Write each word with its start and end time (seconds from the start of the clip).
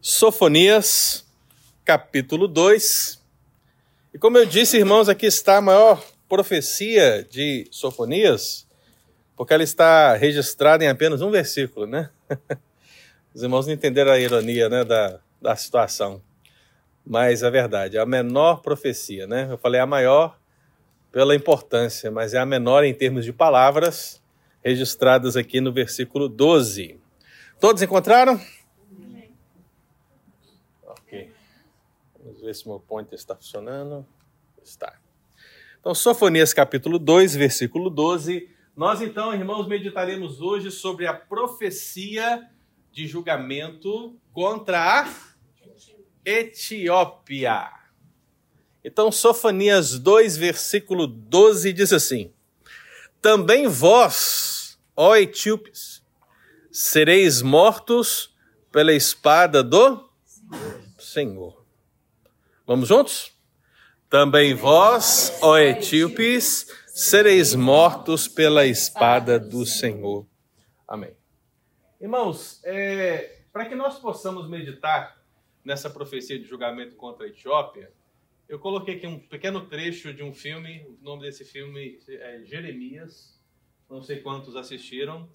Sofonias, 0.00 1.26
capítulo 1.84 2.46
2. 2.46 3.20
E 4.14 4.18
como 4.18 4.38
eu 4.38 4.46
disse, 4.46 4.76
irmãos, 4.76 5.08
aqui 5.08 5.26
está 5.26 5.56
a 5.56 5.60
maior 5.60 6.04
profecia 6.28 7.26
de 7.28 7.66
Sofonias, 7.72 8.64
porque 9.36 9.52
ela 9.52 9.64
está 9.64 10.14
registrada 10.14 10.84
em 10.84 10.88
apenas 10.88 11.20
um 11.20 11.32
versículo, 11.32 11.84
né? 11.84 12.10
Os 13.34 13.42
irmãos 13.42 13.66
não 13.66 13.74
entenderam 13.74 14.12
a 14.12 14.18
ironia 14.20 14.68
né, 14.68 14.84
da, 14.84 15.18
da 15.42 15.56
situação. 15.56 16.22
Mas 17.04 17.42
é 17.42 17.50
verdade, 17.50 17.96
é 17.96 18.00
a 18.00 18.06
menor 18.06 18.62
profecia, 18.62 19.26
né? 19.26 19.48
Eu 19.50 19.58
falei 19.58 19.80
a 19.80 19.86
maior 19.86 20.38
pela 21.10 21.34
importância, 21.34 22.08
mas 22.08 22.34
é 22.34 22.38
a 22.38 22.46
menor 22.46 22.84
em 22.84 22.94
termos 22.94 23.24
de 23.24 23.32
palavras, 23.32 24.22
registradas 24.62 25.36
aqui 25.36 25.60
no 25.60 25.72
versículo 25.72 26.28
12. 26.28 27.00
Todos 27.58 27.82
encontraram? 27.82 28.40
Ver 32.40 32.54
se 32.54 32.66
meu 32.66 32.80
pointer 32.80 33.14
está 33.14 33.34
funcionando. 33.34 34.06
Está. 34.62 34.98
Então, 35.80 35.94
Sofonias 35.94 36.52
capítulo 36.52 36.98
2, 36.98 37.36
versículo 37.36 37.88
12. 37.88 38.48
Nós 38.76 39.00
então, 39.00 39.32
irmãos, 39.34 39.66
meditaremos 39.66 40.40
hoje 40.40 40.70
sobre 40.70 41.06
a 41.06 41.14
profecia 41.14 42.48
de 42.92 43.06
julgamento 43.06 44.16
contra 44.32 45.02
a 45.02 45.14
Etiópia. 46.24 47.70
Então, 48.84 49.10
Sofonias 49.10 49.98
2, 49.98 50.36
versículo 50.36 51.06
12 51.06 51.72
diz 51.72 51.92
assim: 51.92 52.32
Também 53.20 53.66
vós, 53.66 54.78
ó 54.94 55.16
etíopes, 55.16 56.02
sereis 56.70 57.42
mortos 57.42 58.34
pela 58.70 58.92
espada 58.92 59.62
do 59.62 60.08
Senhor. 60.98 61.57
Vamos 62.68 62.90
juntos? 62.90 63.34
Também 64.10 64.52
vós, 64.52 65.38
ó 65.40 65.56
etíopes, 65.56 66.66
sereis 66.88 67.54
mortos 67.54 68.28
pela 68.28 68.66
espada 68.66 69.40
do 69.40 69.64
Senhor. 69.64 70.26
Amém. 70.86 71.16
Irmãos, 71.98 72.60
é, 72.64 73.40
para 73.50 73.64
que 73.64 73.74
nós 73.74 73.98
possamos 73.98 74.46
meditar 74.50 75.18
nessa 75.64 75.88
profecia 75.88 76.38
de 76.38 76.44
julgamento 76.44 76.94
contra 76.94 77.24
a 77.24 77.30
Etiópia, 77.30 77.90
eu 78.46 78.58
coloquei 78.58 78.96
aqui 78.96 79.06
um 79.06 79.18
pequeno 79.18 79.64
trecho 79.64 80.12
de 80.12 80.22
um 80.22 80.34
filme, 80.34 80.84
o 81.00 81.02
nome 81.02 81.22
desse 81.22 81.46
filme 81.46 81.98
é 82.06 82.42
Jeremias, 82.44 83.40
não 83.88 84.02
sei 84.02 84.20
quantos 84.20 84.54
assistiram, 84.56 85.26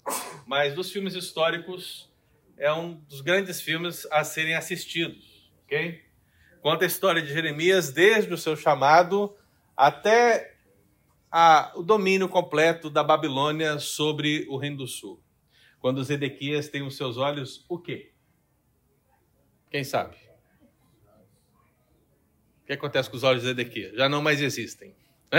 mas 0.46 0.72
dos 0.72 0.92
filmes 0.92 1.14
históricos 1.16 2.08
é 2.56 2.72
um 2.72 2.94
dos 2.94 3.20
grandes 3.20 3.60
filmes 3.60 4.06
a 4.12 4.22
serem 4.22 4.54
assistidos, 4.54 5.50
ok? 5.64 6.13
Conta 6.64 6.86
a 6.86 6.88
história 6.88 7.20
de 7.20 7.30
Jeremias 7.30 7.92
desde 7.92 8.32
o 8.32 8.38
seu 8.38 8.56
chamado 8.56 9.36
até 9.76 10.56
a, 11.30 11.70
o 11.76 11.82
domínio 11.82 12.26
completo 12.26 12.88
da 12.88 13.04
Babilônia 13.04 13.78
sobre 13.78 14.46
o 14.48 14.56
Reino 14.56 14.78
do 14.78 14.86
Sul. 14.86 15.22
Quando 15.78 16.02
Zedequias 16.02 16.70
tem 16.70 16.80
os 16.80 16.96
seus 16.96 17.18
olhos, 17.18 17.66
o 17.68 17.78
quê? 17.78 18.12
Quem 19.70 19.84
sabe? 19.84 20.16
O 22.62 22.66
que 22.66 22.72
acontece 22.72 23.10
com 23.10 23.16
os 23.18 23.24
olhos 23.24 23.42
de 23.42 23.48
Zedequias? 23.48 23.94
Já 23.94 24.08
não 24.08 24.22
mais 24.22 24.40
existem. 24.40 24.96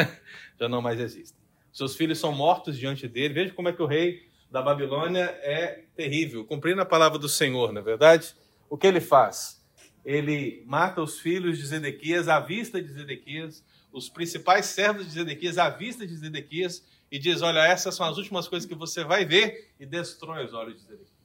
Já 0.61 0.69
não 0.69 0.79
mais 0.79 0.99
existem. 0.99 1.41
Seus 1.73 1.95
filhos 1.95 2.19
são 2.19 2.31
mortos 2.31 2.77
diante 2.77 3.07
dele. 3.07 3.33
Veja 3.33 3.51
como 3.51 3.67
é 3.67 3.73
que 3.73 3.81
o 3.81 3.87
rei 3.87 4.29
da 4.51 4.61
Babilônia 4.61 5.23
é 5.41 5.85
terrível, 5.95 6.45
cumprindo 6.45 6.83
a 6.83 6.85
palavra 6.85 7.17
do 7.17 7.27
Senhor, 7.27 7.73
não 7.73 7.81
é 7.81 7.83
verdade? 7.83 8.35
O 8.69 8.77
que 8.77 8.85
ele 8.85 9.01
faz? 9.01 9.64
Ele 10.05 10.63
mata 10.67 11.01
os 11.01 11.19
filhos 11.19 11.57
de 11.57 11.65
Zedequias 11.65 12.27
à 12.27 12.39
vista 12.39 12.79
de 12.79 12.93
Zedequias, 12.93 13.65
os 13.91 14.07
principais 14.07 14.67
servos 14.67 15.07
de 15.07 15.13
Zedequias 15.13 15.57
à 15.57 15.67
vista 15.69 16.05
de 16.05 16.15
Zedequias, 16.15 16.85
e 17.11 17.17
diz: 17.17 17.41
Olha, 17.41 17.65
essas 17.65 17.95
são 17.95 18.05
as 18.05 18.17
últimas 18.17 18.47
coisas 18.47 18.69
que 18.69 18.75
você 18.75 19.03
vai 19.03 19.25
ver, 19.25 19.73
e 19.79 19.85
destrói 19.85 20.45
os 20.45 20.53
olhos 20.53 20.75
de 20.75 20.81
Zedequias. 20.81 21.15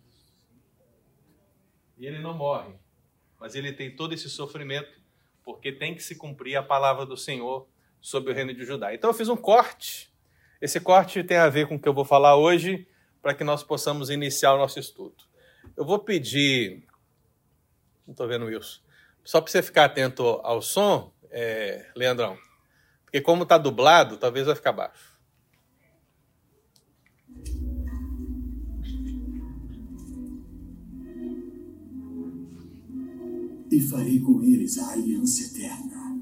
E 1.99 2.07
ele 2.07 2.19
não 2.19 2.33
morre, 2.33 2.73
mas 3.39 3.55
ele 3.55 3.71
tem 3.71 3.95
todo 3.95 4.15
esse 4.15 4.31
sofrimento, 4.31 4.99
porque 5.45 5.71
tem 5.71 5.95
que 5.95 6.03
se 6.03 6.15
cumprir 6.15 6.57
a 6.57 6.63
palavra 6.63 7.05
do 7.05 7.19
Senhor 7.19 7.69
sobre 8.01 8.33
o 8.33 8.35
reino 8.35 8.55
de 8.55 8.65
Judá. 8.65 8.95
Então 8.95 9.11
eu 9.11 9.15
fiz 9.15 9.29
um 9.29 9.37
corte. 9.37 10.11
Esse 10.59 10.81
corte 10.81 11.23
tem 11.23 11.37
a 11.37 11.51
ver 11.51 11.69
com 11.69 11.75
o 11.75 11.79
que 11.79 11.89
eu 11.89 11.93
vou 11.93 12.05
falar 12.07 12.37
hoje, 12.37 12.87
para 13.21 13.35
que 13.35 13.45
nós 13.45 13.63
possamos 13.63 14.09
iniciar 14.09 14.55
o 14.55 14.59
nosso 14.59 14.79
estudo. 14.79 15.25
Eu 15.77 15.85
vou 15.85 15.99
pedir 15.99 16.87
não 18.07 18.13
estou 18.13 18.27
vendo 18.27 18.45
o 18.45 18.49
Wilson. 18.49 18.81
Só 19.25 19.41
para 19.41 19.51
você 19.51 19.63
ficar 19.63 19.85
atento 19.85 20.23
ao 20.43 20.61
som, 20.63 21.13
é, 21.31 21.87
Leandrão. 21.95 22.37
Porque 23.05 23.21
como 23.21 23.43
está 23.43 23.59
dublado, 23.59 24.17
talvez 24.17 24.47
vai 24.47 24.55
ficar 24.55 24.73
baixo. 24.73 25.11
E 33.71 33.81
farei 33.81 34.19
com 34.21 34.43
eles 34.43 34.79
a 34.79 34.93
aliança 34.93 35.43
eterna. 35.45 36.19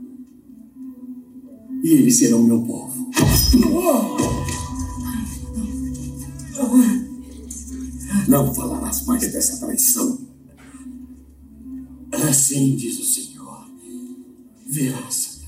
E 1.82 1.92
eles 1.92 2.18
serão 2.18 2.42
meu 2.42 2.62
povo. 2.66 3.10
Não 8.28 8.54
falarás 8.54 9.06
mais 9.06 9.32
dessa 9.32 9.64
traição. 9.64 10.27
Assim 12.26 12.74
diz 12.74 12.98
o 12.98 13.04
Senhor. 13.04 13.64
Verás, 14.66 15.40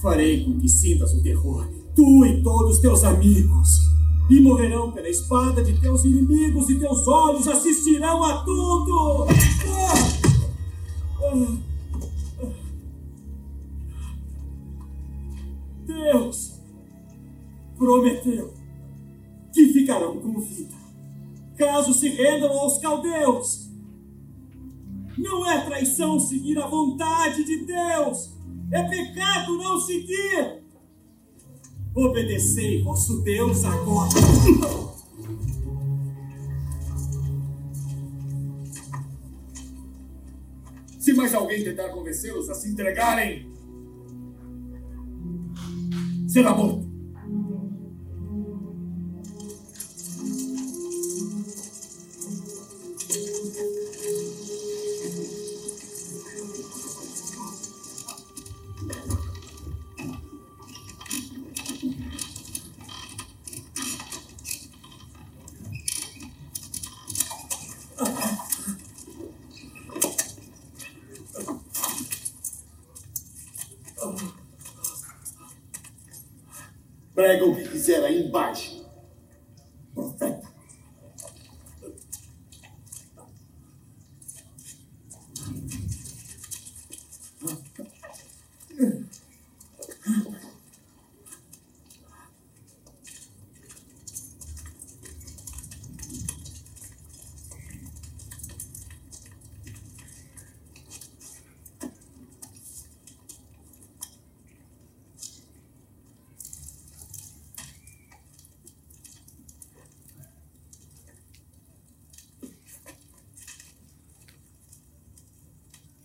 farei 0.00 0.44
com 0.44 0.58
que 0.58 0.68
sintas 0.68 1.12
o 1.12 1.22
terror, 1.22 1.68
tu 1.94 2.24
e 2.24 2.42
todos 2.42 2.78
teus 2.78 3.04
amigos, 3.04 3.78
e 4.30 4.40
morrerão 4.40 4.90
pela 4.92 5.08
espada 5.08 5.62
de 5.62 5.78
teus 5.78 6.04
inimigos, 6.04 6.70
e 6.70 6.78
teus 6.78 7.06
olhos 7.06 7.46
assistirão 7.46 8.24
a 8.24 8.44
tudo. 8.44 9.26
Deus 15.86 16.54
prometeu 17.76 18.54
que 19.52 19.72
ficarão 19.72 20.18
com 20.18 20.40
vida, 20.40 20.74
caso 21.56 21.92
se 21.92 22.08
rendam 22.08 22.50
aos 22.50 22.78
caldeus. 22.78 23.67
Não 25.18 25.44
é 25.50 25.64
traição 25.64 26.18
seguir 26.18 26.58
a 26.58 26.66
vontade 26.66 27.44
de 27.44 27.66
Deus. 27.66 28.30
É 28.70 28.82
pecado 28.84 29.56
não 29.56 29.80
seguir. 29.80 30.62
Obedecei 31.94 32.82
vosso 32.82 33.20
Deus 33.22 33.64
agora. 33.64 34.10
Se 41.00 41.12
mais 41.14 41.34
alguém 41.34 41.64
tentar 41.64 41.88
convencê-los 41.88 42.48
a 42.50 42.54
se 42.54 42.68
entregarem, 42.70 43.50
será 46.28 46.54
morto. 46.54 46.87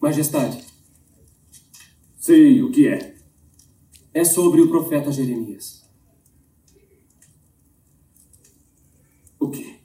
Majestade. 0.03 0.61
Sim, 2.19 2.61
o 2.61 2.69
que 2.69 2.89
é? 2.89 3.15
É 4.13 4.25
sobre 4.25 4.59
o 4.59 4.67
profeta 4.67 5.09
Jeremias. 5.13 5.89
O 9.39 9.49
quê? 9.49 9.79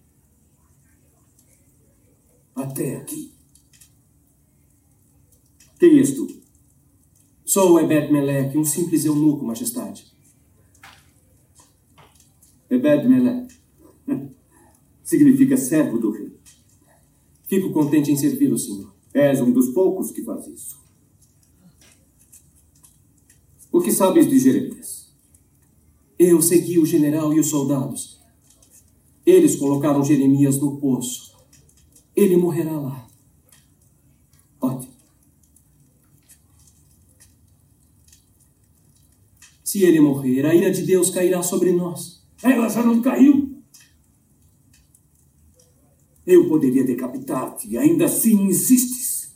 Até 2.52 2.96
aqui. 2.96 3.32
Quem 5.78 6.00
és 6.00 6.12
tu? 6.12 6.26
Sou 7.44 7.78
Ebed 7.78 8.10
Melech, 8.10 8.58
um 8.58 8.64
simples 8.64 9.04
eunuco, 9.04 9.44
majestade. 9.44 10.04
Ebed 12.68 13.06
Melech. 13.08 13.56
Significa 15.04 15.56
servo 15.56 15.96
do 15.96 16.10
rei. 16.10 16.36
Fico 17.44 17.72
contente 17.72 18.10
em 18.10 18.16
servi-lo, 18.16 18.58
senhor. 18.58 18.97
És 19.18 19.40
um 19.40 19.50
dos 19.50 19.70
poucos 19.70 20.12
que 20.12 20.22
faz 20.22 20.46
isso. 20.46 20.80
O 23.72 23.80
que 23.80 23.90
sabes 23.90 24.28
de 24.28 24.38
Jeremias? 24.38 25.12
Eu 26.16 26.40
segui 26.40 26.78
o 26.78 26.86
general 26.86 27.34
e 27.34 27.40
os 27.40 27.48
soldados. 27.48 28.20
Eles 29.26 29.56
colocaram 29.56 30.04
Jeremias 30.04 30.56
no 30.58 30.78
poço. 30.78 31.36
Ele 32.14 32.36
morrerá 32.36 32.78
lá. 32.78 33.08
Ótimo. 34.60 34.94
Se 39.64 39.82
ele 39.82 39.98
morrer, 40.00 40.46
a 40.46 40.54
ira 40.54 40.70
de 40.70 40.82
Deus 40.82 41.10
cairá 41.10 41.42
sobre 41.42 41.72
nós. 41.72 42.22
Ela 42.40 42.68
já 42.68 42.84
não 42.84 43.02
caiu? 43.02 43.58
Eu 46.28 46.46
poderia 46.46 46.84
decapitar-te 46.84 47.78
ainda 47.78 48.04
assim 48.04 48.48
insistes. 48.48 49.34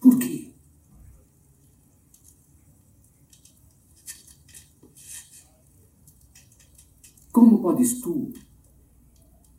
Por 0.00 0.16
quê? 0.16 0.52
Como 7.38 7.62
podes 7.62 8.00
tu, 8.00 8.32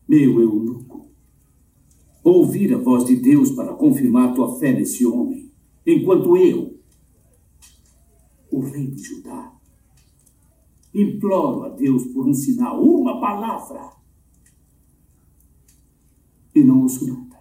meu 0.05 0.41
eunuco, 0.41 1.09
ouvir 2.21 2.73
a 2.73 2.77
voz 2.77 3.05
de 3.05 3.15
Deus 3.15 3.51
para 3.51 3.73
confirmar 3.73 4.33
tua 4.33 4.59
fé 4.59 4.73
nesse 4.73 5.05
homem, 5.05 5.49
enquanto 5.87 6.35
eu, 6.35 6.77
o 8.51 8.59
rei 8.59 8.85
de 8.87 9.01
Judá, 9.01 9.57
imploro 10.93 11.63
a 11.63 11.69
Deus 11.69 12.03
por 12.07 12.27
um 12.27 12.33
sinal, 12.33 12.83
uma 12.83 13.17
palavra, 13.21 13.93
e 16.53 16.61
não 16.61 16.81
ouço 16.81 17.07
nada. 17.07 17.39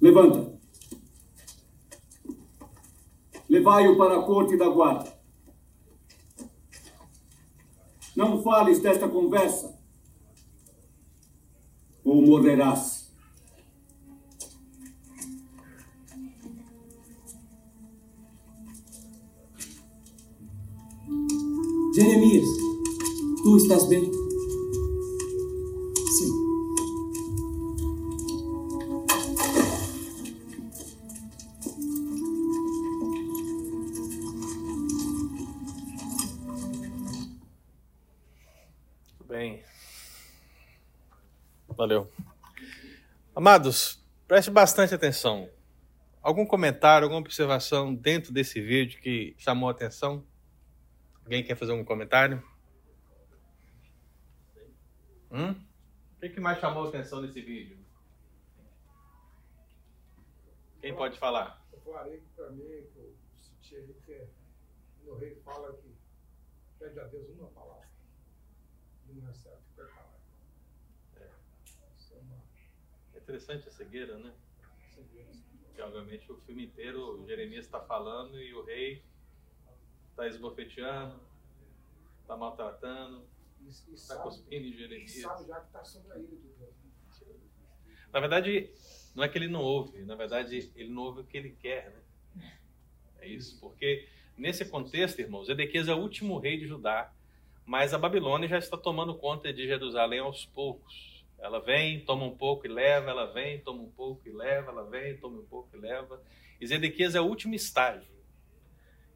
Levanta. 0.00 0.55
Levai-o 3.56 3.96
para 3.96 4.18
a 4.18 4.22
corte 4.22 4.54
da 4.54 4.68
guarda. 4.68 5.10
Não 8.14 8.42
fales 8.42 8.80
desta 8.80 9.08
conversa, 9.08 9.74
ou 12.04 12.20
morrerás. 12.20 13.10
Jeremias, 21.94 22.46
tu 23.42 23.56
estás 23.56 23.88
bem? 23.88 24.25
Amados, 43.48 44.04
preste 44.26 44.50
bastante 44.50 44.92
atenção. 44.92 45.48
Algum 46.20 46.44
comentário, 46.44 47.04
alguma 47.04 47.20
observação 47.20 47.94
dentro 47.94 48.32
desse 48.32 48.60
vídeo 48.60 49.00
que 49.00 49.36
chamou 49.38 49.68
a 49.68 49.70
atenção? 49.70 50.26
Alguém 51.22 51.44
quer 51.44 51.54
fazer 51.54 51.70
um 51.70 51.84
comentário? 51.84 52.42
Hum? 55.30 55.52
O 56.16 56.28
que, 56.28 56.40
mais 56.40 56.58
chamou 56.58 56.86
a 56.86 56.88
atenção 56.88 57.22
nesse 57.22 57.40
vídeo? 57.40 57.78
Quem 60.80 60.92
pode 60.92 61.16
falar? 61.16 61.64
Eu 61.72 61.78
falei 61.82 62.20
para 62.34 62.50
mim 62.50 62.64
que 62.64 62.98
eu 62.98 63.14
senti 63.36 63.76
ali 63.76 63.94
que 64.04 64.26
o 65.08 65.14
rei 65.18 65.36
fala 65.44 65.72
que 65.74 65.94
pede 66.80 66.98
a 66.98 67.04
Deus 67.04 67.28
uma 67.38 67.46
palavra. 67.50 67.86
E 69.08 69.12
não 69.12 69.24
recebe 69.24 69.54
qualquer 69.76 69.94
palavra. 69.94 70.18
Isso 71.96 72.12
é 72.12 72.18
uma 72.18 72.42
É 73.14 73.15
interessante 73.26 73.68
a 73.68 73.72
cegueira, 73.72 74.16
né? 74.18 74.32
Porque, 75.64 75.82
obviamente, 75.82 76.30
o 76.30 76.36
filme 76.42 76.66
inteiro, 76.66 77.20
o 77.20 77.26
Jeremias 77.26 77.64
está 77.64 77.80
falando 77.80 78.40
e 78.40 78.54
o 78.54 78.64
rei 78.64 79.02
está 80.10 80.28
esbofeteando, 80.28 81.20
está 82.22 82.36
maltratando, 82.36 83.26
está 83.92 84.16
cuspindo 84.18 84.64
em 84.64 84.70
e 84.70 84.78
Jeremias. 84.78 85.20
sabe 85.20 85.48
já 85.48 85.60
que 85.60 85.66
está 85.66 85.84
sob 85.84 86.10
a 86.12 86.14
de 86.14 86.26
Deus. 86.36 86.56
Na 88.12 88.20
verdade, 88.20 88.70
não 89.14 89.24
é 89.24 89.28
que 89.28 89.36
ele 89.36 89.48
não 89.48 89.60
ouve, 89.60 90.02
na 90.04 90.14
verdade, 90.14 90.72
ele 90.76 90.88
não 90.90 91.02
ouve 91.02 91.20
o 91.22 91.24
que 91.24 91.36
ele 91.36 91.50
quer, 91.50 91.90
né? 91.90 92.52
É 93.18 93.28
isso, 93.28 93.58
porque 93.60 94.08
nesse 94.38 94.64
contexto, 94.64 95.18
irmãos, 95.18 95.48
Edequias 95.48 95.88
é 95.88 95.94
o 95.94 95.98
último 95.98 96.38
rei 96.38 96.56
de 96.56 96.66
Judá, 96.68 97.12
mas 97.64 97.92
a 97.92 97.98
Babilônia 97.98 98.48
já 98.48 98.58
está 98.58 98.76
tomando 98.76 99.18
conta 99.18 99.52
de 99.52 99.66
Jerusalém 99.66 100.20
aos 100.20 100.46
poucos. 100.46 101.15
Ela 101.38 101.60
vem, 101.60 102.00
toma 102.00 102.24
um 102.24 102.36
pouco 102.36 102.66
e 102.66 102.68
leva, 102.68 103.10
ela 103.10 103.26
vem, 103.32 103.60
toma 103.60 103.82
um 103.82 103.90
pouco 103.90 104.26
e 104.26 104.32
leva, 104.32 104.70
ela 104.70 104.84
vem, 104.84 105.16
toma 105.16 105.38
um 105.38 105.44
pouco 105.44 105.76
e 105.76 105.78
leva. 105.78 106.22
E 106.60 106.66
Zedequias 106.66 107.14
é 107.14 107.20
o 107.20 107.26
último 107.26 107.54
estágio. 107.54 108.16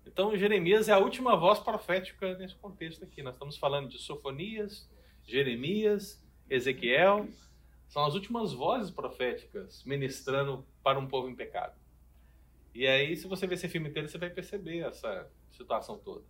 Então, 0.06 0.36
Jeremias 0.36 0.88
é 0.88 0.92
a 0.92 0.98
última 0.98 1.36
voz 1.36 1.58
profética 1.58 2.36
nesse 2.36 2.54
contexto 2.56 3.04
aqui. 3.04 3.22
Nós 3.22 3.34
estamos 3.34 3.56
falando 3.56 3.88
de 3.88 3.98
Sofonias, 3.98 4.88
Jeremias, 5.24 6.22
Ezequiel. 6.48 7.28
São 7.88 8.04
as 8.04 8.14
últimas 8.14 8.52
vozes 8.52 8.90
proféticas 8.90 9.84
ministrando 9.84 10.66
para 10.82 10.98
um 10.98 11.06
povo 11.06 11.28
em 11.28 11.34
pecado. 11.34 11.78
E 12.74 12.86
aí, 12.86 13.16
se 13.16 13.26
você 13.26 13.46
ver 13.46 13.54
esse 13.54 13.68
filme 13.68 13.88
inteiro, 13.88 14.08
você 14.08 14.18
vai 14.18 14.30
perceber 14.30 14.80
essa 14.80 15.28
situação 15.50 15.98
toda. 15.98 16.24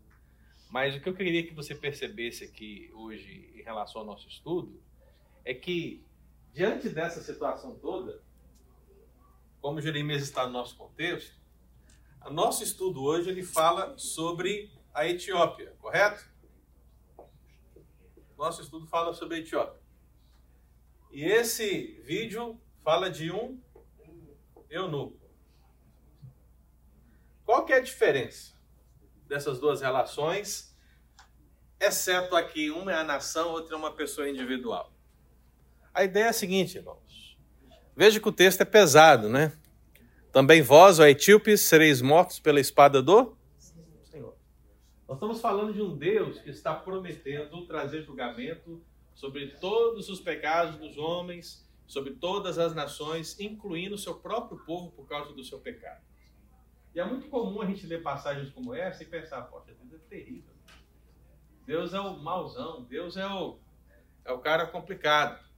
Mas 0.71 0.95
o 0.95 1.01
que 1.01 1.09
eu 1.09 1.15
queria 1.15 1.43
que 1.43 1.53
você 1.53 1.75
percebesse 1.75 2.45
aqui 2.45 2.91
hoje 2.95 3.51
em 3.55 3.63
relação 3.63 4.03
ao 4.03 4.07
nosso 4.07 4.29
estudo 4.29 4.81
é 5.45 5.55
que, 5.55 6.05
diante 6.53 6.89
dessa 6.89 7.23
situação 7.23 7.75
toda, 7.79 8.23
como 9.61 9.81
Jeremias 9.81 10.23
está 10.23 10.47
no 10.47 10.53
nosso 10.53 10.77
contexto, 10.77 11.39
o 12.25 12.31
nosso 12.31 12.63
estudo 12.63 13.03
hoje 13.03 13.31
ele 13.31 13.43
fala 13.43 13.97
sobre 13.97 14.71
a 14.93 15.07
Etiópia, 15.07 15.75
correto? 15.79 16.29
Nosso 18.37 18.63
estudo 18.63 18.87
fala 18.87 19.13
sobre 19.13 19.37
a 19.37 19.39
Etiópia. 19.41 19.81
E 21.11 21.25
esse 21.25 22.01
vídeo 22.03 22.61
fala 22.83 23.11
de 23.11 23.31
um 23.31 23.61
eunuco. 24.69 25.19
Qual 27.45 27.65
que 27.65 27.73
é 27.73 27.77
a 27.77 27.81
diferença 27.81 28.55
dessas 29.27 29.59
duas 29.59 29.81
relações, 29.81 30.77
exceto 31.81 32.37
aqui 32.37 32.71
uma 32.71 32.93
é 32.93 32.95
a 32.95 33.05
nação, 33.05 33.51
outra 33.51 33.75
é 33.75 33.79
uma 33.79 33.93
pessoa 33.93 34.29
individual? 34.29 34.90
A 35.93 36.05
ideia 36.05 36.27
é 36.27 36.29
a 36.29 36.33
seguinte, 36.33 36.79
irmãos. 36.79 37.37
Veja 37.97 38.21
que 38.21 38.29
o 38.29 38.33
texto 38.33 38.61
é 38.61 38.65
pesado, 38.65 39.29
né? 39.29 39.53
Também 40.33 40.63
vós, 40.63 41.01
ó 41.01 41.07
etíopes, 41.07 41.63
sereis 41.63 42.01
mortos 42.01 42.39
pela 42.39 42.61
espada 42.61 43.03
do 43.03 43.37
Senhor. 44.05 44.37
Nós 45.09 45.17
estamos 45.17 45.41
falando 45.41 45.75
de 45.75 45.83
um 45.83 45.97
Deus 45.97 46.39
que 46.39 46.51
está 46.51 46.73
prometendo 46.73 47.67
trazer 47.67 48.03
julgamento 48.03 48.81
sobre 49.13 49.49
todos 49.49 50.09
os 50.09 50.21
pecados 50.21 50.77
dos 50.77 50.97
homens, 50.97 51.69
sobre 51.87 52.13
todas 52.13 52.59
as 52.59 52.73
nações, 52.73 53.39
incluindo 53.41 53.97
o 53.97 53.99
seu 53.99 54.15
próprio 54.15 54.59
povo 54.65 54.93
por 54.93 55.09
causa 55.09 55.33
do 55.33 55.45
seu 55.45 55.59
pecado. 55.59 56.01
E 56.95 57.01
é 57.01 57.05
muito 57.05 57.29
comum 57.29 57.61
a 57.61 57.67
gente 57.67 57.87
ler 57.87 58.03
passagens 58.03 58.51
como 58.51 58.73
essa 58.73 59.03
e 59.03 59.07
pensar, 59.07 59.43
poxa, 59.43 59.75
Deus 59.75 60.01
é 60.01 60.09
terrível. 60.09 60.55
Deus 61.67 61.93
é 61.93 62.01
o 62.01 62.17
mauzão, 62.17 62.83
Deus 62.85 63.17
é 63.17 63.27
o, 63.27 63.59
é 64.25 64.33
o 64.33 64.39
cara 64.39 64.67
complicado. 64.67 65.50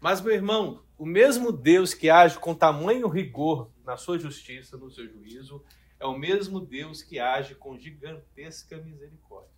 Mas, 0.00 0.20
meu 0.20 0.32
irmão, 0.32 0.84
o 0.96 1.04
mesmo 1.04 1.50
Deus 1.50 1.94
que 1.94 2.08
age 2.08 2.38
com 2.38 2.54
tamanho 2.54 3.08
rigor 3.08 3.70
na 3.84 3.96
sua 3.96 4.18
justiça, 4.18 4.76
no 4.76 4.90
seu 4.90 5.08
juízo, 5.08 5.64
é 5.98 6.06
o 6.06 6.16
mesmo 6.16 6.60
Deus 6.60 7.02
que 7.02 7.18
age 7.18 7.54
com 7.54 7.78
gigantesca 7.78 8.76
misericórdia. 8.78 9.50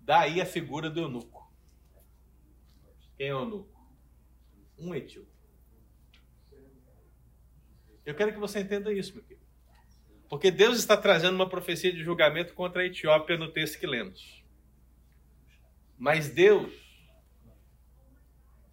Daí 0.00 0.40
a 0.40 0.46
figura 0.46 0.88
do 0.88 1.00
eunuco. 1.00 1.52
Quem 3.16 3.28
é 3.28 3.34
o 3.34 3.40
eunuco? 3.40 3.90
Um 4.78 4.94
etíope. 4.94 5.28
Eu 8.04 8.14
quero 8.14 8.32
que 8.32 8.38
você 8.38 8.60
entenda 8.60 8.92
isso, 8.92 9.14
meu 9.14 9.24
querido. 9.24 9.44
Porque 10.28 10.50
Deus 10.50 10.78
está 10.78 10.96
trazendo 10.96 11.34
uma 11.34 11.48
profecia 11.48 11.92
de 11.92 12.02
julgamento 12.02 12.54
contra 12.54 12.82
a 12.82 12.86
Etiópia 12.86 13.36
no 13.36 13.50
texto 13.50 13.78
que 13.78 13.86
lemos. 13.86 14.44
Mas 15.98 16.28
Deus 16.28 16.85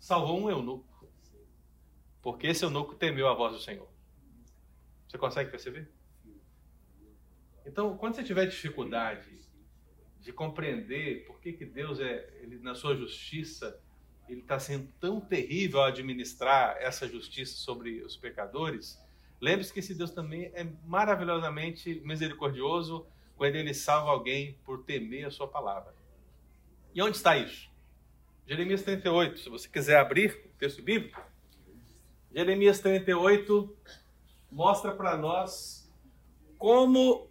salvou 0.04 0.38
um 0.38 0.50
eunuco. 0.50 1.10
Porque 2.22 2.48
esse 2.48 2.66
eunuco 2.66 2.94
temeu 2.94 3.26
a 3.30 3.34
voz 3.34 3.54
do 3.54 3.62
Senhor. 3.62 3.88
Você 5.08 5.18
consegue 5.18 5.50
perceber? 5.50 5.90
Então, 7.66 7.96
quando 7.98 8.16
você 8.16 8.24
tiver 8.24 8.46
dificuldade 8.46 9.32
de 10.20 10.34
compreender 10.34 11.26
por 11.26 11.40
que, 11.40 11.54
que 11.54 11.64
Deus 11.66 12.02
é, 12.02 12.30
ele, 12.42 12.60
na 12.60 12.76
sua 12.76 12.98
justiça, 12.98 13.82
ele 14.28 14.42
está 14.42 14.60
sendo 14.60 14.92
tão 15.00 15.22
terrível 15.22 15.80
ao 15.80 15.86
administrar 15.86 16.76
essa 16.82 17.08
justiça 17.08 17.56
sobre 17.56 18.02
os 18.02 18.18
pecadores, 18.18 19.02
lembre-se 19.40 19.72
que 19.72 19.80
esse 19.80 19.96
Deus 19.96 20.12
também 20.12 20.52
é 20.54 20.66
maravilhosamente 20.84 22.02
misericordioso 22.04 23.08
quando 23.38 23.56
ele 23.56 23.74
salva 23.74 24.12
alguém 24.12 24.60
por 24.66 24.84
temer 24.84 25.28
a 25.28 25.32
sua 25.32 25.48
palavra. 25.48 25.96
E 26.94 27.02
onde 27.02 27.16
está 27.16 27.38
isso? 27.38 27.73
Jeremias 28.46 28.82
38, 28.82 29.40
se 29.40 29.50
você 29.50 29.70
quiser 29.70 29.98
abrir 29.98 30.52
o 30.54 30.58
texto 30.58 30.82
bíblico. 30.82 31.22
Jeremias 32.36 32.80
38 32.80 33.76
mostra 34.52 34.94
para 34.94 35.18
nós 35.18 35.90
como 36.58 37.30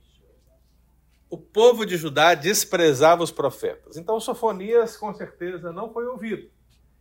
o 1.28 1.36
povo 1.36 1.84
de 1.84 1.96
Judá 1.96 2.34
desprezava 2.34 3.22
os 3.22 3.30
profetas. 3.30 3.96
Então, 3.96 4.20
Sofonias, 4.20 4.96
com 4.96 5.12
certeza, 5.14 5.72
não 5.72 5.92
foi 5.92 6.06
ouvido. 6.06 6.50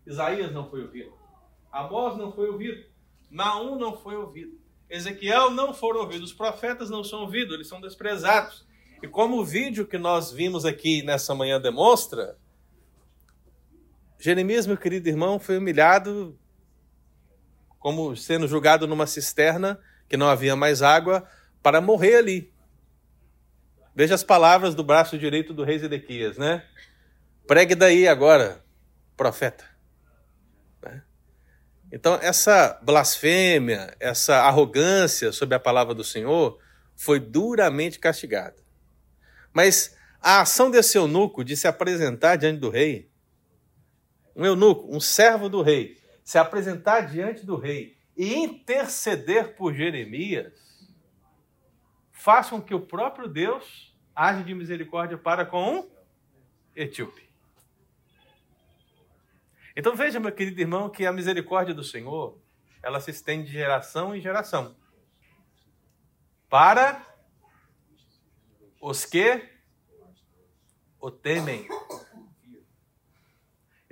Isaías 0.06 0.52
não 0.52 0.70
foi 0.70 0.82
ouvido. 0.82 1.14
Amós 1.72 2.18
não 2.18 2.34
foi 2.34 2.50
ouvido. 2.50 2.84
Naum 3.30 3.78
não 3.78 3.98
foi 3.98 4.16
ouvido. 4.16 4.60
Ezequiel 4.90 5.52
não 5.52 5.74
foram 5.74 6.02
ouvidos. 6.02 6.32
Os 6.32 6.38
profetas 6.38 6.90
não 6.90 7.04
são 7.04 7.22
ouvidos, 7.22 7.54
eles 7.54 7.68
são 7.68 7.80
desprezados. 7.80 8.66
E 9.02 9.08
como 9.08 9.38
o 9.38 9.46
vídeo 9.46 9.88
que 9.88 9.98
nós 9.98 10.32
vimos 10.32 10.66
aqui 10.66 11.02
nessa 11.02 11.34
manhã 11.34 11.60
demonstra, 11.60 12.38
Jeremias, 14.22 14.68
meu 14.68 14.78
querido 14.78 15.10
irmão, 15.10 15.40
foi 15.40 15.58
humilhado, 15.58 16.38
como 17.80 18.16
sendo 18.16 18.48
julgado 18.48 18.88
numa 18.88 19.08
cisterna, 19.08 19.80
que 20.08 20.16
não 20.16 20.30
havia 20.30 20.56
mais 20.56 20.84
água, 20.84 21.28
para 21.64 21.82
morrer 21.82 22.18
ali. 22.18 22.54
Veja 23.96 24.14
as 24.14 24.24
palavras 24.24 24.76
do 24.76 24.84
braço 24.84 25.18
direito 25.18 25.56
do 25.56 25.64
rei 25.64 25.80
Zedequias, 25.80 26.38
né? 26.38 26.64
Pregue 27.48 27.74
daí 27.74 28.08
agora, 28.08 28.64
profeta. 29.18 29.66
Né? 30.84 31.02
Então, 31.92 32.20
essa 32.22 32.80
blasfêmia, 32.84 33.96
essa 34.00 34.44
arrogância 34.44 35.32
sobre 35.32 35.56
a 35.56 35.60
palavra 35.60 35.96
do 35.96 36.04
Senhor 36.04 36.60
foi 36.96 37.20
duramente 37.20 37.98
castigada. 37.98 38.58
Mas 39.52 39.98
a 40.22 40.42
ação 40.42 40.70
desse 40.70 40.96
eunuco 40.96 41.44
de 41.44 41.58
se 41.58 41.68
apresentar 41.68 42.36
diante 42.36 42.60
do 42.60 42.70
rei, 42.70 43.11
um 44.36 44.46
eunuco, 44.46 44.96
um 44.96 45.00
servo 45.00 45.50
do 45.50 45.62
rei, 45.62 46.02
se 46.24 46.38
apresentar 46.38 47.02
diante 47.02 47.46
do 47.46 47.56
rei 47.56 47.98
e 48.16 48.34
interceder 48.34 49.56
por 49.56 49.74
Jeremias, 49.74 50.54
façam 52.12 52.62
que 52.62 52.74
o 52.74 52.80
próprio 52.80 53.28
Deus 53.28 53.96
age 54.16 54.44
de 54.44 54.54
misericórdia 54.54 55.18
para 55.18 55.46
com 55.46 55.80
um 55.80 55.92
etíope. 56.76 57.30
Então 59.76 59.96
veja, 59.96 60.20
meu 60.20 60.32
querido 60.32 60.60
irmão, 60.60 60.90
que 60.90 61.06
a 61.06 61.14
misericórdia 61.14 61.74
do 61.74 61.84
Senhor, 61.84 62.38
ela 62.84 63.00
se 63.00 63.12
estende 63.12 63.48
de 63.48 63.54
geração 63.54 64.14
em 64.16 64.22
geração. 64.22 64.76
Para 66.50 67.06
os 68.82 69.06
que 69.06 69.42
o 71.00 71.10
temem. 71.10 71.68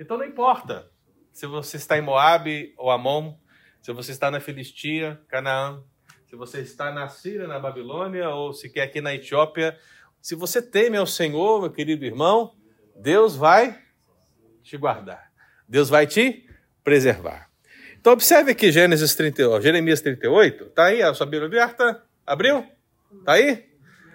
Então 0.00 0.16
não 0.16 0.24
importa 0.24 0.90
se 1.30 1.46
você 1.46 1.76
está 1.76 1.98
em 1.98 2.00
Moabe 2.00 2.72
ou 2.78 2.90
Amon, 2.90 3.34
se 3.82 3.92
você 3.92 4.12
está 4.12 4.30
na 4.30 4.40
Filistia, 4.40 5.20
Canaã, 5.28 5.82
se 6.26 6.34
você 6.34 6.60
está 6.60 6.90
na 6.90 7.06
Síria, 7.08 7.46
na 7.46 7.58
Babilônia, 7.58 8.30
ou 8.30 8.54
se 8.54 8.70
quer 8.70 8.82
aqui 8.82 9.02
na 9.02 9.14
Etiópia, 9.14 9.78
se 10.22 10.34
você 10.34 10.62
teme 10.62 10.96
ao 10.96 11.06
Senhor, 11.06 11.60
meu 11.60 11.70
querido 11.70 12.04
irmão, 12.04 12.54
Deus 12.96 13.36
vai 13.36 13.78
te 14.62 14.76
guardar. 14.76 15.30
Deus 15.68 15.90
vai 15.90 16.06
te 16.06 16.48
preservar. 16.82 17.50
Então 18.00 18.14
observe 18.14 18.52
aqui 18.52 18.72
Gênesis 18.72 19.14
38, 19.14 19.62
Jeremias 19.62 20.00
38, 20.00 20.66
tá 20.70 20.86
aí 20.86 21.02
a 21.02 21.12
sua 21.12 21.26
Bíblia 21.26 21.46
aberta? 21.46 22.02
Abriu? 22.26 22.66
Tá 23.24 23.32
aí? 23.32 23.68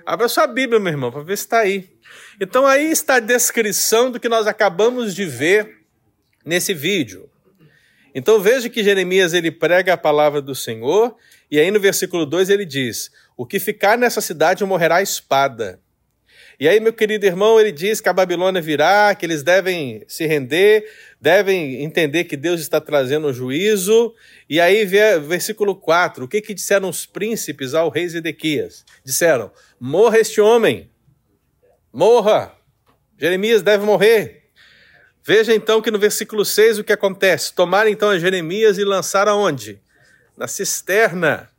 Abra 0.04 0.28
sua 0.28 0.48
Bíblia, 0.48 0.80
meu 0.80 0.92
irmão, 0.92 1.12
para 1.12 1.22
ver 1.22 1.38
se 1.38 1.44
está 1.44 1.60
aí. 1.60 1.95
Então 2.40 2.66
aí 2.66 2.92
está 2.92 3.16
a 3.16 3.20
descrição 3.20 4.12
do 4.12 4.20
que 4.20 4.30
nós 4.30 4.48
acabamos 4.48 5.16
de 5.16 5.26
ver 5.26 5.78
nesse 6.46 6.74
vídeo. 6.74 7.30
Então 8.14 8.40
veja 8.40 8.70
que 8.70 8.84
Jeremias 8.84 9.34
ele 9.34 9.52
prega 9.52 9.94
a 9.94 9.98
palavra 9.98 10.42
do 10.42 10.56
Senhor, 10.56 11.16
e 11.52 11.60
aí 11.60 11.70
no 11.70 11.80
versículo 11.80 12.26
2 12.26 12.50
ele 12.50 12.66
diz: 12.66 13.12
O 13.36 13.46
que 13.46 13.60
ficar 13.60 13.98
nessa 13.98 14.22
cidade 14.22 14.64
morrerá 14.64 14.98
a 14.98 15.02
espada. 15.02 15.80
E 16.58 16.70
aí, 16.70 16.80
meu 16.80 16.94
querido 16.94 17.26
irmão, 17.26 17.60
ele 17.60 17.72
diz 17.72 18.00
que 18.00 18.08
a 18.08 18.14
Babilônia 18.14 18.62
virá, 18.62 19.14
que 19.14 19.26
eles 19.26 19.44
devem 19.44 20.04
se 20.08 20.26
render, 20.26 20.90
devem 21.20 21.84
entender 21.84 22.24
que 22.24 22.38
Deus 22.38 22.62
está 22.62 22.80
trazendo 22.80 23.28
o 23.28 23.34
juízo. 23.34 24.14
E 24.50 24.62
aí, 24.62 24.86
versículo 24.86 25.76
4, 25.76 26.24
o 26.24 26.28
que, 26.28 26.40
que 26.40 26.54
disseram 26.54 26.88
os 26.88 27.06
príncipes 27.06 27.74
ao 27.74 27.90
rei 27.90 28.08
Zedequias? 28.08 28.86
Disseram: 29.04 29.52
Morra 29.78 30.20
este 30.20 30.40
homem, 30.40 30.90
morra, 31.96 32.54
Jeremias 33.18 33.62
deve 33.62 33.86
morrer. 33.86 34.50
Veja 35.24 35.56
então 35.56 35.82
que 35.82 35.90
no 35.90 35.98
versículo 35.98 36.44
6 36.44 36.80
o 36.80 36.84
que 36.84 36.92
acontece. 36.92 37.54
Tomaram 37.54 37.90
então 37.90 38.10
a 38.10 38.20
Jeremias 38.20 38.78
e 38.78 38.84
lançaram 38.84 39.32
aonde? 39.32 39.82
Na 40.36 40.46
cisterna. 40.46 41.50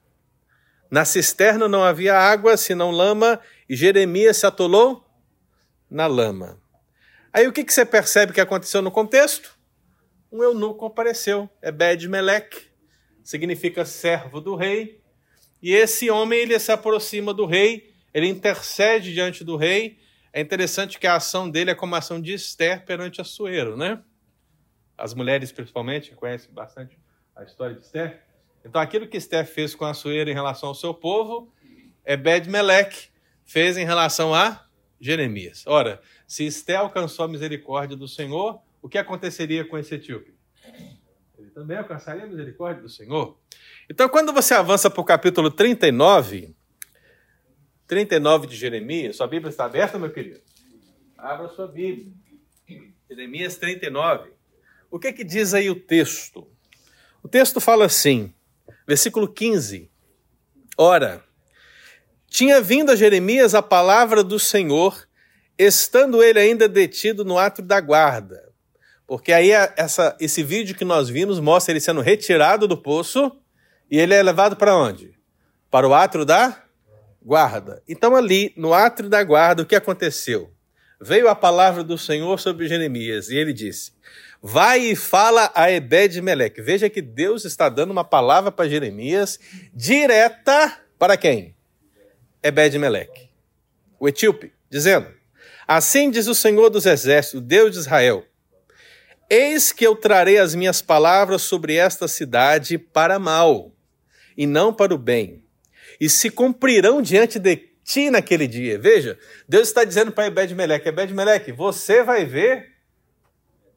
Na 0.90 1.06
cisterna 1.06 1.66
não 1.66 1.82
havia 1.82 2.14
água, 2.14 2.56
senão 2.58 2.90
lama, 2.90 3.40
e 3.66 3.74
Jeremias 3.74 4.36
se 4.36 4.46
atolou 4.46 5.02
na 5.90 6.06
lama. 6.06 6.60
Aí 7.32 7.48
o 7.48 7.52
que, 7.52 7.64
que 7.64 7.72
você 7.72 7.86
percebe 7.86 8.34
que 8.34 8.40
aconteceu 8.40 8.82
no 8.82 8.90
contexto? 8.90 9.56
Um 10.30 10.42
eunuco 10.42 10.84
apareceu, 10.84 11.48
Ebed 11.62 12.06
Melech, 12.08 12.70
significa 13.24 13.86
servo 13.86 14.40
do 14.40 14.54
rei, 14.54 15.00
e 15.62 15.72
esse 15.72 16.10
homem 16.10 16.40
ele 16.40 16.58
se 16.58 16.70
aproxima 16.70 17.32
do 17.32 17.46
rei, 17.46 17.90
ele 18.12 18.28
intercede 18.28 19.12
diante 19.12 19.42
do 19.42 19.56
rei, 19.56 19.98
é 20.36 20.40
interessante 20.42 20.98
que 20.98 21.06
a 21.06 21.16
ação 21.16 21.48
dele 21.48 21.70
é 21.70 21.74
como 21.74 21.94
a 21.94 21.98
ação 21.98 22.20
de 22.20 22.34
Esther 22.34 22.84
perante 22.84 23.22
Assuero, 23.22 23.74
né? 23.74 24.02
As 24.94 25.14
mulheres, 25.14 25.50
principalmente, 25.50 26.14
conhecem 26.14 26.52
bastante 26.52 26.98
a 27.34 27.42
história 27.42 27.74
de 27.74 27.80
Esther. 27.80 28.22
Então, 28.62 28.78
aquilo 28.78 29.08
que 29.08 29.16
Esther 29.16 29.46
fez 29.46 29.74
com 29.74 29.86
Assuero 29.86 30.28
em 30.28 30.34
relação 30.34 30.68
ao 30.68 30.74
seu 30.74 30.92
povo, 30.92 31.50
Ebed 32.04 32.50
Melech 32.50 33.08
fez 33.46 33.78
em 33.78 33.86
relação 33.86 34.34
a 34.34 34.66
Jeremias. 35.00 35.66
Ora, 35.66 36.02
se 36.26 36.44
Esther 36.44 36.80
alcançou 36.80 37.24
a 37.24 37.28
misericórdia 37.28 37.96
do 37.96 38.06
Senhor, 38.06 38.60
o 38.82 38.90
que 38.90 38.98
aconteceria 38.98 39.64
com 39.64 39.78
esse 39.78 39.94
etíope? 39.94 40.34
Ele 41.38 41.48
também 41.48 41.78
alcançaria 41.78 42.24
a 42.24 42.26
misericórdia 42.26 42.82
do 42.82 42.90
Senhor. 42.90 43.38
Então, 43.88 44.06
quando 44.06 44.34
você 44.34 44.52
avança 44.52 44.90
para 44.90 45.00
o 45.00 45.04
capítulo 45.04 45.50
39, 45.50 46.54
39 47.86 48.46
de 48.46 48.56
Jeremias. 48.56 49.16
Sua 49.16 49.26
Bíblia 49.26 49.50
está 49.50 49.64
aberta, 49.64 49.98
meu 49.98 50.10
querido? 50.10 50.40
Abra 51.16 51.48
sua 51.48 51.66
Bíblia. 51.66 52.12
Jeremias 53.08 53.56
39. 53.56 54.30
O 54.90 54.98
que 54.98 55.08
é 55.08 55.12
que 55.12 55.24
diz 55.24 55.54
aí 55.54 55.70
o 55.70 55.78
texto? 55.78 56.46
O 57.22 57.28
texto 57.28 57.60
fala 57.60 57.86
assim, 57.86 58.32
versículo 58.86 59.28
15. 59.28 59.90
Ora, 60.76 61.24
tinha 62.28 62.60
vindo 62.60 62.90
a 62.90 62.96
Jeremias 62.96 63.54
a 63.54 63.62
palavra 63.62 64.22
do 64.22 64.38
Senhor, 64.38 65.08
estando 65.58 66.22
ele 66.22 66.38
ainda 66.38 66.68
detido 66.68 67.24
no 67.24 67.38
ato 67.38 67.62
da 67.62 67.80
guarda. 67.80 68.52
Porque 69.06 69.32
aí 69.32 69.50
essa, 69.50 70.16
esse 70.20 70.42
vídeo 70.42 70.74
que 70.74 70.84
nós 70.84 71.08
vimos 71.08 71.38
mostra 71.38 71.72
ele 71.72 71.80
sendo 71.80 72.00
retirado 72.00 72.66
do 72.66 72.76
poço 72.76 73.30
e 73.90 73.98
ele 73.98 74.14
é 74.14 74.22
levado 74.22 74.56
para 74.56 74.76
onde? 74.76 75.16
Para 75.70 75.88
o 75.88 75.94
ato 75.94 76.24
da 76.24 76.65
guarda. 77.26 77.82
Então, 77.88 78.14
ali, 78.14 78.52
no 78.56 78.72
átrio 78.72 79.10
da 79.10 79.22
guarda, 79.24 79.64
o 79.64 79.66
que 79.66 79.74
aconteceu? 79.74 80.52
Veio 81.00 81.28
a 81.28 81.34
palavra 81.34 81.82
do 81.82 81.98
Senhor 81.98 82.38
sobre 82.38 82.68
Jeremias 82.68 83.28
e 83.28 83.36
ele 83.36 83.52
disse: 83.52 83.92
Vai 84.40 84.78
e 84.78 84.96
fala 84.96 85.50
a 85.52 85.68
Ebed-Meleque. 85.70 86.62
Veja 86.62 86.88
que 86.88 87.02
Deus 87.02 87.44
está 87.44 87.68
dando 87.68 87.90
uma 87.90 88.04
palavra 88.04 88.52
para 88.52 88.68
Jeremias 88.68 89.40
direta 89.74 90.78
para 90.96 91.16
quem? 91.16 91.54
Ebed-Meleque, 92.42 93.28
o 93.98 94.08
etíope, 94.08 94.52
dizendo: 94.70 95.08
Assim 95.66 96.10
diz 96.10 96.28
o 96.28 96.34
Senhor 96.34 96.70
dos 96.70 96.86
Exércitos, 96.86 97.42
Deus 97.42 97.72
de 97.72 97.78
Israel: 97.78 98.24
Eis 99.28 99.72
que 99.72 99.84
eu 99.84 99.96
trarei 99.96 100.38
as 100.38 100.54
minhas 100.54 100.80
palavras 100.80 101.42
sobre 101.42 101.74
esta 101.74 102.06
cidade 102.06 102.78
para 102.78 103.18
mal, 103.18 103.72
e 104.36 104.46
não 104.46 104.72
para 104.72 104.94
o 104.94 104.98
bem, 104.98 105.42
e 106.00 106.08
se 106.08 106.30
cumprirão 106.30 107.00
diante 107.00 107.38
de 107.38 107.56
ti 107.84 108.10
naquele 108.10 108.46
dia. 108.46 108.78
Veja, 108.78 109.18
Deus 109.48 109.68
está 109.68 109.84
dizendo 109.84 110.12
para 110.12 110.26
Ebed-Meleque, 110.26 110.88
Ebed-Meleque, 110.88 111.52
você 111.52 112.02
vai 112.02 112.24
ver 112.24 112.74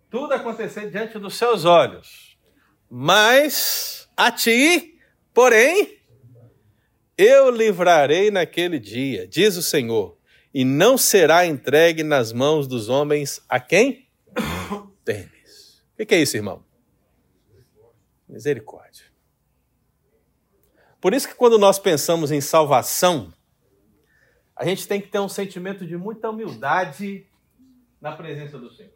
tudo 0.10 0.34
acontecer 0.34 0.90
diante 0.90 1.20
dos 1.20 1.36
seus 1.36 1.66
olhos, 1.66 2.38
mas 2.90 4.10
a 4.18 4.32
ti, 4.32 5.00
porém, 5.34 6.00
eu 7.16 7.52
livrarei 7.52 8.32
naquele 8.32 8.80
dia, 8.80 9.28
diz 9.28 9.56
o 9.56 9.62
Senhor, 9.62 10.18
e 10.54 10.66
não 10.66 10.98
será 10.98 11.46
entregue 11.46 12.02
nas 12.02 12.34
mãos 12.34 12.68
dos 12.68 12.90
homens 12.90 13.42
a 13.48 13.60
quem 13.60 14.08
temes. 15.06 15.84
O 16.00 16.06
que 16.06 16.16
é 16.16 16.22
isso, 16.22 16.38
irmão? 16.38 16.64
Misericórdia. 18.28 18.88
Por 21.01 21.13
isso 21.13 21.27
que 21.27 21.36
quando 21.36 21.58
nós 21.58 21.79
pensamos 21.79 22.32
em 22.32 22.41
salvação, 22.41 23.34
a 24.56 24.65
gente 24.65 24.88
tem 24.88 25.00
que 25.00 25.08
ter 25.08 25.20
um 25.20 25.29
sentimento 25.29 25.86
de 25.86 25.96
muita 25.96 26.29
humildade 26.29 27.25
na 28.01 28.12
presença 28.12 28.60
do 28.60 28.70
Senhor. 28.70 28.91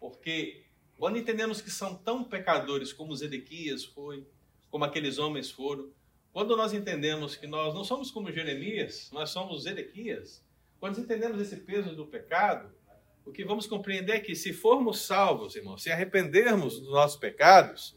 Porque 0.00 0.64
quando 0.98 1.18
entendemos 1.18 1.60
que 1.60 1.70
são 1.70 1.94
tão 1.94 2.24
pecadores 2.24 2.92
como 2.92 3.14
Zedequias 3.14 3.84
foi, 3.84 4.26
como 4.70 4.84
aqueles 4.84 5.18
homens 5.18 5.50
foram, 5.50 5.90
quando 6.32 6.56
nós 6.56 6.72
entendemos 6.72 7.36
que 7.36 7.46
nós 7.46 7.74
não 7.74 7.84
somos 7.84 8.10
como 8.10 8.32
Jeremias, 8.32 9.10
nós 9.12 9.30
somos 9.30 9.64
Zedequias, 9.64 10.42
quando 10.80 11.00
entendemos 11.00 11.40
esse 11.40 11.56
peso 11.56 11.94
do 11.94 12.06
pecado, 12.06 12.74
o 13.24 13.32
que 13.32 13.44
vamos 13.44 13.66
compreender 13.66 14.16
é 14.16 14.20
que 14.20 14.34
se 14.34 14.52
formos 14.52 15.00
salvos, 15.00 15.56
irmãos, 15.56 15.82
se 15.82 15.90
arrependermos 15.90 16.78
dos 16.80 16.90
nossos 16.90 17.18
pecados, 17.18 17.96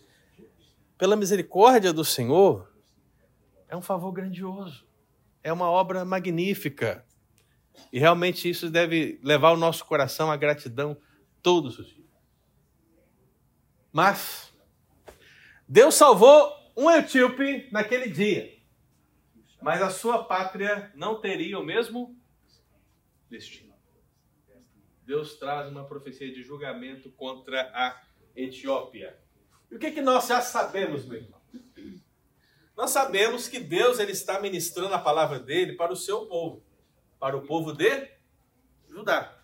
pela 1.00 1.16
misericórdia 1.16 1.94
do 1.94 2.04
Senhor, 2.04 2.70
é 3.70 3.76
um 3.76 3.82
favor 3.82 4.12
grandioso, 4.12 4.86
é 5.42 5.52
uma 5.52 5.72
obra 5.72 6.04
magnífica. 6.04 7.06
E 7.94 7.98
realmente 7.98 8.50
isso 8.50 8.70
deve 8.70 9.18
levar 9.24 9.52
o 9.52 9.58
nosso 9.58 9.86
coração 9.86 10.30
à 10.30 10.36
gratidão 10.36 11.00
todos 11.42 11.80
os 11.80 11.88
dias. 11.88 12.10
Mas 13.94 14.54
Deus 15.66 15.96
salvou 15.96 16.52
um 16.76 16.92
etíope 16.92 17.70
naquele 17.72 18.10
dia, 18.10 18.60
mas 19.62 19.82
a 19.82 19.90
sua 19.90 20.26
pátria 20.26 20.92
não 20.96 21.22
teria 21.22 21.58
o 21.58 21.64
mesmo 21.64 22.14
destino. 23.30 23.74
Deus 25.06 25.40
traz 25.40 25.72
uma 25.72 25.86
profecia 25.86 26.30
de 26.32 26.44
julgamento 26.44 27.10
contra 27.12 27.62
a 27.74 28.02
Etiópia. 28.36 29.18
E 29.72 29.76
o 29.76 29.80
que, 29.80 29.92
que 29.92 30.02
nós 30.02 30.28
já 30.28 30.42
sabemos, 30.42 31.06
meu 31.06 31.18
irmão? 31.18 31.40
Nós 32.76 32.92
sabemos 32.92 33.48
que 33.48 33.60
Deus 33.60 34.00
ele 34.00 34.14
está 34.14 34.40
ministrando 34.40 34.94
a 34.94 35.00
palavra 35.00 35.38
dele 35.38 35.74
para 35.74 35.92
o 35.92 35.98
seu 35.98 36.26
povo, 36.28 36.64
para 37.20 37.36
o 37.36 37.42
povo 37.42 37.74
de 37.74 38.08
Judá. 38.90 39.38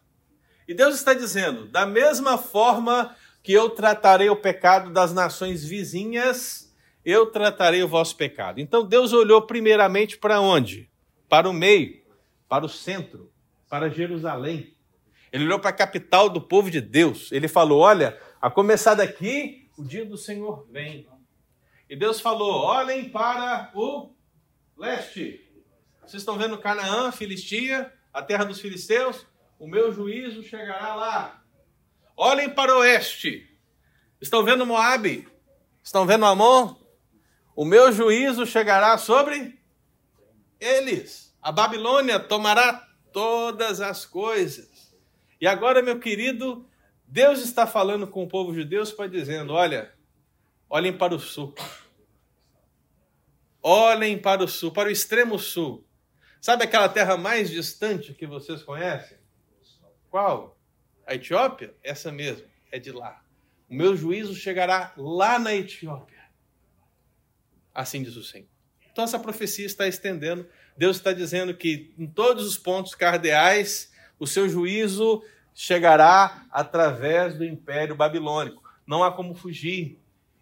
E 0.67 0.73
Deus 0.73 0.95
está 0.95 1.13
dizendo: 1.13 1.67
da 1.67 1.85
mesma 1.85 2.37
forma 2.37 3.15
que 3.43 3.51
eu 3.51 3.69
tratarei 3.69 4.29
o 4.29 4.35
pecado 4.35 4.91
das 4.91 5.13
nações 5.13 5.65
vizinhas, 5.65 6.73
eu 7.03 7.27
tratarei 7.27 7.83
o 7.83 7.87
vosso 7.87 8.15
pecado. 8.15 8.59
Então 8.59 8.85
Deus 8.85 9.13
olhou 9.13 9.41
primeiramente 9.41 10.17
para 10.17 10.39
onde? 10.39 10.89
Para 11.29 11.49
o 11.49 11.53
meio, 11.53 12.01
para 12.47 12.65
o 12.65 12.69
centro, 12.69 13.31
para 13.69 13.89
Jerusalém. 13.89 14.73
Ele 15.31 15.43
olhou 15.43 15.59
para 15.59 15.71
a 15.71 15.73
capital 15.73 16.29
do 16.29 16.39
povo 16.39 16.71
de 16.71 16.79
Deus. 16.79 17.31
Ele 17.33 17.49
falou: 17.49 17.81
Olha, 17.81 18.17
a 18.41 18.49
começar 18.49 18.95
daqui, 18.95 19.64
o 19.77 19.83
dia 19.83 20.05
do 20.05 20.17
Senhor 20.17 20.67
vem. 20.71 21.07
E 21.89 21.95
Deus 21.95 22.19
falou: 22.19 22.63
Olhem 22.63 23.09
para 23.09 23.71
o 23.73 24.13
leste. 24.77 25.41
Vocês 26.01 26.21
estão 26.21 26.37
vendo 26.37 26.57
Canaã, 26.57 27.11
Filistia, 27.11 27.91
a 28.13 28.21
terra 28.21 28.45
dos 28.45 28.59
filisteus? 28.59 29.25
O 29.57 29.67
meu 29.67 29.91
juízo 29.91 30.43
chegará 30.43 30.95
lá. 30.95 31.43
Olhem 32.15 32.49
para 32.49 32.75
o 32.75 32.79
oeste. 32.79 33.49
Estão 34.21 34.43
vendo 34.43 34.65
Moabe? 34.65 35.27
Estão 35.83 36.05
vendo 36.05 36.25
Amon? 36.25 36.75
O 37.55 37.65
meu 37.65 37.91
juízo 37.91 38.45
chegará 38.45 38.97
sobre 38.97 39.59
eles. 40.59 41.35
A 41.41 41.51
Babilônia 41.51 42.19
tomará 42.19 42.87
todas 43.11 43.81
as 43.81 44.05
coisas. 44.05 44.93
E 45.39 45.47
agora, 45.47 45.81
meu 45.81 45.99
querido, 45.99 46.67
Deus 47.07 47.39
está 47.39 47.67
falando 47.67 48.07
com 48.07 48.23
o 48.23 48.27
povo 48.27 48.53
judeu 48.53 48.83
para 48.95 49.07
dizendo: 49.07 49.53
olha, 49.53 49.93
olhem 50.69 50.97
para 50.97 51.13
o 51.13 51.19
sul. 51.19 51.53
Olhem 53.61 54.17
para 54.17 54.43
o 54.43 54.47
sul, 54.47 54.71
para 54.71 54.89
o 54.89 54.91
extremo 54.91 55.39
sul. 55.39 55.85
Sabe 56.39 56.63
aquela 56.63 56.87
terra 56.87 57.17
mais 57.17 57.49
distante 57.49 58.13
que 58.13 58.27
vocês 58.27 58.61
conhecem? 58.61 59.17
Qual? 60.09 60.55
A 61.07 61.15
Etiópia? 61.15 61.75
Essa 61.83 62.11
mesmo, 62.11 62.45
é 62.71 62.77
de 62.77 62.91
lá. 62.91 63.23
O 63.67 63.73
meu 63.73 63.95
juízo 63.95 64.35
chegará 64.35 64.93
lá 64.95 65.39
na 65.39 65.55
Etiópia. 65.55 66.23
Assim 67.73 68.03
diz 68.03 68.15
o 68.15 68.23
Senhor. 68.23 68.47
Então 68.91 69.03
essa 69.03 69.19
profecia 69.19 69.65
está 69.65 69.87
estendendo. 69.87 70.47
Deus 70.77 70.97
está 70.97 71.11
dizendo 71.11 71.53
que 71.53 71.93
em 71.97 72.07
todos 72.07 72.45
os 72.45 72.57
pontos 72.57 72.93
cardeais 72.93 73.91
o 74.19 74.27
seu 74.27 74.47
juízo 74.47 75.23
chegará 75.55 76.45
através 76.51 77.37
do 77.37 77.45
império 77.45 77.95
babilônico. 77.95 78.61
Não 78.85 79.01
há 79.01 79.11
como 79.11 79.33
fugir. 79.33 79.97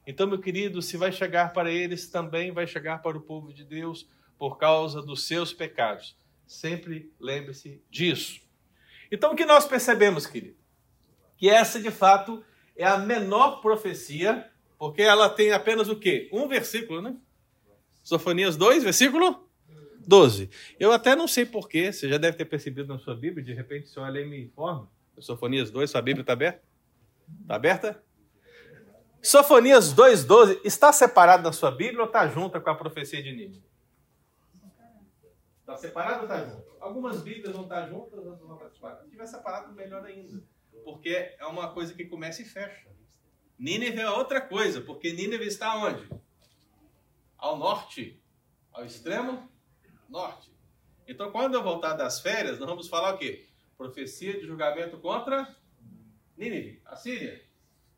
Então, 0.08 0.28
meu 0.28 0.40
querido, 0.40 0.82
se 0.82 0.98
vai 0.98 1.12
chegar 1.12 1.54
para 1.54 1.72
eles, 1.72 2.10
também 2.10 2.52
vai 2.52 2.66
chegar 2.66 3.02
para 3.02 3.16
o 3.16 3.22
povo 3.22 3.54
de 3.54 3.64
Deus 3.64 4.10
por 4.40 4.58
causa 4.58 5.02
dos 5.04 5.28
seus 5.28 5.54
pecados. 5.54 6.18
Sempre 6.48 7.14
lembre-se 7.20 7.80
disso. 7.90 8.42
Então, 9.12 9.32
o 9.32 9.36
que 9.36 9.46
nós 9.46 9.66
percebemos, 9.66 10.26
querido? 10.26 10.58
Que 11.38 11.48
essa, 11.48 11.80
de 11.80 11.92
fato, 11.92 12.44
é 12.76 12.84
a 12.84 12.98
menor 12.98 13.62
profecia, 13.62 14.50
porque 14.80 15.04
ela 15.04 15.30
tem 15.30 15.52
apenas 15.52 15.88
o 15.88 15.96
quê? 15.96 16.28
Um 16.34 16.48
versículo, 16.48 17.02
né? 17.02 17.16
Sofonias 18.02 18.58
2, 18.58 18.84
versículo 18.84 19.48
12. 20.06 20.50
Eu 20.80 20.92
até 20.92 21.16
não 21.16 21.28
sei 21.28 21.46
porquê, 21.46 21.94
você 21.94 22.10
já 22.10 22.18
deve 22.18 22.36
ter 22.36 22.46
percebido 22.46 22.88
na 22.88 23.00
sua 23.00 23.16
Bíblia, 23.16 23.46
de 23.46 23.54
repente 23.54 23.86
o 23.86 23.90
senhor 23.90 24.06
ali 24.06 24.26
me 24.26 24.42
informa. 24.42 24.90
Sofonias 25.20 25.72
2, 25.72 25.90
sua 25.90 26.02
Bíblia 26.02 26.22
está 26.22 26.34
aberta? 26.34 26.64
Está 27.42 27.56
aberta? 27.56 28.04
Sofonias 29.22 29.94
2,12 29.96 30.60
está 30.66 30.92
separado 30.92 31.44
na 31.44 31.54
sua 31.54 31.72
Bíblia 31.72 32.02
ou 32.02 32.08
está 32.08 32.28
junta 32.28 32.60
com 32.60 32.70
a 32.70 32.76
profecia 32.76 33.24
de 33.24 33.32
Nínive? 33.32 33.64
Está 35.62 35.78
separado 35.78 36.18
ou 36.18 36.24
está 36.24 36.44
junto? 36.44 36.76
Algumas 36.82 37.22
Bíblias 37.22 37.54
vão 37.54 37.64
estar 37.64 37.88
juntas, 37.88 38.20
outras 38.20 38.46
vão 38.46 38.58
estar 38.58 38.70
separadas. 38.70 39.06
Se 39.06 39.12
tiver 39.12 39.26
separado, 39.26 39.74
melhor 39.74 40.04
ainda. 40.04 40.44
Porque 40.84 41.36
é 41.40 41.46
uma 41.46 41.74
coisa 41.74 41.94
que 41.94 42.04
começa 42.04 42.42
e 42.42 42.46
fecha. 42.46 42.92
Nínive 43.58 44.02
é 44.02 44.10
outra 44.10 44.42
coisa, 44.42 44.82
porque 44.82 45.14
Nínive 45.14 45.46
está 45.46 45.78
onde? 45.78 46.10
Ao 47.38 47.58
norte. 47.58 48.22
Ao 48.74 48.84
extremo 48.84 49.50
norte. 50.10 50.52
Então, 51.08 51.32
quando 51.32 51.54
eu 51.54 51.64
voltar 51.64 51.94
das 51.94 52.20
férias, 52.20 52.60
nós 52.60 52.68
vamos 52.68 52.90
falar 52.90 53.14
o 53.14 53.18
quê? 53.18 53.48
Profecia 53.84 54.40
de 54.40 54.48
julgamento 54.48 54.98
contra 54.98 55.54
Nínive, 56.38 56.82
a 56.86 56.96
Síria. 56.96 57.44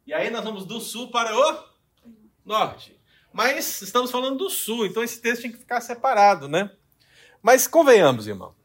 E 0.04 0.16
aí 0.16 0.32
nós 0.32 0.44
vamos 0.44 0.66
do 0.66 0.80
sul 0.80 1.12
para 1.12 1.32
o 1.38 1.64
norte. 2.44 3.00
Mas 3.32 3.84
estamos 3.84 4.10
falando 4.10 4.40
do 4.40 4.50
sul, 4.50 4.88
então 4.88 5.04
esse 5.04 5.22
texto 5.22 5.44
tem 5.44 5.52
que 5.52 5.60
ficar 5.60 5.82
separado, 5.82 6.48
né? 6.48 6.76
Mas 7.40 7.68
convenhamos, 7.68 8.26
irmão. 8.26 8.56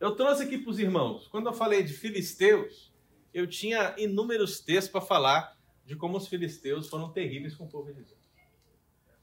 Eu 0.00 0.16
trouxe 0.16 0.42
aqui 0.42 0.58
para 0.58 0.72
os 0.72 0.80
irmãos, 0.80 1.28
quando 1.28 1.46
eu 1.46 1.52
falei 1.52 1.84
de 1.84 1.92
filisteus, 1.92 2.92
eu 3.32 3.46
tinha 3.46 3.94
inúmeros 3.96 4.58
textos 4.58 4.90
para 4.90 5.00
falar 5.00 5.56
de 5.86 5.94
como 5.94 6.16
os 6.16 6.26
filisteus 6.26 6.88
foram 6.88 7.12
terríveis 7.12 7.54
com 7.54 7.66
o 7.66 7.70
povo 7.70 7.86
de 7.94 8.02
Deus. 8.02 8.18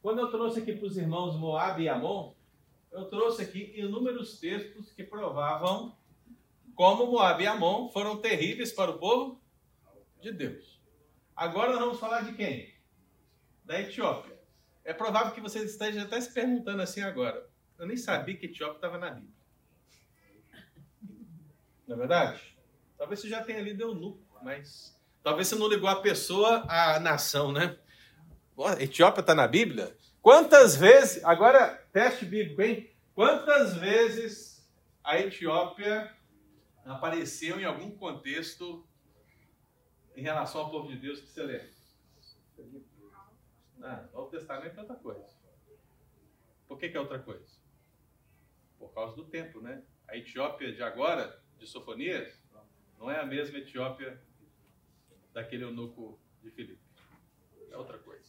Quando 0.02 0.20
eu 0.20 0.32
trouxe 0.32 0.62
aqui 0.62 0.72
para 0.72 0.88
os 0.88 0.96
irmãos 0.96 1.36
Moab 1.36 1.84
e 1.84 1.90
Amon, 1.90 2.34
eu 2.94 3.04
trouxe 3.10 3.42
aqui 3.42 3.74
inúmeros 3.76 4.40
textos 4.40 4.90
que 4.94 5.04
provavam 5.04 5.94
como 6.78 7.08
Moab 7.08 7.44
e 7.44 7.48
Amon 7.48 7.90
foram 7.90 8.22
terríveis 8.22 8.72
para 8.72 8.92
o 8.92 9.00
povo 9.00 9.42
de 10.22 10.32
Deus. 10.32 10.80
Agora 11.36 11.72
nós 11.72 11.80
vamos 11.80 12.00
falar 12.00 12.22
de 12.22 12.34
quem? 12.34 12.72
Da 13.66 13.82
Etiópia. 13.82 14.40
É 14.86 14.94
provável 14.94 15.34
que 15.34 15.42
vocês 15.42 15.72
estejam 15.72 16.04
até 16.04 16.22
se 16.22 16.32
perguntando 16.32 16.84
assim 16.84 17.02
agora. 17.02 17.50
Eu 17.80 17.88
nem 17.88 17.98
sabia 17.98 18.38
que 18.38 18.46
Etiópia 18.46 18.76
estava 18.76 19.00
na 19.00 19.10
Bíblia. 19.10 19.34
Não 21.88 21.96
é 21.96 21.98
verdade? 22.00 22.56
Talvez 22.96 23.22
você 23.22 23.28
já 23.28 23.44
tenha 23.44 23.60
lido 23.60 23.82
eunuco, 23.82 24.40
mas 24.44 24.96
talvez 25.24 25.48
você 25.48 25.56
não 25.56 25.68
ligou 25.68 25.90
a 25.90 26.00
pessoa 26.00 26.64
à 26.70 27.00
nação, 27.00 27.52
né? 27.52 27.76
Etiópia 28.80 29.22
está 29.22 29.34
na 29.34 29.48
Bíblia? 29.48 29.98
Quantas 30.22 30.76
vezes, 30.76 31.24
agora 31.24 31.88
teste 31.92 32.24
bíblico, 32.24 32.62
hein? 32.62 32.88
Quantas 33.16 33.76
vezes 33.76 34.70
a 35.04 35.20
Etiópia 35.20 36.16
apareceu 36.88 37.60
em 37.60 37.66
algum 37.66 37.92
contexto 37.92 38.88
em 40.16 40.22
relação 40.22 40.62
ao 40.62 40.72
povo 40.72 40.88
de 40.88 40.98
Deus 40.98 41.20
que 41.20 41.28
você 41.28 41.44
lembra? 41.44 41.70
Ah, 43.82 44.10
Novo 44.14 44.32
Testamento 44.32 44.78
é 44.78 44.80
outra 44.80 44.96
coisa. 44.96 45.38
Por 46.68 46.78
que, 46.78 46.90
que 46.90 46.98
é 46.98 47.00
outra 47.00 47.20
coisa? 47.20 47.46
Por 48.80 48.94
causa 48.94 49.16
do 49.16 49.26
tempo, 49.26 49.62
né? 49.62 49.84
A 50.08 50.18
Etiópia 50.18 50.74
de 50.74 50.82
agora, 50.82 51.42
de 51.58 51.68
Sofonias, 51.68 52.34
não 52.98 53.12
é 53.12 53.20
a 53.20 53.26
mesma 53.26 53.60
Etiópia 53.60 54.20
daquele 55.34 55.64
eunuco 55.64 56.20
de 56.42 56.50
Filipe. 56.50 56.82
É 57.70 57.78
outra 57.78 58.00
coisa. 58.00 58.26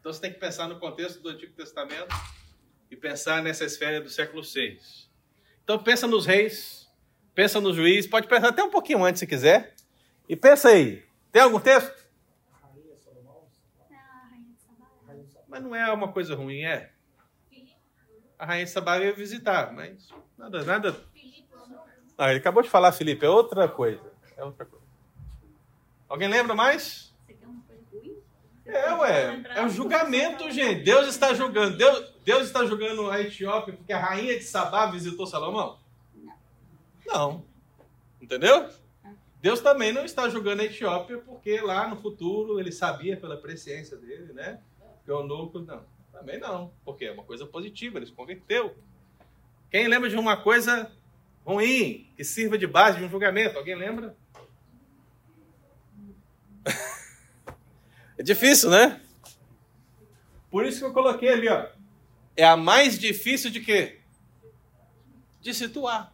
Então 0.00 0.12
você 0.12 0.20
tem 0.20 0.32
que 0.32 0.38
pensar 0.38 0.68
no 0.68 0.78
contexto 0.78 1.20
do 1.20 1.28
Antigo 1.28 1.54
Testamento 1.54 2.14
e 2.90 2.96
pensar 2.96 3.42
nessa 3.42 3.64
esfera 3.64 4.00
do 4.00 4.08
século 4.08 4.42
VI. 4.42 4.80
Então 5.62 5.82
pensa 5.82 6.06
nos 6.06 6.24
reis, 6.24 6.87
pensa 7.38 7.60
nos 7.60 7.76
juízes, 7.76 8.10
pode 8.10 8.26
pensar 8.26 8.48
até 8.48 8.64
um 8.64 8.70
pouquinho 8.70 9.04
antes 9.04 9.20
se 9.20 9.26
quiser. 9.26 9.72
E 10.28 10.34
pensa 10.34 10.70
aí, 10.70 11.04
tem 11.30 11.40
algum 11.40 11.60
texto? 11.60 11.94
Mas 15.46 15.62
não 15.62 15.72
é 15.72 15.92
uma 15.92 16.10
coisa 16.10 16.34
ruim, 16.34 16.64
é? 16.64 16.90
A 18.36 18.44
rainha 18.44 18.64
de 18.64 18.72
Sabá 18.72 18.98
ia 18.98 19.12
visitar, 19.12 19.72
mas 19.72 20.12
nada, 20.36 20.64
nada. 20.64 20.96
Ah, 22.18 22.30
ele 22.30 22.40
acabou 22.40 22.60
de 22.60 22.68
falar, 22.68 22.90
Felipe, 22.90 23.24
é 23.24 23.28
outra 23.28 23.68
coisa. 23.68 24.02
É 24.36 24.42
outra 24.42 24.66
coisa. 24.66 24.84
Alguém 26.08 26.26
lembra 26.26 26.56
mais? 26.56 27.14
É, 28.66 28.92
ué. 28.94 29.42
É 29.54 29.62
um 29.62 29.70
julgamento, 29.70 30.50
gente. 30.50 30.82
Deus 30.82 31.06
está 31.06 31.32
julgando. 31.34 31.76
Deus, 31.76 32.14
Deus 32.24 32.42
está 32.48 32.66
julgando 32.66 33.08
a 33.08 33.20
Etiópia 33.20 33.74
porque 33.74 33.92
a 33.92 34.00
rainha 34.00 34.36
de 34.36 34.42
Sabá 34.42 34.90
visitou 34.90 35.24
Salomão? 35.24 35.78
Não. 37.08 37.42
Entendeu? 38.20 38.68
Deus 39.40 39.60
também 39.60 39.92
não 39.92 40.04
está 40.04 40.28
julgando 40.28 40.62
a 40.62 40.64
Etiópia 40.66 41.18
porque 41.18 41.60
lá 41.60 41.88
no 41.88 41.96
futuro 41.96 42.60
ele 42.60 42.70
sabia 42.70 43.16
pela 43.16 43.36
presciência 43.36 43.96
dele, 43.96 44.32
né? 44.32 44.60
Que 45.04 45.10
o 45.10 45.20
eunuco, 45.20 45.60
não. 45.60 45.84
Também 46.12 46.38
não. 46.38 46.70
Porque 46.84 47.06
é 47.06 47.12
uma 47.12 47.22
coisa 47.22 47.46
positiva, 47.46 47.98
ele 47.98 48.06
se 48.06 48.12
converteu. 48.12 48.76
Quem 49.70 49.88
lembra 49.88 50.10
de 50.10 50.16
uma 50.16 50.36
coisa 50.36 50.92
ruim 51.46 52.12
que 52.14 52.24
sirva 52.24 52.58
de 52.58 52.66
base 52.66 52.98
de 52.98 53.04
um 53.04 53.08
julgamento? 53.08 53.56
Alguém 53.56 53.74
lembra? 53.74 54.16
É 58.20 58.22
difícil, 58.22 58.68
né? 58.70 59.00
Por 60.50 60.66
isso 60.66 60.80
que 60.80 60.86
eu 60.86 60.92
coloquei 60.92 61.28
ali, 61.28 61.48
ó. 61.48 61.68
É 62.36 62.44
a 62.44 62.56
mais 62.56 62.98
difícil 62.98 63.48
de 63.48 63.60
quê? 63.60 64.00
De 65.40 65.54
situar. 65.54 66.12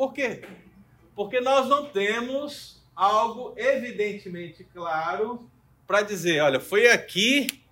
Por 0.00 0.14
quê? 0.14 0.40
Porque 1.14 1.42
nós 1.42 1.68
não 1.68 1.90
temos 1.90 2.82
algo 2.96 3.52
evidentemente 3.54 4.64
claro 4.64 5.46
para 5.86 6.00
dizer, 6.00 6.40
olha, 6.40 6.58
foi 6.58 6.90
aqui 6.90 7.62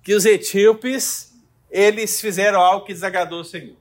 que 0.00 0.14
os 0.14 0.24
etíopes 0.24 1.36
eles 1.68 2.20
fizeram 2.20 2.60
algo 2.60 2.86
que 2.86 2.92
desagradou 2.92 3.40
o 3.40 3.44
Senhor. 3.44 3.76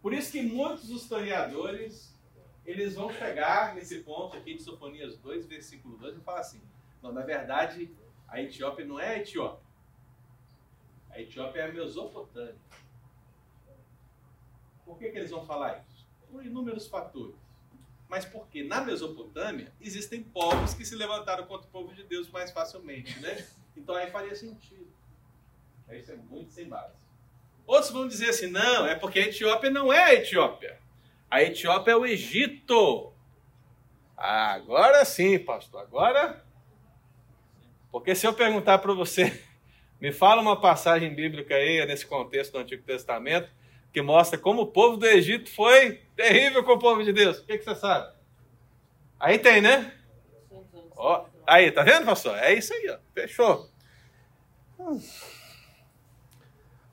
Por 0.00 0.14
isso 0.14 0.32
que 0.32 0.40
muitos 0.40 0.88
historiadores 0.88 2.16
eles 2.64 2.94
vão 2.94 3.12
chegar 3.12 3.74
nesse 3.74 3.98
ponto 3.98 4.34
aqui 4.34 4.54
de 4.54 4.62
Sofonias 4.62 5.18
2, 5.18 5.44
versículo 5.44 5.98
2 5.98 6.16
e 6.16 6.20
falar 6.20 6.40
assim: 6.40 6.62
não, 7.02 7.12
na 7.12 7.20
verdade, 7.20 7.90
a 8.26 8.40
Etiópia 8.40 8.86
não 8.86 8.98
é 8.98 9.08
a 9.08 9.18
Etiópia. 9.18 9.66
A 11.10 11.20
Etiópia 11.20 11.60
é 11.60 11.64
a 11.66 11.72
Mesopotâmia. 11.72 12.56
Por 14.86 14.96
que, 14.96 15.10
que 15.10 15.18
eles 15.18 15.30
vão 15.30 15.44
falar 15.44 15.84
isso? 15.86 15.91
Por 16.32 16.44
inúmeros 16.44 16.88
fatores. 16.88 17.36
Mas 18.08 18.24
porque 18.24 18.64
na 18.64 18.80
Mesopotâmia 18.80 19.72
existem 19.80 20.22
povos 20.22 20.74
que 20.74 20.84
se 20.84 20.96
levantaram 20.96 21.46
contra 21.46 21.68
o 21.68 21.70
povo 21.70 21.94
de 21.94 22.02
Deus 22.02 22.28
mais 22.30 22.50
facilmente, 22.50 23.20
né? 23.20 23.46
Então 23.76 23.94
aí 23.94 24.10
faria 24.10 24.34
sentido. 24.34 24.90
Isso 25.90 26.10
é 26.10 26.16
muito 26.16 26.50
sem 26.50 26.68
base. 26.68 26.94
Outros 27.66 27.90
vão 27.90 28.08
dizer 28.08 28.30
assim, 28.30 28.48
não, 28.48 28.86
é 28.86 28.94
porque 28.94 29.18
a 29.18 29.26
Etiópia 29.28 29.70
não 29.70 29.92
é 29.92 30.04
a 30.04 30.14
Etiópia. 30.14 30.78
A 31.30 31.42
Etiópia 31.42 31.92
é 31.92 31.96
o 31.96 32.06
Egito. 32.06 33.12
Ah, 34.16 34.52
agora 34.52 35.04
sim, 35.04 35.38
pastor. 35.38 35.82
Agora. 35.82 36.44
Porque 37.90 38.14
se 38.14 38.26
eu 38.26 38.32
perguntar 38.32 38.78
para 38.78 38.94
você, 38.94 39.42
me 40.00 40.12
fala 40.12 40.40
uma 40.40 40.60
passagem 40.60 41.14
bíblica 41.14 41.54
aí, 41.54 41.84
nesse 41.86 42.06
contexto 42.06 42.52
do 42.52 42.58
Antigo 42.58 42.82
Testamento, 42.82 43.50
que 43.92 44.00
mostra 44.00 44.38
como 44.38 44.62
o 44.62 44.66
povo 44.66 44.96
do 44.96 45.06
Egito 45.06 45.50
foi 45.50 46.02
terrível 46.22 46.62
com 46.62 46.72
o 46.72 46.78
povo 46.78 47.02
de 47.02 47.12
Deus. 47.12 47.38
O 47.38 47.44
que, 47.44 47.58
que 47.58 47.64
você 47.64 47.74
sabe? 47.74 48.14
Aí 49.18 49.38
tem, 49.38 49.60
né? 49.60 49.92
Ó, 50.96 51.26
aí, 51.46 51.70
tá 51.72 51.82
vendo, 51.82 52.04
pastor? 52.04 52.36
É 52.38 52.54
isso 52.54 52.72
aí, 52.72 52.90
ó. 52.90 52.98
Fechou. 53.12 53.68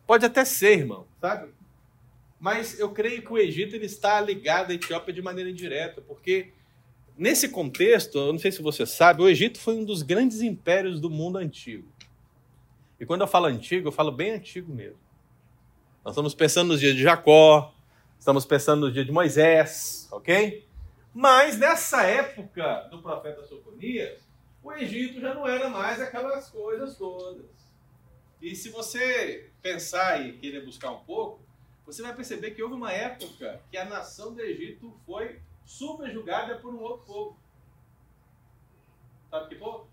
Pode 0.08 0.26
até 0.26 0.44
ser, 0.44 0.80
irmão, 0.80 1.08
sabe? 1.22 1.52
Mas 2.40 2.80
eu 2.80 2.92
creio 2.92 3.22
que 3.22 3.32
o 3.32 3.38
Egito 3.38 3.76
ele 3.76 3.86
está 3.86 4.20
ligado 4.20 4.72
à 4.72 4.74
Etiópia 4.74 5.14
de 5.14 5.22
maneira 5.22 5.50
indireta, 5.50 6.02
porque 6.02 6.54
nesse 7.16 7.50
contexto, 7.50 8.18
eu 8.18 8.32
não 8.32 8.40
sei 8.40 8.52
se 8.52 8.62
você 8.62 8.86
sabe, 8.86 9.22
o 9.22 9.30
Egito 9.30 9.60
foi 9.60 9.76
um 9.76 9.84
dos 9.84 10.02
grandes 10.02 10.42
impérios 10.42 11.00
do 11.00 11.10
mundo 11.10 11.38
antigo. 11.38 11.88
E 13.00 13.06
quando 13.06 13.22
eu 13.22 13.28
falo 13.28 13.46
antigo, 13.46 13.88
eu 13.88 13.92
falo 13.92 14.12
bem 14.12 14.32
antigo 14.32 14.74
mesmo. 14.74 15.00
Nós 16.04 16.14
estamos 16.14 16.34
pensando 16.34 16.70
nos 16.70 16.80
dias 16.80 16.96
de 16.96 17.04
Jacó, 17.04 17.74
estamos 18.20 18.46
pensando 18.46 18.82
nos 18.82 18.94
dias 18.94 19.06
de 19.06 19.12
Moisés, 19.12 20.08
ok? 20.12 20.68
Mas 21.14 21.58
nessa 21.58 22.04
época 22.04 22.88
do 22.92 23.02
profeta 23.02 23.44
Sofonias, 23.44 24.22
o 24.62 24.72
Egito 24.74 25.22
já 25.22 25.34
não 25.34 25.48
era 25.48 25.70
mais 25.70 26.02
aquelas 26.02 26.50
coisas 26.50 26.98
todas. 26.98 27.46
E 28.42 28.56
se 28.56 28.70
você 28.70 29.52
pensar 29.62 30.26
e 30.26 30.38
querer 30.38 30.64
buscar 30.66 30.92
um 30.92 31.00
pouco, 31.00 31.42
você 31.86 32.02
vai 32.02 32.14
perceber 32.14 32.52
que 32.52 32.62
houve 32.62 32.76
uma 32.76 32.92
época 32.92 33.62
que 33.72 33.78
a 33.78 33.86
nação 33.86 34.34
do 34.34 34.42
Egito 34.42 35.00
foi 35.06 35.42
subjugada 35.66 36.60
por 36.60 36.74
um 36.74 36.82
outro 36.82 37.06
povo. 37.06 37.40
Sabe 39.30 39.50
que 39.50 39.56
povo? 39.56 39.88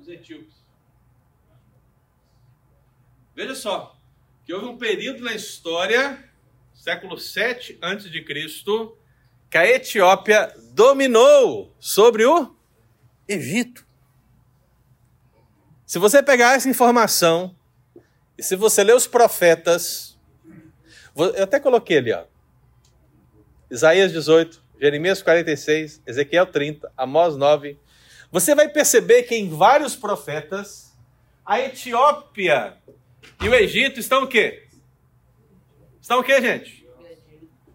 Os 0.00 0.08
etíopes. 0.08 0.64
Veja 3.34 3.54
só, 3.54 3.93
que 4.44 4.52
houve 4.52 4.66
um 4.66 4.76
período 4.76 5.24
na 5.24 5.32
história, 5.32 6.22
século 6.74 7.18
7 7.18 7.78
antes 7.82 8.10
de 8.10 8.22
Cristo, 8.22 8.96
que 9.50 9.56
a 9.56 9.66
Etiópia 9.66 10.54
dominou 10.72 11.74
sobre 11.80 12.26
o 12.26 12.54
Egito. 13.26 13.86
Se 15.86 15.98
você 15.98 16.22
pegar 16.22 16.54
essa 16.54 16.68
informação 16.68 17.56
e 18.36 18.42
se 18.42 18.54
você 18.54 18.84
ler 18.84 18.94
os 18.94 19.06
profetas, 19.06 20.18
eu 21.16 21.44
até 21.44 21.58
coloquei 21.58 21.98
ali, 21.98 22.12
ó. 22.12 22.24
Isaías 23.70 24.12
18, 24.12 24.62
Jeremias 24.78 25.22
46, 25.22 26.02
Ezequiel 26.06 26.46
30, 26.46 26.92
Amós 26.96 27.36
9. 27.36 27.78
Você 28.30 28.54
vai 28.54 28.68
perceber 28.68 29.22
que 29.22 29.34
em 29.34 29.48
vários 29.48 29.96
profetas 29.96 30.92
a 31.46 31.60
Etiópia 31.60 32.76
e 33.42 33.48
o 33.48 33.54
Egito 33.54 34.00
estão 34.00 34.24
o 34.24 34.28
quê? 34.28 34.66
Estão 36.00 36.20
o 36.20 36.24
quê, 36.24 36.40
gente? 36.40 36.86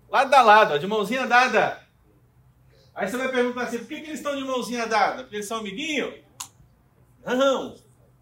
Lado 0.09 0.33
a 0.33 0.41
lado, 0.41 0.73
ó, 0.73 0.77
de 0.77 0.87
mãozinha 0.87 1.27
dada. 1.27 1.87
Aí 2.93 3.07
você 3.07 3.17
vai 3.17 3.31
perguntar 3.31 3.63
assim, 3.63 3.79
por 3.79 3.87
que, 3.87 4.01
que 4.01 4.07
eles 4.07 4.19
estão 4.19 4.35
de 4.35 4.43
mãozinha 4.43 4.85
dada? 4.87 5.23
Porque 5.23 5.37
eles 5.37 5.47
são 5.47 5.59
amiguinhos? 5.59 6.15
Não, 7.25 7.75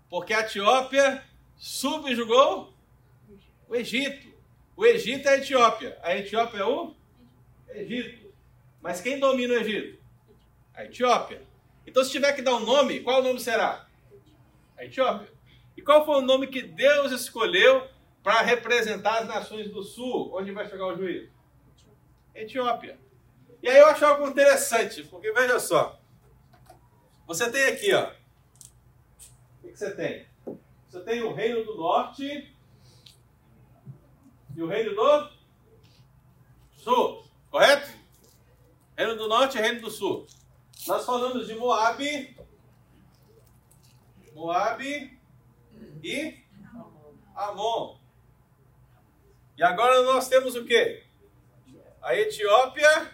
porque 0.09 0.33
a 0.33 0.41
Etiópia 0.41 1.23
subjugou 1.55 2.73
o 3.67 3.75
Egito. 3.75 4.27
O 4.75 4.85
Egito 4.85 5.27
é 5.27 5.33
a 5.33 5.37
Etiópia. 5.37 5.97
A 6.03 6.15
Etiópia 6.15 6.59
é 6.59 6.65
o 6.65 6.93
Egito. 7.69 8.31
Mas 8.81 9.01
quem 9.01 9.19
domina 9.19 9.53
o 9.53 9.57
Egito? 9.57 9.99
A 10.73 10.85
Etiópia. 10.85 11.41
Então, 11.85 12.03
se 12.03 12.11
tiver 12.11 12.33
que 12.33 12.41
dar 12.41 12.55
um 12.55 12.65
nome, 12.65 12.99
qual 12.99 13.21
o 13.21 13.23
nome 13.23 13.39
será? 13.39 13.87
A 14.77 14.85
Etiópia. 14.85 15.37
E 15.77 15.81
qual 15.83 16.03
foi 16.03 16.15
o 16.15 16.25
nome 16.25 16.47
que 16.47 16.63
Deus 16.63 17.11
escolheu 17.11 17.87
para 18.23 18.41
representar 18.41 19.19
as 19.19 19.27
nações 19.27 19.69
do 19.71 19.83
sul, 19.83 20.35
onde 20.35 20.51
vai 20.51 20.67
chegar 20.67 20.87
o 20.87 20.97
juízo? 20.97 21.31
Etiópia. 22.33 22.99
E 23.61 23.69
aí 23.69 23.77
eu 23.77 23.85
acho 23.85 24.03
algo 24.03 24.27
interessante, 24.27 25.03
porque 25.03 25.31
veja 25.31 25.59
só. 25.59 25.99
Você 27.27 27.51
tem 27.51 27.65
aqui, 27.67 27.93
ó. 27.93 28.07
O 28.07 29.61
que, 29.61 29.69
que 29.69 29.77
você 29.77 29.91
tem? 29.95 30.27
Você 30.89 30.99
tem 31.01 31.21
o 31.21 31.33
Reino 31.33 31.63
do 31.63 31.75
Norte 31.75 32.53
e 34.55 34.61
o 34.61 34.67
Reino 34.67 34.95
do 34.95 35.29
Sul, 36.77 37.23
correto? 37.51 37.91
Reino 38.97 39.15
do 39.15 39.27
Norte 39.27 39.57
e 39.57 39.61
Reino 39.61 39.81
do 39.81 39.91
Sul. 39.91 40.25
Nós 40.87 41.05
falamos 41.05 41.45
de 41.45 41.53
Moab, 41.53 42.35
Moab 44.33 45.16
e 46.03 46.43
Amon. 47.36 47.97
E 49.57 49.63
agora 49.63 50.01
nós 50.03 50.27
temos 50.27 50.55
o 50.55 50.65
quê? 50.65 51.07
a 52.07 52.15
Etiópia 52.15 53.12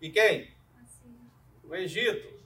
e 0.00 0.08
quem? 0.10 0.54
O 1.64 1.74
Egito. 1.74 2.36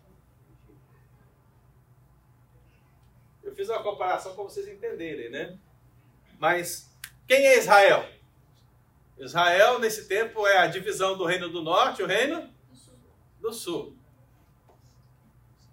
Eu 3.43 3.55
fiz 3.55 3.69
uma 3.69 3.83
comparação 3.83 4.35
para 4.35 4.45
vocês 4.45 4.67
entenderem, 4.67 5.29
né? 5.29 5.59
Mas 6.39 6.91
quem 7.29 7.47
é 7.47 7.59
Israel? 7.59 8.09
Israel, 9.19 9.79
nesse 9.79 10.09
tempo, 10.09 10.47
é 10.47 10.57
a 10.57 10.67
divisão 10.67 11.19
do 11.19 11.27
Reino 11.27 11.51
do 11.51 11.61
Norte 11.61 12.01
e 12.01 12.05
o 12.05 12.09
Reino 12.09 12.51
do 13.39 13.53
Sul. 13.53 13.95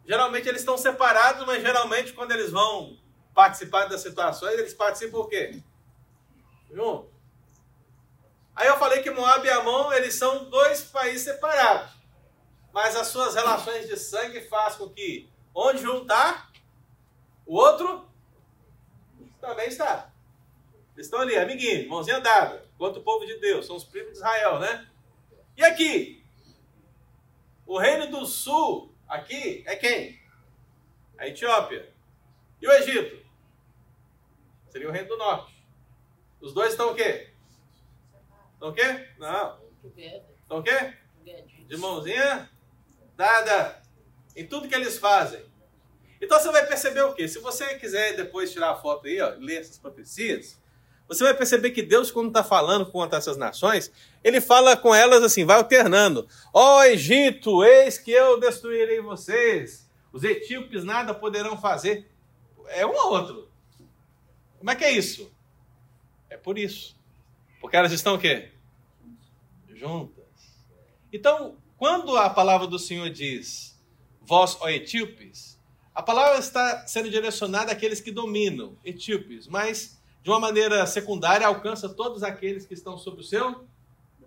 Geralmente 0.05 0.49
eles 0.49 0.59
estão 0.59 0.77
separados, 0.77 1.45
mas 1.45 1.61
geralmente 1.61 2.11
quando 2.11 2.33
eles 2.33 2.51
vão 2.51 2.99
participar 3.37 3.85
das 3.85 4.01
situações, 4.01 4.57
eles 4.57 4.73
participam 4.73 5.19
o 5.19 5.27
quê? 5.27 5.61
Junto. 6.73 7.07
Aí 8.55 8.67
eu 8.67 8.79
falei 8.79 9.03
que 9.03 9.11
Moab 9.11 9.45
e 9.45 9.51
Amon, 9.51 9.93
eles 9.93 10.15
são 10.15 10.49
dois 10.49 10.81
países 10.81 11.21
separados. 11.21 11.91
Mas 12.73 12.95
as 12.95 13.09
suas 13.09 13.35
relações 13.35 13.87
de 13.87 13.95
sangue 13.95 14.41
fazem 14.41 14.79
com 14.79 14.89
que 14.89 15.29
onde 15.53 15.83
juntar, 15.83 16.51
o 17.45 17.55
outro 17.55 18.09
também 19.39 19.67
está. 19.67 20.11
Eles 20.95 21.05
estão 21.05 21.19
ali, 21.19 21.37
amiguinho, 21.37 21.87
mãozinha 21.87 22.19
dada, 22.19 22.67
contra 22.75 22.99
o 22.99 23.03
povo 23.03 23.23
de 23.23 23.37
Deus, 23.37 23.67
são 23.67 23.75
os 23.75 23.83
primos 23.83 24.13
de 24.13 24.17
Israel, 24.17 24.57
né? 24.57 24.89
E 25.55 25.63
aqui? 25.63 26.25
O 27.67 27.77
reino 27.77 28.07
do 28.07 28.25
sul, 28.25 28.91
aqui, 29.07 29.63
é 29.67 29.75
quem? 29.75 30.19
A 31.19 31.27
Etiópia. 31.27 31.93
E 32.59 32.67
o 32.67 32.71
Egito? 32.71 33.26
Seria 34.77 34.89
o 34.89 34.91
reino 34.91 35.07
do 35.07 35.17
norte. 35.17 35.55
Os 36.39 36.53
dois 36.53 36.73
estão 36.73 36.91
o 36.91 36.93
quê? 36.93 37.29
Estão 38.53 38.69
o 38.69 38.73
quê? 38.73 39.07
Não. 39.17 39.57
Estão 39.83 40.59
o 40.59 40.63
quê? 40.63 40.93
De 41.67 41.75
mãozinha 41.77 42.47
dada. 43.15 43.81
Em 44.35 44.45
tudo 44.45 44.67
que 44.67 44.75
eles 44.75 44.99
fazem. 44.99 45.43
Então 46.21 46.39
você 46.39 46.51
vai 46.51 46.63
perceber 46.67 47.01
o 47.01 47.13
quê? 47.15 47.27
Se 47.27 47.39
você 47.39 47.73
quiser 47.79 48.15
depois 48.15 48.53
tirar 48.53 48.69
a 48.69 48.75
foto 48.75 49.07
aí, 49.07 49.19
ó, 49.19 49.33
ler 49.39 49.61
essas 49.61 49.79
profecias, 49.79 50.61
você 51.07 51.23
vai 51.23 51.33
perceber 51.33 51.71
que 51.71 51.81
Deus, 51.81 52.11
quando 52.11 52.27
está 52.27 52.43
falando 52.43 52.85
contra 52.85 53.17
essas 53.17 53.35
nações, 53.35 53.91
ele 54.23 54.39
fala 54.39 54.77
com 54.77 54.93
elas 54.93 55.23
assim, 55.23 55.43
vai 55.43 55.57
alternando. 55.57 56.27
Ó 56.53 56.83
Egito, 56.83 57.63
eis 57.63 57.97
que 57.97 58.11
eu 58.11 58.39
destruirei 58.39 59.01
vocês. 59.01 59.89
Os 60.13 60.23
etíopes 60.23 60.83
nada 60.83 61.15
poderão 61.15 61.59
fazer. 61.59 62.07
É 62.67 62.85
um 62.85 62.95
ou 62.95 63.09
outro. 63.13 63.46
Como 64.67 64.75
é 64.75 64.79
que 64.79 64.83
é 64.83 64.91
isso? 64.91 65.31
É 66.29 66.35
por 66.35 66.57
isso. 66.57 66.93
Porque 67.61 67.77
elas 67.77 67.93
estão 67.93 68.15
o 68.15 68.19
quê? 68.19 68.49
Juntas. 69.73 70.25
Então, 71.13 71.55
quando 71.77 72.17
a 72.17 72.29
palavra 72.29 72.67
do 72.67 72.77
Senhor 72.77 73.09
diz, 73.09 73.79
vós, 74.19 74.57
ó 74.59 74.67
etíopes, 74.67 75.57
a 75.95 76.03
palavra 76.03 76.37
está 76.37 76.85
sendo 76.85 77.09
direcionada 77.09 77.71
àqueles 77.71 78.01
que 78.01 78.11
dominam, 78.11 78.77
etíopes, 78.83 79.47
mas 79.47 80.01
de 80.21 80.29
uma 80.29 80.37
maneira 80.37 80.85
secundária 80.85 81.47
alcança 81.47 81.87
todos 81.87 82.21
aqueles 82.21 82.65
que 82.65 82.73
estão 82.73 82.97
sob 82.97 83.21
o 83.21 83.23
seu 83.23 83.65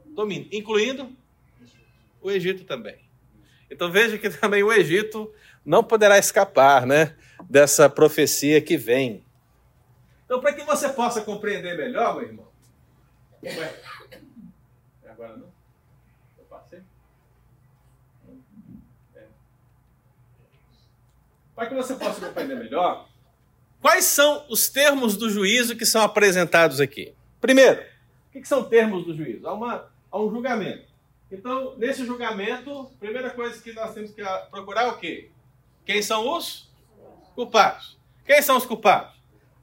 domínio, 0.07 0.49
incluindo 0.51 1.15
o 2.23 2.31
Egito 2.31 2.65
também. 2.65 2.97
Então 3.71 3.93
veja 3.93 4.17
que 4.17 4.31
também 4.31 4.63
o 4.63 4.73
Egito 4.73 5.31
não 5.63 5.85
poderá 5.85 6.19
escapar, 6.19 6.87
né, 6.87 7.15
dessa 7.45 7.91
profecia 7.91 8.59
que 8.63 8.79
vem. 8.79 9.23
Então, 10.31 10.41
para 10.41 10.53
que 10.53 10.63
você 10.63 10.89
possa 10.89 11.23
compreender 11.23 11.77
melhor, 11.77 12.15
meu 12.15 12.23
irmão, 12.23 12.47
Ué, 13.43 13.83
agora 15.05 15.37
não? 15.37 15.49
Eu 16.39 16.45
passei? 16.45 16.81
É. 19.17 19.25
Para 21.53 21.67
que 21.67 21.75
você 21.75 21.97
possa 21.97 22.25
compreender 22.25 22.55
melhor, 22.55 23.09
quais 23.81 24.05
são 24.05 24.47
os 24.49 24.69
termos 24.69 25.17
do 25.17 25.29
juízo 25.29 25.75
que 25.75 25.85
são 25.85 26.01
apresentados 26.01 26.79
aqui? 26.79 27.13
Primeiro, 27.41 27.83
o 28.29 28.31
que 28.31 28.45
são 28.45 28.63
termos 28.63 29.05
do 29.05 29.17
juízo? 29.17 29.49
Há, 29.49 29.53
uma, 29.53 29.91
há 30.13 30.17
um 30.17 30.31
julgamento. 30.31 30.87
Então, 31.29 31.77
nesse 31.77 32.07
julgamento, 32.07 32.83
a 32.83 32.99
primeira 33.01 33.31
coisa 33.31 33.61
que 33.61 33.73
nós 33.73 33.93
temos 33.93 34.13
que 34.13 34.23
procurar 34.49 34.85
é 34.85 34.89
o 34.91 34.97
quê? 34.97 35.33
Quem 35.85 36.01
são 36.01 36.37
os 36.37 36.71
culpados? 37.35 37.99
Quem 38.25 38.41
são 38.41 38.57
os 38.57 38.65
culpados? 38.65 39.20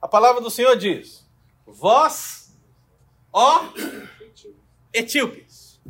A 0.07 0.09
palavra 0.09 0.39
do 0.41 0.49
Senhor 0.49 0.77
diz: 0.77 1.27
Vós, 1.65 2.57
ó 3.33 3.73
etíopes. 4.93 5.81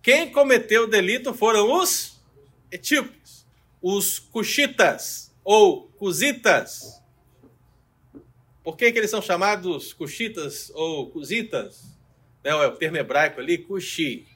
Quem 0.00 0.30
cometeu 0.30 0.84
o 0.84 0.86
delito 0.86 1.34
foram 1.34 1.80
os 1.82 2.22
etíopes, 2.70 3.44
os 3.82 4.20
cuxitas 4.20 5.34
ou 5.42 5.88
cuzitas. 5.98 7.02
Por 8.62 8.76
que, 8.76 8.92
que 8.92 8.98
eles 8.98 9.10
são 9.10 9.20
chamados 9.20 9.92
cuxitas 9.92 10.70
ou 10.72 11.10
cuzitas? 11.10 11.98
É 12.44 12.54
o 12.54 12.76
termo 12.76 12.98
hebraico 12.98 13.40
ali, 13.40 13.58
cuxi. 13.58 14.28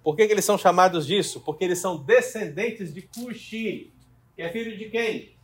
Por 0.00 0.14
que, 0.14 0.28
que 0.28 0.32
eles 0.32 0.44
são 0.44 0.56
chamados 0.56 1.08
disso? 1.08 1.40
Porque 1.40 1.64
eles 1.64 1.80
são 1.80 1.96
descendentes 1.96 2.94
de 2.94 3.02
Cuxi, 3.02 3.92
que 4.36 4.42
é 4.42 4.48
filho 4.52 4.78
de 4.78 4.90
quem? 4.90 5.35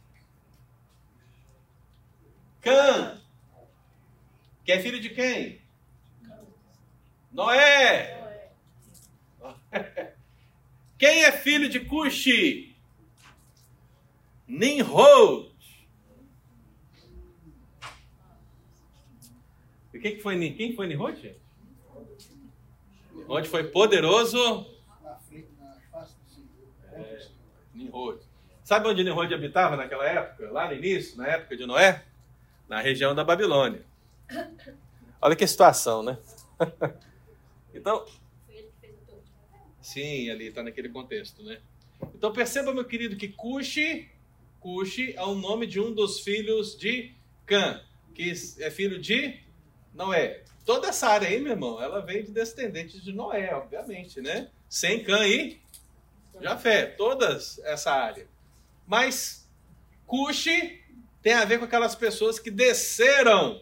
Cã, 2.63 3.21
que 4.65 4.71
é 4.71 4.79
filho 4.81 5.01
de 5.01 5.11
quem? 5.11 5.61
Noé. 7.33 8.21
Quem 10.97 11.25
é 11.25 11.33
filho 11.33 11.69
de 11.69 11.81
Cuxi? 11.81 12.77
Nimrod. 14.47 15.51
E 19.93 19.99
quem 19.99 20.15
que 20.15 20.23
foi, 20.23 20.39
quem 20.53 20.77
foi 20.77 20.87
Nimrod, 20.87 21.21
gente? 21.21 21.41
Nimrod 23.13 23.49
foi 23.49 23.65
poderoso. 23.65 24.65
É, 26.93 27.29
Nimrod. 27.75 28.23
Sabe 28.63 28.87
onde 28.87 29.03
Nimrod 29.03 29.35
habitava 29.35 29.77
naquela 29.77 30.07
época? 30.07 30.53
Lá 30.53 30.69
no 30.69 30.75
início, 30.75 31.17
na 31.17 31.27
época 31.27 31.57
de 31.57 31.67
Noé? 31.67 32.05
Na 32.69 32.81
região 32.81 33.15
da 33.15 33.25
Babilônia. 33.25 33.85
Olha 35.21 35.37
que 35.37 35.47
situação, 35.47 36.03
né? 36.03 36.19
Então, 37.75 38.05
sim, 39.81 40.29
ali 40.29 40.49
está 40.49 40.63
naquele 40.63 40.91
contexto, 40.91 41.43
né? 41.43 41.59
Então 42.15 42.33
perceba, 42.33 42.75
meu 42.75 42.85
querido, 42.85 43.17
que 43.17 43.29
Cuxi, 43.29 44.11
Cuxi 44.61 45.15
é 45.17 45.23
o 45.23 45.35
nome 45.35 45.67
de 45.67 45.81
um 45.81 45.93
dos 45.93 46.21
filhos 46.21 46.77
de 46.77 47.15
Cã, 47.47 47.83
que 48.15 48.33
é 48.59 48.71
filho 48.71 49.01
de 49.01 49.41
Noé. 49.95 50.45
Toda 50.65 50.89
essa 50.89 51.09
área 51.09 51.29
aí, 51.29 51.41
meu 51.41 51.53
irmão, 51.53 51.83
ela 51.83 52.01
vem 52.01 52.23
de 52.23 52.31
descendentes 52.31 53.03
de 53.03 53.13
Noé, 53.13 53.55
obviamente, 53.55 54.21
né? 54.21 54.51
Sem 54.69 55.03
Cã 55.03 55.27
e 55.27 55.61
Jafé, 56.41 56.87
toda 56.87 57.39
essa 57.65 57.91
área. 57.91 58.29
Mas 58.87 59.49
Cuxi 60.07 60.82
tem 61.23 61.35
a 61.35 61.45
ver 61.45 61.59
com 61.59 61.65
aquelas 61.65 61.95
pessoas 61.95 62.39
que 62.39 62.51
desceram 62.51 63.61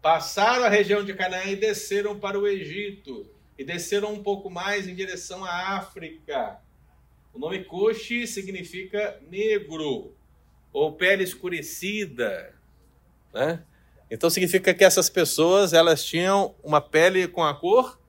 passaram 0.00 0.64
a 0.64 0.68
região 0.68 1.04
de 1.04 1.14
Canaã 1.14 1.44
e 1.44 1.56
desceram 1.56 2.18
para 2.18 2.38
o 2.38 2.46
Egito. 2.46 3.26
E 3.58 3.64
desceram 3.64 4.14
um 4.14 4.22
pouco 4.22 4.48
mais 4.48 4.88
em 4.88 4.94
direção 4.94 5.44
à 5.44 5.76
África. 5.76 6.58
O 7.34 7.38
nome 7.38 7.62
Cuxi 7.64 8.26
significa 8.26 9.20
negro 9.30 10.14
ou 10.72 10.92
pele 10.92 11.22
escurecida. 11.22 12.54
Né? 13.32 13.62
Então 14.10 14.30
significa 14.30 14.72
que 14.72 14.82
essas 14.82 15.10
pessoas 15.10 15.74
elas 15.74 16.02
tinham 16.02 16.54
uma 16.62 16.80
pele 16.80 17.28
com 17.28 17.44
a 17.44 17.54
cor 17.54 18.00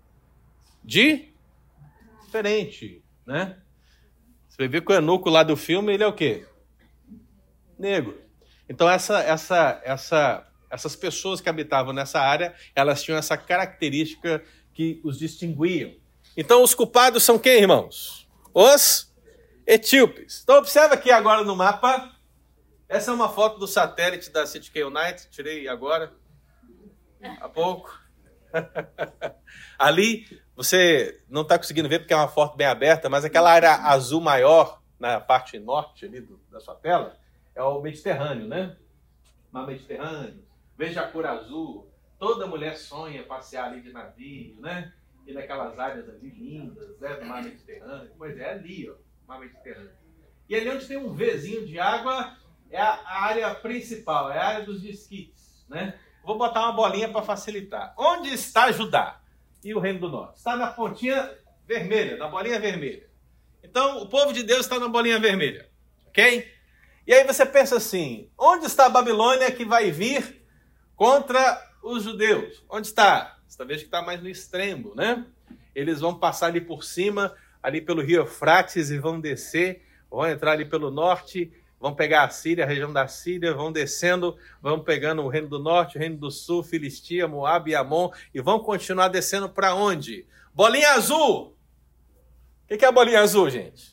de 0.83 1.33
diferente. 2.23 3.03
Né? 3.25 3.57
Você 4.47 4.69
vê 4.69 4.79
que 4.79 4.91
o 4.91 4.95
eunuco 4.95 5.29
lá 5.29 5.43
do 5.43 5.57
filme, 5.57 5.93
ele 5.93 6.03
é 6.03 6.07
o 6.07 6.13
quê? 6.13 6.45
Negro. 7.77 8.21
Então 8.71 8.89
essa, 8.89 9.19
essa, 9.19 9.81
essa 9.83 10.47
essas 10.71 10.95
pessoas 10.95 11.41
que 11.41 11.49
habitavam 11.49 11.91
nessa 11.91 12.21
área, 12.21 12.55
elas 12.73 13.03
tinham 13.03 13.17
essa 13.19 13.35
característica 13.35 14.41
que 14.73 15.01
os 15.03 15.19
distinguiam. 15.19 15.93
Então, 16.35 16.63
os 16.63 16.73
culpados 16.73 17.23
são 17.23 17.37
quem, 17.37 17.59
irmãos? 17.59 18.25
Os 18.53 19.13
etíopes. 19.67 20.41
Então, 20.41 20.57
observa 20.57 20.93
aqui 20.93 21.11
agora 21.11 21.43
no 21.43 21.57
mapa. 21.57 22.09
Essa 22.87 23.11
é 23.11 23.13
uma 23.13 23.27
foto 23.27 23.59
do 23.59 23.67
satélite 23.67 24.29
da 24.29 24.47
City 24.47 24.71
K 24.71 24.85
United, 24.85 25.29
tirei 25.29 25.67
agora, 25.67 26.13
há 27.41 27.49
pouco. 27.49 27.99
Ali, 29.77 30.25
você 30.55 31.21
não 31.29 31.41
está 31.41 31.57
conseguindo 31.57 31.89
ver 31.89 31.99
porque 31.99 32.13
é 32.13 32.17
uma 32.17 32.29
foto 32.29 32.55
bem 32.55 32.67
aberta, 32.67 33.09
mas 33.09 33.25
aquela 33.25 33.51
área 33.51 33.75
azul 33.75 34.21
maior, 34.21 34.81
na 34.97 35.19
parte 35.19 35.59
norte 35.59 36.05
ali 36.05 36.21
do, 36.21 36.39
da 36.49 36.61
sua 36.61 36.75
tela, 36.75 37.17
é 37.55 37.63
o 37.63 37.81
Mediterrâneo, 37.81 38.47
né? 38.47 38.77
Mar 39.51 39.67
Mediterrâneo, 39.67 40.43
veja 40.77 41.01
a 41.01 41.11
cor 41.11 41.25
azul. 41.25 41.89
Toda 42.17 42.47
mulher 42.47 42.77
sonha 42.77 43.23
passear 43.23 43.65
ali 43.65 43.81
de 43.81 43.91
navio, 43.91 44.59
né? 44.61 44.93
e 45.25 45.33
naquelas 45.33 45.77
áreas 45.77 46.09
ali 46.09 46.29
lindas, 46.29 46.99
né, 46.99 47.15
do 47.15 47.25
mar 47.25 47.43
Mediterrâneo. 47.43 48.11
Pois 48.17 48.37
é, 48.37 48.51
ali, 48.51 48.89
ó, 48.89 48.95
mar 49.27 49.39
Mediterrâneo. 49.39 49.91
E 50.49 50.55
ali 50.55 50.69
onde 50.69 50.87
tem 50.87 50.97
um 50.97 51.13
Vzinho 51.13 51.65
de 51.65 51.79
água 51.79 52.35
é 52.69 52.79
a, 52.79 53.23
área 53.23 53.53
principal, 53.55 54.31
é 54.31 54.37
a 54.37 54.47
área 54.47 54.65
dos 54.65 54.83
esquites, 54.83 55.65
né? 55.69 55.97
Vou 56.23 56.37
botar 56.37 56.61
uma 56.61 56.73
bolinha 56.73 57.09
para 57.09 57.23
facilitar. 57.23 57.93
Onde 57.97 58.29
está 58.29 58.71
Judá 58.71 59.21
e 59.63 59.73
o 59.73 59.79
Reino 59.79 59.99
do 59.99 60.09
Norte? 60.09 60.37
Está 60.37 60.55
na 60.55 60.67
pontinha 60.67 61.33
vermelha, 61.65 62.17
na 62.17 62.27
bolinha 62.27 62.59
vermelha. 62.59 63.09
Então, 63.63 64.01
o 64.01 64.09
povo 64.09 64.33
de 64.33 64.43
Deus 64.43 64.61
está 64.61 64.79
na 64.79 64.87
bolinha 64.87 65.19
vermelha, 65.19 65.69
ok? 66.07 66.51
E 67.05 67.13
aí 67.13 67.23
você 67.25 67.45
pensa 67.45 67.77
assim: 67.77 68.29
onde 68.37 68.65
está 68.65 68.85
a 68.85 68.89
Babilônia 68.89 69.51
que 69.51 69.65
vai 69.65 69.91
vir 69.91 70.45
contra 70.95 71.61
os 71.81 72.03
judeus? 72.03 72.63
Onde 72.69 72.87
está? 72.87 73.37
Talvez 73.57 73.81
que 73.81 73.87
está 73.87 74.01
mais 74.01 74.21
no 74.21 74.29
extremo, 74.29 74.95
né? 74.95 75.25
Eles 75.75 75.99
vão 75.99 76.17
passar 76.17 76.47
ali 76.47 76.61
por 76.61 76.83
cima, 76.83 77.35
ali 77.61 77.81
pelo 77.81 78.01
rio 78.01 78.21
Eufrates 78.21 78.89
e 78.89 78.97
vão 78.97 79.19
descer, 79.19 79.85
vão 80.09 80.27
entrar 80.27 80.53
ali 80.53 80.65
pelo 80.65 80.89
norte, 80.89 81.51
vão 81.79 81.93
pegar 81.93 82.23
a 82.23 82.29
Síria, 82.29 82.63
a 82.63 82.67
região 82.67 82.91
da 82.91 83.07
Síria, 83.07 83.53
vão 83.53 83.71
descendo, 83.71 84.37
vão 84.61 84.79
pegando 84.79 85.21
o 85.21 85.27
reino 85.27 85.47
do 85.47 85.59
norte, 85.59 85.97
o 85.97 85.99
reino 85.99 86.17
do 86.17 86.31
sul, 86.31 86.63
Filistia, 86.63 87.27
Moab 87.27 87.69
e 87.69 87.75
Amon, 87.75 88.09
e 88.33 88.41
vão 88.41 88.59
continuar 88.59 89.07
descendo 89.09 89.49
para 89.49 89.75
onde? 89.75 90.25
Bolinha 90.53 90.91
azul! 90.93 91.55
O 92.69 92.77
que 92.77 92.85
é 92.85 92.87
a 92.87 92.91
bolinha 92.91 93.19
azul, 93.19 93.49
gente? 93.49 93.90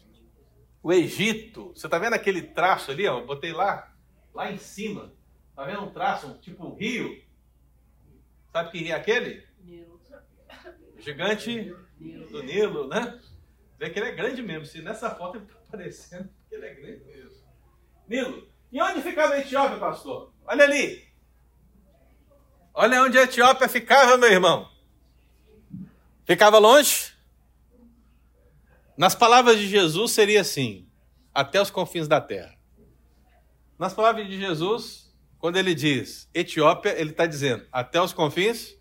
O 0.88 0.92
Egito. 0.94 1.74
Você 1.74 1.86
está 1.86 1.98
vendo 1.98 2.14
aquele 2.14 2.40
traço 2.40 2.90
ali? 2.90 3.06
Ó? 3.06 3.18
Eu 3.18 3.26
botei 3.26 3.52
lá, 3.52 3.92
lá 4.32 4.50
em 4.50 4.56
cima. 4.56 5.12
Está 5.50 5.62
vendo 5.66 5.82
um 5.82 5.90
traço, 5.90 6.28
um, 6.28 6.38
tipo 6.38 6.66
um 6.66 6.74
rio? 6.74 7.22
Sabe 8.50 8.70
que 8.70 8.78
rio 8.78 8.92
é 8.92 8.94
aquele? 8.94 9.46
Nilo. 9.60 10.00
O 10.96 11.00
gigante 11.02 11.76
do 12.30 12.42
Nilo, 12.42 12.88
né? 12.88 13.20
Vê 13.78 13.90
que 13.90 13.98
ele 13.98 14.08
é 14.08 14.12
grande 14.12 14.40
mesmo. 14.40 14.64
Se 14.64 14.80
nessa 14.80 15.14
foto 15.14 15.36
ele 15.36 15.44
está 15.44 15.58
aparecendo, 15.58 16.30
ele 16.50 16.64
é 16.64 16.74
grande 16.74 17.04
mesmo. 17.04 17.42
Nilo. 18.08 18.48
E 18.72 18.80
onde 18.80 19.02
ficava 19.02 19.34
a 19.34 19.40
Etiópia, 19.40 19.76
pastor? 19.76 20.32
Olha 20.46 20.64
ali. 20.64 21.06
Olha 22.72 23.02
onde 23.02 23.18
a 23.18 23.24
Etiópia 23.24 23.68
ficava, 23.68 24.16
meu 24.16 24.32
irmão. 24.32 24.66
Ficava 26.24 26.56
longe? 26.56 27.07
Nas 28.98 29.14
palavras 29.14 29.56
de 29.60 29.68
Jesus 29.68 30.10
seria 30.10 30.40
assim: 30.40 30.88
até 31.32 31.62
os 31.62 31.70
confins 31.70 32.08
da 32.08 32.20
terra. 32.20 32.58
Nas 33.78 33.94
palavras 33.94 34.26
de 34.26 34.36
Jesus, 34.36 35.14
quando 35.38 35.56
ele 35.56 35.72
diz 35.72 36.28
Etiópia, 36.34 37.00
ele 37.00 37.10
está 37.10 37.24
dizendo 37.24 37.64
até 37.70 38.02
os 38.02 38.12
confins 38.12 38.76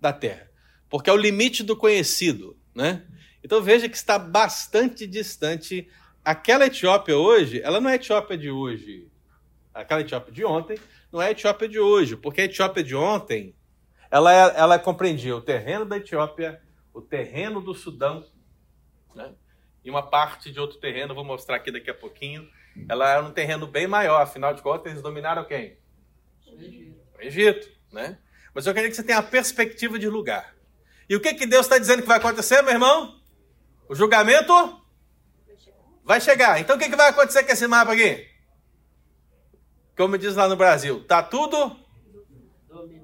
da 0.00 0.10
terra. 0.10 0.50
Porque 0.88 1.10
é 1.10 1.12
o 1.12 1.18
limite 1.18 1.62
do 1.62 1.76
conhecido, 1.76 2.58
né? 2.74 3.06
Então 3.44 3.60
veja 3.60 3.90
que 3.90 3.96
está 3.96 4.18
bastante 4.18 5.06
distante. 5.06 5.86
Aquela 6.24 6.64
Etiópia 6.64 7.18
hoje, 7.18 7.60
ela 7.60 7.78
não 7.78 7.90
é 7.90 7.92
a 7.92 7.96
Etiópia 7.96 8.38
de 8.38 8.50
hoje. 8.50 9.06
Aquela 9.74 10.00
Etiópia 10.00 10.32
de 10.32 10.46
ontem 10.46 10.78
não 11.12 11.20
é 11.20 11.26
a 11.26 11.30
Etiópia 11.30 11.68
de 11.68 11.78
hoje, 11.78 12.16
porque 12.16 12.40
a 12.40 12.44
Etiópia 12.44 12.82
de 12.82 12.94
ontem, 12.94 13.54
ela, 14.10 14.32
é, 14.32 14.58
ela 14.58 14.78
compreendia 14.78 15.36
o 15.36 15.42
terreno 15.42 15.84
da 15.84 15.98
Etiópia, 15.98 16.62
o 16.94 17.02
terreno 17.02 17.60
do 17.60 17.74
Sudão, 17.74 18.24
né? 19.14 19.34
E 19.84 19.90
uma 19.90 20.02
parte 20.02 20.50
de 20.50 20.60
outro 20.60 20.78
terreno, 20.78 21.14
vou 21.14 21.24
mostrar 21.24 21.56
aqui 21.56 21.70
daqui 21.70 21.90
a 21.90 21.94
pouquinho. 21.94 22.48
Ela 22.88 23.10
era 23.10 23.22
um 23.22 23.32
terreno 23.32 23.66
bem 23.66 23.86
maior, 23.86 24.22
afinal 24.22 24.54
de 24.54 24.62
contas, 24.62 24.92
eles 24.92 25.02
dominaram 25.02 25.44
quem? 25.44 25.76
O 26.46 26.54
Egito. 26.54 26.96
O 27.18 27.22
Egito, 27.22 27.68
né? 27.92 28.18
Mas 28.54 28.66
eu 28.66 28.74
queria 28.74 28.88
que 28.88 28.96
você 28.96 29.02
tenha 29.02 29.18
a 29.18 29.22
perspectiva 29.22 29.98
de 29.98 30.08
lugar. 30.08 30.54
E 31.08 31.16
o 31.16 31.20
que, 31.20 31.34
que 31.34 31.46
Deus 31.46 31.66
está 31.66 31.78
dizendo 31.78 32.02
que 32.02 32.08
vai 32.08 32.18
acontecer, 32.18 32.62
meu 32.62 32.72
irmão? 32.72 33.20
O 33.88 33.94
julgamento 33.94 34.80
vai 36.04 36.20
chegar. 36.20 36.60
Então 36.60 36.76
o 36.76 36.78
que, 36.78 36.88
que 36.88 36.96
vai 36.96 37.10
acontecer 37.10 37.42
com 37.44 37.52
esse 37.52 37.66
mapa 37.66 37.92
aqui? 37.92 38.26
Como 39.96 40.16
diz 40.16 40.34
lá 40.34 40.48
no 40.48 40.56
Brasil, 40.56 41.04
tá 41.04 41.22
tudo 41.22 41.76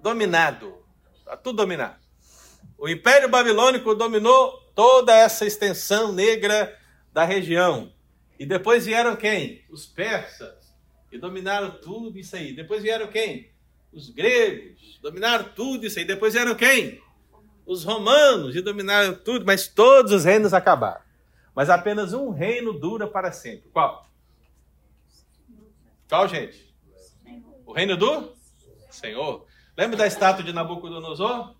dominado. 0.02 0.78
Tá 1.24 1.36
tudo 1.36 1.56
dominado. 1.56 1.98
O 2.78 2.88
Império 2.88 3.28
Babilônico 3.28 3.94
dominou 3.94 4.67
toda 4.78 5.12
essa 5.12 5.44
extensão 5.44 6.12
negra 6.12 6.78
da 7.12 7.24
região. 7.24 7.92
E 8.38 8.46
depois 8.46 8.86
vieram 8.86 9.16
quem? 9.16 9.64
Os 9.68 9.84
persas. 9.84 10.72
E 11.10 11.18
dominaram 11.18 11.72
tudo 11.82 12.16
isso 12.16 12.36
aí. 12.36 12.52
Depois 12.52 12.80
vieram 12.80 13.08
quem? 13.08 13.50
Os 13.92 14.08
gregos. 14.08 15.00
Dominaram 15.02 15.46
tudo 15.46 15.84
isso 15.84 15.98
aí. 15.98 16.04
Depois 16.04 16.34
vieram 16.34 16.54
quem? 16.54 17.02
Os 17.66 17.82
romanos. 17.82 18.54
E 18.54 18.62
dominaram 18.62 19.16
tudo. 19.16 19.44
Mas 19.44 19.66
todos 19.66 20.12
os 20.12 20.24
reinos 20.24 20.54
acabaram. 20.54 21.00
Mas 21.56 21.68
apenas 21.68 22.12
um 22.12 22.30
reino 22.30 22.72
dura 22.72 23.08
para 23.08 23.32
sempre. 23.32 23.68
Qual? 23.72 24.08
Qual, 26.08 26.28
gente? 26.28 26.72
O 27.66 27.72
reino 27.72 27.96
do 27.96 28.32
Senhor. 28.90 29.44
Lembra 29.76 29.96
da 29.96 30.06
estátua 30.06 30.44
de 30.44 30.52
Nabucodonosor? 30.52 31.56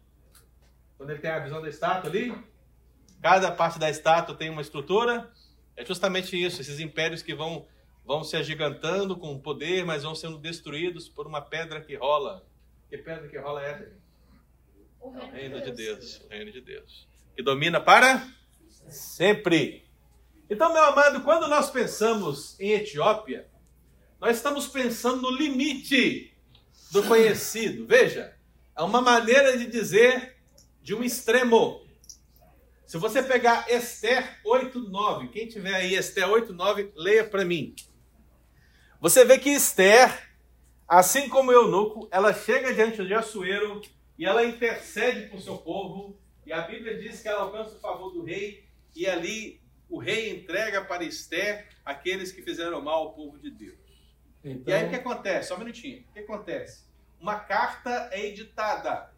Quando 0.97 1.11
ele 1.11 1.19
tem 1.19 1.33
a 1.33 1.41
visão 1.41 1.61
da 1.61 1.69
estátua 1.69 2.09
ali? 2.09 2.33
Cada 3.21 3.51
parte 3.51 3.79
da 3.79 3.91
estátua 3.91 4.35
tem 4.35 4.51
uma 4.51 4.63
estrutura. 4.63 5.31
É 5.77 5.85
justamente 5.85 6.41
isso, 6.41 6.61
esses 6.61 6.81
impérios 6.81 7.23
que 7.23 7.35
vão, 7.35 7.67
vão 8.05 8.25
se 8.25 8.37
agigantando 8.37 9.17
com 9.17 9.39
poder, 9.39 9.85
mas 9.85 10.03
vão 10.03 10.15
sendo 10.15 10.39
destruídos 10.39 11.09
por 11.09 11.27
uma 11.27 11.41
pedra 11.41 11.81
que 11.81 11.95
rola. 11.97 12.45
Que 12.89 12.99
pedra 12.99 13.29
que 13.29 13.39
rola 13.39 13.63
é 13.65 13.71
essa? 13.71 13.93
O 15.01 15.09
É 15.09 15.17
o 15.17 15.31
reino, 15.31 15.33
reino 15.33 15.61
de 15.61 15.73
Deus, 15.73 16.21
o 16.21 16.29
reino 16.29 16.53
de 16.53 16.61
Deus. 16.61 17.09
Que 17.37 17.43
domina 17.43 17.81
para 17.81 18.27
sempre. 18.89 19.89
Então, 20.51 20.73
meu 20.73 20.83
amado, 20.83 21.23
quando 21.23 21.47
nós 21.47 21.71
pensamos 21.71 22.59
em 22.59 22.73
Etiópia, 22.73 23.49
nós 24.21 24.37
estamos 24.37 24.67
pensando 24.67 25.23
no 25.23 25.31
limite 25.31 26.35
do 26.91 27.03
conhecido. 27.05 27.87
Veja, 27.87 28.35
é 28.77 28.83
uma 28.83 29.01
maneira 29.01 29.57
de 29.57 29.67
dizer 29.67 30.37
de 30.83 30.95
um 30.95 31.05
extremo. 31.05 31.87
Se 32.89 32.97
você 32.97 33.23
pegar 33.23 33.71
Esther 33.71 34.41
8:9, 34.43 35.29
quem 35.29 35.47
tiver 35.47 35.75
aí 35.75 35.95
Esther 35.95 36.27
8:9, 36.27 36.91
leia 36.97 37.23
para 37.23 37.45
mim. 37.45 37.77
Você 38.99 39.27
vê 39.27 39.39
que 39.39 39.51
Esther, 39.51 40.11
assim 40.89 41.29
como 41.29 41.53
Eunuco, 41.53 42.09
ela 42.11 42.33
chega 42.33 42.73
diante 42.73 43.05
de 43.07 43.13
Assuero 43.13 43.83
e 44.19 44.25
ela 44.25 44.43
intercede 44.43 45.29
por 45.29 45.39
seu 45.39 45.59
povo, 45.59 46.19
e 46.47 46.51
a 46.51 46.63
Bíblia 46.63 46.99
diz 46.99 47.21
que 47.21 47.29
ela 47.29 47.43
alcança 47.43 47.77
o 47.77 47.79
favor 47.79 48.11
do 48.11 48.25
rei, 48.25 48.65
e 48.97 49.07
ali 49.07 49.61
o 49.87 49.99
rei 49.99 50.31
entrega 50.31 50.83
para 50.83 51.05
Esther 51.05 51.69
aqueles 51.85 52.33
que 52.33 52.41
fizeram 52.41 52.81
mal 52.81 53.01
ao 53.01 53.13
povo 53.13 53.39
de 53.39 53.51
Deus. 53.51 53.77
Então, 54.43 54.73
E 54.73 54.75
aí 54.75 54.87
o 54.87 54.89
que 54.89 54.97
acontece? 54.97 55.49
Só 55.49 55.57
um 55.57 55.59
minutinho. 55.59 56.07
O 56.09 56.13
que 56.15 56.21
acontece? 56.21 56.85
Uma 57.21 57.39
carta 57.39 58.09
é 58.13 58.25
editada. 58.25 59.13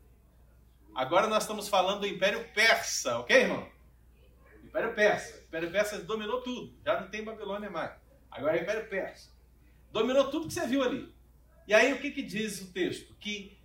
Agora 0.95 1.27
nós 1.27 1.45
estamos 1.45 1.69
falando 1.69 2.01
do 2.01 2.07
Império 2.07 2.47
Persa, 2.53 3.19
ok, 3.19 3.37
irmão? 3.37 3.69
Império 4.65 4.95
Persa. 4.95 5.37
O 5.37 5.45
Império 5.45 5.71
Persa 5.71 5.99
dominou 6.01 6.41
tudo. 6.43 6.75
Já 6.85 7.01
não 7.01 7.09
tem 7.09 7.25
Babilônia 7.25 7.71
mais. 7.71 7.93
Agora 8.31 8.57
é 8.57 8.61
o 8.61 8.63
Império 8.63 8.89
Persa. 8.89 9.31
Dominou 9.91 10.31
tudo 10.31 10.47
que 10.47 10.55
você 10.55 10.67
viu 10.67 10.83
ali. 10.83 11.13
E 11.67 11.75
aí 11.75 11.93
o 11.93 12.01
que, 12.01 12.11
que 12.11 12.23
diz 12.23 12.61
o 12.61 12.73
texto? 12.73 13.15
Que 13.21 13.59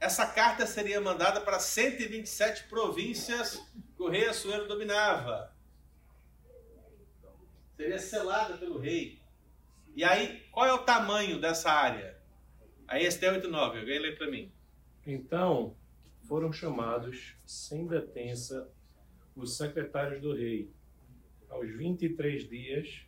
essa 0.00 0.26
carta 0.26 0.66
seria 0.66 1.00
mandada 1.00 1.40
para 1.40 1.58
127 1.58 2.64
províncias 2.64 3.56
que 3.96 4.02
o 4.02 4.08
rei 4.08 4.26
Assuero 4.26 4.68
dominava. 4.68 5.54
Seria 7.76 7.98
selada 7.98 8.56
pelo 8.56 8.78
rei. 8.78 9.22
E 9.96 10.04
aí, 10.04 10.46
qual 10.50 10.66
é 10.66 10.72
o 10.72 10.84
tamanho 10.84 11.40
dessa 11.40 11.70
área? 11.70 12.18
Aí 12.86 13.04
Esther 13.06 13.40
8.9, 13.40 13.78
alguém 13.78 13.98
lê 13.98 14.12
para 14.12 14.30
mim. 14.30 14.52
Então 15.06 15.76
foram 16.26 16.52
chamados, 16.52 17.36
sem 17.44 17.86
detença, 17.86 18.70
os 19.36 19.56
secretários 19.56 20.20
do 20.20 20.32
rei, 20.32 20.70
aos 21.48 21.70
23 21.70 22.48
dias 22.48 23.06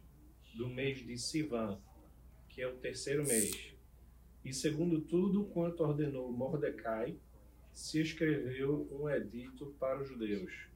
do 0.54 0.68
mês 0.68 0.98
de 0.98 1.16
Sivan, 1.16 1.80
que 2.48 2.62
é 2.62 2.66
o 2.66 2.76
terceiro 2.76 3.26
mês. 3.26 3.74
E 4.44 4.52
segundo 4.52 5.00
tudo 5.00 5.44
quanto 5.46 5.82
ordenou 5.82 6.30
Mordecai, 6.30 7.18
se 7.72 8.00
escreveu 8.00 8.88
um 8.90 9.08
edito 9.08 9.74
para 9.78 10.00
os 10.00 10.08
judeus, 10.08 10.68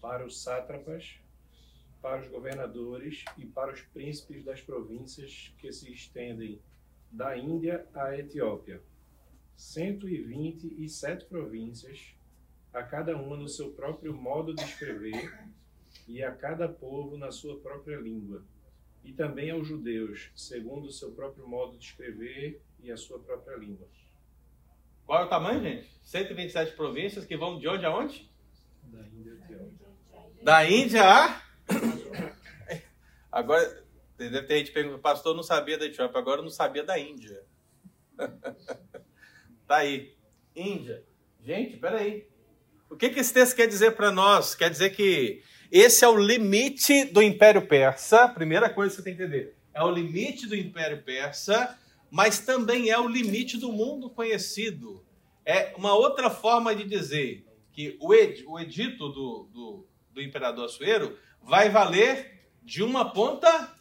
para 0.00 0.24
os 0.24 0.42
sátrapas, 0.42 1.20
para 2.00 2.20
os 2.20 2.28
governadores 2.28 3.24
e 3.36 3.44
para 3.44 3.72
os 3.72 3.80
príncipes 3.80 4.44
das 4.44 4.60
províncias 4.60 5.54
que 5.58 5.72
se 5.72 5.92
estendem 5.92 6.60
da 7.10 7.36
Índia 7.36 7.86
à 7.92 8.16
Etiópia. 8.16 8.82
127 9.56 11.24
províncias, 11.24 12.14
a 12.72 12.82
cada 12.82 13.16
uma 13.16 13.36
no 13.36 13.48
seu 13.48 13.72
próprio 13.72 14.14
modo 14.14 14.54
de 14.54 14.62
escrever, 14.62 15.32
e 16.06 16.22
a 16.22 16.30
cada 16.30 16.68
povo 16.68 17.16
na 17.16 17.32
sua 17.32 17.58
própria 17.58 17.96
língua. 17.96 18.44
E 19.02 19.12
também 19.12 19.50
aos 19.50 19.66
judeus, 19.66 20.30
segundo 20.34 20.86
o 20.86 20.92
seu 20.92 21.12
próprio 21.12 21.46
modo 21.48 21.78
de 21.78 21.84
escrever 21.84 22.60
e 22.80 22.90
a 22.90 22.96
sua 22.96 23.18
própria 23.18 23.56
língua. 23.56 23.86
Qual 25.06 25.22
é 25.22 25.24
o 25.24 25.28
tamanho, 25.28 25.62
gente? 25.62 25.88
127 26.02 26.74
províncias 26.74 27.24
que 27.24 27.36
vão 27.36 27.58
de 27.58 27.68
onde 27.68 27.86
a 27.86 27.96
onde? 27.96 28.28
Da 28.82 29.00
Índia 29.06 29.30
Etiópia. 29.32 29.86
Da 30.42 30.68
Índia 30.68 31.02
a. 31.04 31.42
Agora, 33.30 33.84
deve 34.16 34.42
ter 34.42 34.58
gente 34.58 34.72
perguntando, 34.72 35.00
pastor 35.00 35.34
não 35.34 35.42
sabia 35.42 35.78
da 35.78 35.86
Etiópia, 35.86 36.18
agora 36.18 36.42
não 36.42 36.50
sabia 36.50 36.82
da 36.82 36.98
Índia. 36.98 37.44
tá 39.66 39.76
aí. 39.76 40.12
Índia. 40.54 41.02
Gente, 41.44 41.76
peraí. 41.76 42.26
O 42.88 42.96
que, 42.96 43.10
que 43.10 43.20
esse 43.20 43.32
texto 43.32 43.56
quer 43.56 43.66
dizer 43.66 43.92
para 43.92 44.10
nós? 44.10 44.54
Quer 44.54 44.70
dizer 44.70 44.90
que 44.90 45.42
esse 45.70 46.04
é 46.04 46.08
o 46.08 46.16
limite 46.16 47.04
do 47.04 47.20
Império 47.20 47.66
Persa. 47.66 48.28
Primeira 48.28 48.70
coisa 48.70 48.90
que 48.90 48.96
você 48.96 49.02
tem 49.02 49.16
que 49.16 49.22
entender. 49.22 49.56
É 49.74 49.82
o 49.82 49.90
limite 49.90 50.46
do 50.46 50.56
Império 50.56 51.02
Persa, 51.02 51.78
mas 52.10 52.38
também 52.38 52.90
é 52.90 52.98
o 52.98 53.08
limite 53.08 53.58
do 53.58 53.72
mundo 53.72 54.08
conhecido. 54.08 55.04
É 55.44 55.74
uma 55.76 55.94
outra 55.94 56.30
forma 56.30 56.74
de 56.74 56.84
dizer 56.84 57.44
que 57.72 57.96
o, 58.00 58.14
ed, 58.14 58.44
o 58.46 58.58
edito 58.58 59.08
do, 59.08 59.48
do, 59.52 59.86
do 60.12 60.22
imperador 60.22 60.64
Assuero 60.64 61.18
vai 61.42 61.68
valer 61.68 62.48
de 62.62 62.82
uma 62.82 63.12
ponta 63.12 63.74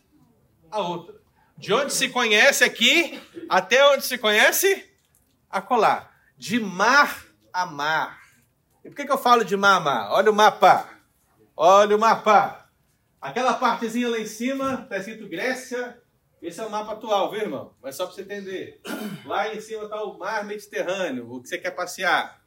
a 0.70 0.82
outra. 0.82 1.16
De 1.58 1.72
onde 1.72 1.94
se 1.94 2.10
conhece 2.10 2.64
aqui 2.64 3.20
até 3.48 3.88
onde 3.88 4.04
se 4.04 4.18
conhece 4.18 4.84
acolá. 5.58 6.12
De 6.38 6.60
mar 6.60 7.26
a 7.52 7.66
mar. 7.66 8.20
E 8.84 8.90
por 8.90 8.96
que, 8.96 9.06
que 9.06 9.12
eu 9.12 9.18
falo 9.18 9.46
de 9.46 9.56
mar 9.56 9.78
a 9.78 9.80
mar? 9.80 10.12
Olha 10.12 10.32
o 10.32 10.36
mapa. 10.36 10.90
Olha 11.56 11.96
o 11.96 12.00
mapa. 12.00 12.70
Aquela 13.22 13.54
partezinha 13.54 14.10
lá 14.10 14.20
em 14.20 14.26
cima, 14.28 14.82
está 14.84 14.98
escrito 14.98 15.28
Grécia. 15.28 16.00
Esse 16.42 16.60
é 16.60 16.66
o 16.66 16.70
mapa 16.70 16.92
atual, 16.92 17.32
viu, 17.32 17.42
irmão? 17.42 17.74
Mas 17.82 17.96
só 17.96 18.06
para 18.06 18.14
você 18.14 18.22
entender. 18.22 18.82
Lá 19.26 19.54
em 19.54 19.60
cima 19.60 19.86
está 19.86 20.04
o 20.04 20.18
mar 20.18 20.46
Mediterrâneo, 20.46 21.32
o 21.32 21.42
que 21.42 21.48
você 21.48 21.58
quer 21.58 21.72
passear. 21.72 22.40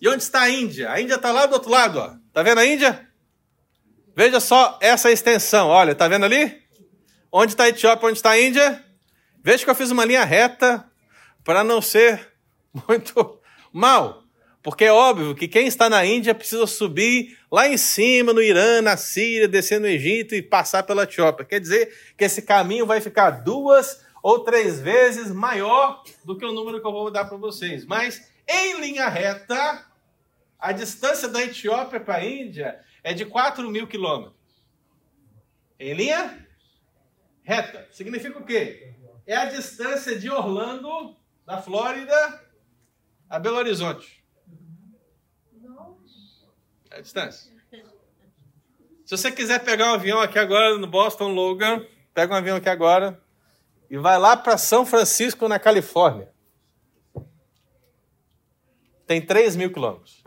E 0.00 0.08
onde 0.08 0.22
está 0.22 0.42
a 0.42 0.50
Índia? 0.50 0.90
A 0.90 1.00
Índia 1.00 1.14
está 1.14 1.32
lá 1.32 1.46
do 1.46 1.54
outro 1.54 1.70
lado, 1.70 1.98
ó. 1.98 2.14
Tá 2.32 2.42
vendo 2.42 2.58
a 2.58 2.66
Índia? 2.66 3.08
Veja 4.14 4.40
só 4.40 4.78
essa 4.82 5.10
extensão. 5.10 5.68
Olha, 5.68 5.94
tá 5.94 6.06
vendo 6.08 6.24
ali? 6.24 6.62
Onde 7.32 7.52
está 7.52 7.64
a 7.64 7.68
Etiópia, 7.68 8.08
onde 8.08 8.18
está 8.18 8.30
a 8.30 8.40
Índia? 8.40 8.84
Veja 9.42 9.64
que 9.64 9.70
eu 9.70 9.74
fiz 9.74 9.90
uma 9.90 10.04
linha 10.04 10.24
reta 10.24 10.84
para 11.44 11.64
não 11.64 11.80
ser 11.80 12.35
muito 12.88 13.40
mal. 13.72 14.22
Porque 14.62 14.84
é 14.84 14.92
óbvio 14.92 15.34
que 15.34 15.46
quem 15.46 15.68
está 15.68 15.88
na 15.88 16.04
Índia 16.04 16.34
precisa 16.34 16.66
subir 16.66 17.38
lá 17.50 17.68
em 17.68 17.76
cima, 17.76 18.32
no 18.32 18.42
Irã, 18.42 18.82
na 18.82 18.96
Síria, 18.96 19.46
descer 19.46 19.78
no 19.78 19.86
Egito 19.86 20.34
e 20.34 20.42
passar 20.42 20.82
pela 20.82 21.04
Etiópia. 21.04 21.46
Quer 21.46 21.60
dizer 21.60 21.96
que 22.18 22.24
esse 22.24 22.42
caminho 22.42 22.84
vai 22.84 23.00
ficar 23.00 23.30
duas 23.30 24.04
ou 24.20 24.40
três 24.40 24.80
vezes 24.80 25.30
maior 25.30 26.02
do 26.24 26.36
que 26.36 26.44
o 26.44 26.52
número 26.52 26.80
que 26.80 26.86
eu 26.86 26.90
vou 26.90 27.12
dar 27.12 27.26
para 27.26 27.36
vocês. 27.36 27.86
Mas, 27.86 28.28
em 28.48 28.80
linha 28.80 29.08
reta, 29.08 29.86
a 30.58 30.72
distância 30.72 31.28
da 31.28 31.40
Etiópia 31.44 32.00
para 32.00 32.16
a 32.16 32.26
Índia 32.26 32.80
é 33.04 33.14
de 33.14 33.24
4 33.24 33.70
mil 33.70 33.86
quilômetros. 33.86 34.34
Em 35.78 35.94
linha 35.94 36.44
reta. 37.44 37.86
Significa 37.92 38.36
o 38.40 38.44
quê? 38.44 38.94
É 39.24 39.36
a 39.36 39.44
distância 39.44 40.18
de 40.18 40.28
Orlando, 40.28 41.16
da 41.46 41.62
Flórida, 41.62 42.45
a 43.28 43.38
Belo 43.38 43.56
Horizonte. 43.56 44.24
A 46.90 47.00
distância. 47.00 47.52
Se 49.04 49.16
você 49.16 49.30
quiser 49.30 49.64
pegar 49.64 49.92
um 49.92 49.94
avião 49.94 50.20
aqui 50.20 50.38
agora 50.38 50.76
no 50.78 50.86
Boston 50.86 51.28
Logan, 51.28 51.86
pega 52.12 52.32
um 52.32 52.36
avião 52.36 52.56
aqui 52.56 52.68
agora 52.68 53.20
e 53.88 53.96
vai 53.96 54.18
lá 54.18 54.36
para 54.36 54.58
São 54.58 54.84
Francisco, 54.84 55.46
na 55.46 55.58
Califórnia. 55.58 56.32
Tem 59.06 59.24
3 59.24 59.54
mil 59.54 59.72
quilômetros. 59.72 60.24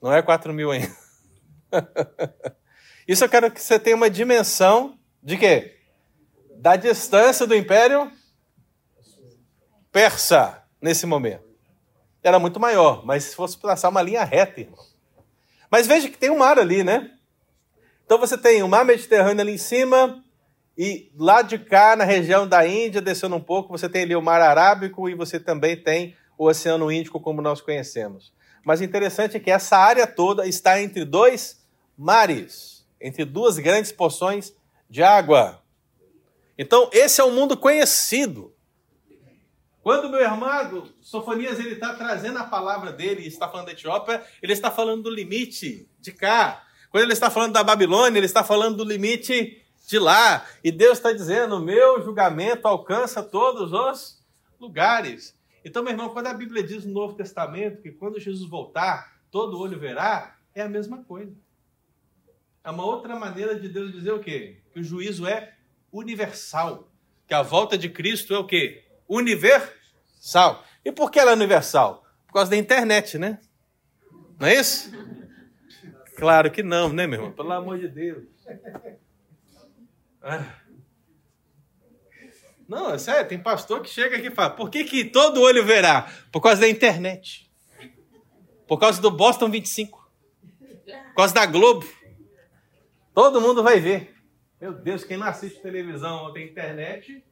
Não 0.00 0.12
é 0.12 0.22
4 0.22 0.54
mil 0.54 0.70
ainda. 0.70 0.96
Isso 3.06 3.24
eu 3.24 3.28
quero 3.28 3.50
que 3.50 3.60
você 3.60 3.78
tenha 3.78 3.96
uma 3.96 4.08
dimensão 4.08 4.98
de 5.22 5.36
quê? 5.36 5.78
Da 6.56 6.76
distância 6.76 7.46
do 7.46 7.54
Império 7.54 8.10
Persa 9.92 10.63
nesse 10.84 11.06
momento. 11.06 11.44
Era 12.22 12.38
muito 12.38 12.60
maior, 12.60 13.06
mas 13.06 13.24
se 13.24 13.34
fosse 13.34 13.58
traçar 13.58 13.90
uma 13.90 14.02
linha 14.02 14.22
reta, 14.22 14.60
irmão. 14.60 14.84
Mas 15.70 15.86
veja 15.86 16.10
que 16.10 16.18
tem 16.18 16.28
um 16.28 16.36
mar 16.36 16.58
ali, 16.58 16.84
né? 16.84 17.10
Então 18.04 18.18
você 18.18 18.36
tem 18.36 18.62
o 18.62 18.68
mar 18.68 18.84
Mediterrâneo 18.84 19.40
ali 19.40 19.54
em 19.54 19.58
cima, 19.58 20.22
e 20.76 21.10
lá 21.16 21.40
de 21.40 21.58
cá, 21.58 21.96
na 21.96 22.04
região 22.04 22.46
da 22.46 22.66
Índia, 22.66 23.00
descendo 23.00 23.34
um 23.34 23.40
pouco, 23.40 23.70
você 23.70 23.88
tem 23.88 24.02
ali 24.02 24.14
o 24.14 24.20
mar 24.20 24.42
Arábico 24.42 25.08
e 25.08 25.14
você 25.14 25.40
também 25.40 25.74
tem 25.74 26.14
o 26.36 26.46
Oceano 26.46 26.92
Índico, 26.92 27.18
como 27.18 27.40
nós 27.40 27.62
conhecemos. 27.62 28.34
Mas 28.62 28.82
interessante 28.82 29.38
é 29.38 29.40
que 29.40 29.50
essa 29.50 29.78
área 29.78 30.06
toda 30.06 30.46
está 30.46 30.82
entre 30.82 31.02
dois 31.06 31.64
mares, 31.96 32.86
entre 33.00 33.24
duas 33.24 33.58
grandes 33.58 33.90
porções 33.90 34.54
de 34.90 35.02
água. 35.02 35.62
Então, 36.58 36.90
esse 36.92 37.22
é 37.22 37.24
o 37.24 37.30
mundo 37.30 37.56
conhecido. 37.56 38.53
Quando 39.84 40.08
meu 40.08 40.20
irmão 40.20 40.88
Sofonias 41.02 41.58
ele 41.58 41.74
está 41.74 41.92
trazendo 41.92 42.38
a 42.38 42.44
palavra 42.44 42.90
dele 42.90 43.20
e 43.20 43.26
está 43.26 43.46
falando 43.46 43.66
da 43.66 43.72
Etiópia, 43.72 44.24
ele 44.42 44.54
está 44.54 44.70
falando 44.70 45.02
do 45.02 45.10
limite 45.10 45.86
de 46.00 46.10
cá. 46.10 46.66
Quando 46.90 47.02
ele 47.02 47.12
está 47.12 47.28
falando 47.28 47.52
da 47.52 47.62
Babilônia, 47.62 48.18
ele 48.18 48.24
está 48.24 48.42
falando 48.42 48.78
do 48.78 48.84
limite 48.84 49.62
de 49.86 49.98
lá. 49.98 50.46
E 50.64 50.72
Deus 50.72 50.96
está 50.96 51.12
dizendo: 51.12 51.60
meu 51.60 52.02
julgamento 52.02 52.66
alcança 52.66 53.22
todos 53.22 53.74
os 53.74 54.24
lugares. 54.58 55.38
Então, 55.62 55.82
meu 55.82 55.92
irmão, 55.92 56.08
quando 56.08 56.28
a 56.28 56.34
Bíblia 56.34 56.62
diz 56.62 56.86
no 56.86 56.92
Novo 56.94 57.14
Testamento 57.14 57.82
que 57.82 57.92
quando 57.92 58.18
Jesus 58.18 58.48
voltar, 58.48 59.20
todo 59.30 59.60
olho 59.60 59.78
verá, 59.78 60.38
é 60.54 60.62
a 60.62 60.68
mesma 60.68 61.04
coisa. 61.04 61.36
É 62.64 62.70
uma 62.70 62.86
outra 62.86 63.16
maneira 63.16 63.54
de 63.60 63.68
Deus 63.68 63.92
dizer 63.92 64.12
o 64.12 64.20
quê? 64.20 64.62
Que 64.72 64.80
o 64.80 64.82
juízo 64.82 65.26
é 65.26 65.52
universal. 65.92 66.88
Que 67.28 67.34
a 67.34 67.42
volta 67.42 67.76
de 67.76 67.90
Cristo 67.90 68.32
é 68.32 68.38
o 68.38 68.46
quê? 68.46 68.83
Universal. 69.14 70.64
E 70.84 70.92
por 70.92 71.10
que 71.10 71.18
ela 71.18 71.30
é 71.30 71.34
universal? 71.34 72.04
Por 72.26 72.34
causa 72.34 72.50
da 72.50 72.56
internet, 72.56 73.18
né? 73.18 73.38
Não 74.38 74.48
é 74.48 74.54
isso? 74.54 74.92
Claro 76.16 76.50
que 76.50 76.62
não, 76.62 76.92
né, 76.92 77.06
meu 77.06 77.18
irmão? 77.18 77.32
Pelo 77.32 77.52
amor 77.52 77.78
de 77.78 77.88
Deus. 77.88 78.24
Ah. 80.22 80.44
Não, 82.66 82.94
é 82.94 82.98
sério, 82.98 83.28
tem 83.28 83.38
pastor 83.38 83.82
que 83.82 83.90
chega 83.90 84.16
aqui 84.16 84.28
e 84.28 84.30
fala: 84.30 84.50
por 84.50 84.70
que, 84.70 84.84
que 84.84 85.04
todo 85.04 85.40
olho 85.40 85.64
verá? 85.64 86.10
Por 86.32 86.40
causa 86.40 86.62
da 86.62 86.68
internet. 86.68 87.50
Por 88.66 88.78
causa 88.78 89.00
do 89.00 89.10
Boston 89.10 89.50
25. 89.50 90.10
Por 91.08 91.14
causa 91.14 91.34
da 91.34 91.46
Globo. 91.46 91.86
Todo 93.12 93.40
mundo 93.40 93.62
vai 93.62 93.78
ver. 93.80 94.14
Meu 94.60 94.72
Deus, 94.72 95.04
quem 95.04 95.16
não 95.16 95.26
assiste 95.26 95.60
televisão 95.60 96.24
ou 96.24 96.32
tem 96.32 96.48
internet 96.48 97.22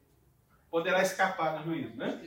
poderá 0.72 1.02
escapar 1.02 1.58
do 1.58 1.64
juízo, 1.64 1.94
né? 1.96 2.18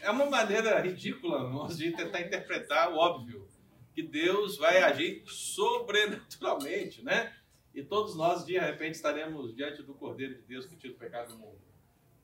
É 0.00 0.10
uma 0.10 0.26
maneira 0.26 0.80
ridícula, 0.80 1.44
irmãos, 1.44 1.78
de 1.78 1.92
tentar 1.92 2.20
interpretar 2.20 2.92
o 2.92 2.96
óbvio. 2.96 3.48
Que 3.94 4.02
Deus 4.02 4.58
vai 4.58 4.82
agir 4.82 5.22
sobrenaturalmente, 5.24 7.02
né? 7.04 7.32
E 7.72 7.80
todos 7.80 8.16
nós, 8.16 8.44
de 8.44 8.58
repente, 8.58 8.96
estaremos 8.96 9.54
diante 9.54 9.84
do 9.84 9.94
Cordeiro 9.94 10.34
de 10.34 10.42
Deus 10.42 10.66
que 10.66 10.74
tira 10.76 10.92
o 10.92 10.96
pecado 10.96 11.28
do 11.28 11.38
mundo. 11.38 11.60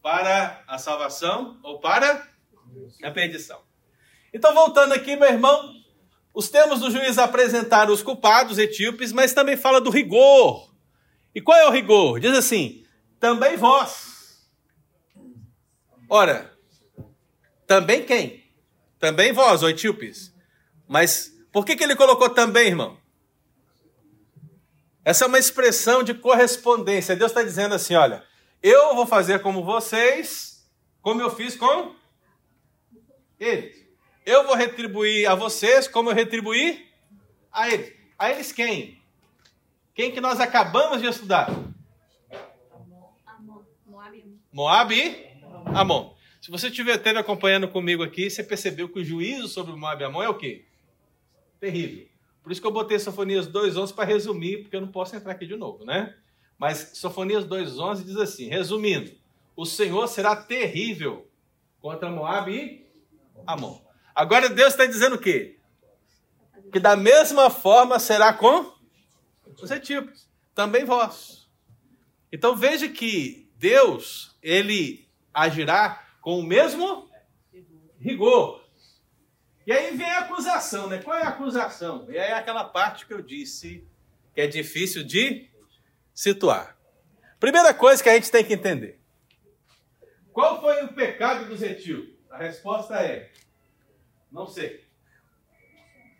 Para 0.02 0.64
a 0.66 0.76
salvação 0.76 1.60
ou 1.62 1.78
para 1.78 2.28
a 3.04 3.10
perdição. 3.12 3.62
Então, 4.34 4.52
voltando 4.52 4.94
aqui, 4.94 5.14
meu 5.14 5.28
irmão, 5.28 5.74
os 6.34 6.48
termos 6.48 6.80
do 6.80 6.90
juiz 6.90 7.18
apresentaram 7.18 7.92
os 7.92 8.02
culpados 8.02 8.58
etíopes, 8.58 9.12
mas 9.12 9.32
também 9.32 9.56
fala 9.56 9.80
do 9.80 9.90
rigor. 9.90 10.74
E 11.32 11.40
qual 11.40 11.56
é 11.56 11.68
o 11.68 11.70
rigor? 11.70 12.18
Diz 12.18 12.36
assim: 12.36 12.79
também 13.20 13.56
vós. 13.56 14.48
Ora, 16.08 16.52
também 17.66 18.04
quem? 18.04 18.42
Também 18.98 19.32
vós, 19.32 19.62
ó 19.62 19.68
etíopes. 19.68 20.34
Mas 20.88 21.32
por 21.52 21.64
que, 21.64 21.76
que 21.76 21.84
ele 21.84 21.94
colocou 21.94 22.30
também, 22.30 22.68
irmão? 22.68 22.98
Essa 25.04 25.24
é 25.24 25.28
uma 25.28 25.38
expressão 25.38 26.02
de 26.02 26.14
correspondência. 26.14 27.14
Deus 27.14 27.30
está 27.30 27.42
dizendo 27.42 27.74
assim: 27.74 27.94
olha, 27.94 28.24
eu 28.62 28.94
vou 28.94 29.06
fazer 29.06 29.40
como 29.40 29.64
vocês, 29.64 30.66
como 31.00 31.20
eu 31.20 31.30
fiz 31.30 31.56
com 31.56 31.94
eles. 33.38 33.76
Eu 34.26 34.44
vou 34.44 34.54
retribuir 34.54 35.28
a 35.28 35.34
vocês 35.34 35.86
como 35.86 36.10
eu 36.10 36.14
retribuí 36.14 36.90
a 37.52 37.68
eles. 37.70 37.92
A 38.18 38.30
eles 38.30 38.52
quem? 38.52 39.00
Quem 39.94 40.10
que 40.10 40.20
nós 40.20 40.40
acabamos 40.40 41.00
de 41.00 41.06
estudar? 41.06 41.48
Moab 44.52 44.94
e 44.94 45.30
Amon. 45.74 46.14
Se 46.40 46.50
você 46.50 46.68
estiver 46.68 46.98
teve 46.98 47.18
acompanhando 47.18 47.68
comigo 47.68 48.02
aqui, 48.02 48.28
você 48.28 48.42
percebeu 48.42 48.88
que 48.88 48.98
o 48.98 49.04
juízo 49.04 49.48
sobre 49.48 49.74
Moab 49.74 50.02
e 50.02 50.04
Amon 50.04 50.22
é 50.22 50.28
o 50.28 50.36
quê? 50.36 50.64
Terrível. 51.60 52.08
Por 52.42 52.50
isso 52.50 52.60
que 52.60 52.66
eu 52.66 52.72
botei 52.72 52.98
Sofonias 52.98 53.46
2.11 53.46 53.94
para 53.94 54.04
resumir, 54.04 54.62
porque 54.62 54.74
eu 54.74 54.80
não 54.80 54.88
posso 54.88 55.14
entrar 55.14 55.32
aqui 55.32 55.46
de 55.46 55.56
novo, 55.56 55.84
né? 55.84 56.16
Mas 56.58 56.92
Sofonias 56.94 57.44
2.11 57.44 58.04
diz 58.04 58.16
assim, 58.16 58.48
resumindo, 58.48 59.12
o 59.54 59.64
Senhor 59.64 60.06
será 60.08 60.34
terrível 60.34 61.30
contra 61.80 62.10
Moab 62.10 62.50
e 62.50 62.86
Amon. 63.46 63.80
Agora 64.14 64.48
Deus 64.48 64.72
está 64.72 64.84
dizendo 64.84 65.16
o 65.16 65.20
quê? 65.20 65.58
Que 66.72 66.80
da 66.80 66.96
mesma 66.96 67.50
forma 67.50 67.98
será 67.98 68.32
com 68.32 68.72
os 69.62 69.70
etíopes, 69.70 70.28
também 70.54 70.84
vós. 70.84 71.48
Então 72.32 72.56
veja 72.56 72.88
que 72.88 73.50
Deus, 73.56 74.29
ele 74.42 75.08
agirá 75.32 76.06
com 76.20 76.38
o 76.38 76.42
mesmo 76.42 77.10
rigor. 77.98 78.64
E 79.66 79.72
aí 79.72 79.96
vem 79.96 80.10
a 80.10 80.20
acusação, 80.20 80.88
né? 80.88 80.98
Qual 81.02 81.16
é 81.16 81.22
a 81.22 81.28
acusação? 81.28 82.10
E 82.10 82.18
aí 82.18 82.30
é 82.30 82.34
aquela 82.34 82.64
parte 82.64 83.06
que 83.06 83.14
eu 83.14 83.22
disse 83.22 83.86
que 84.34 84.40
é 84.40 84.46
difícil 84.46 85.04
de 85.04 85.50
situar. 86.14 86.76
Primeira 87.38 87.72
coisa 87.72 88.02
que 88.02 88.08
a 88.08 88.14
gente 88.14 88.30
tem 88.30 88.44
que 88.44 88.54
entender. 88.54 89.00
Qual 90.32 90.60
foi 90.60 90.84
o 90.84 90.92
pecado 90.92 91.48
dos 91.48 91.62
etíopes? 91.62 92.16
A 92.30 92.38
resposta 92.38 92.94
é: 93.02 93.32
não 94.30 94.46
sei. 94.46 94.84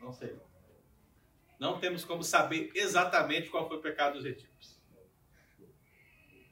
Não 0.00 0.12
sei. 0.12 0.36
Não 1.58 1.78
temos 1.78 2.04
como 2.04 2.24
saber 2.24 2.70
exatamente 2.74 3.50
qual 3.50 3.68
foi 3.68 3.76
o 3.76 3.82
pecado 3.82 4.14
dos 4.14 4.24
etíopes. 4.24 4.80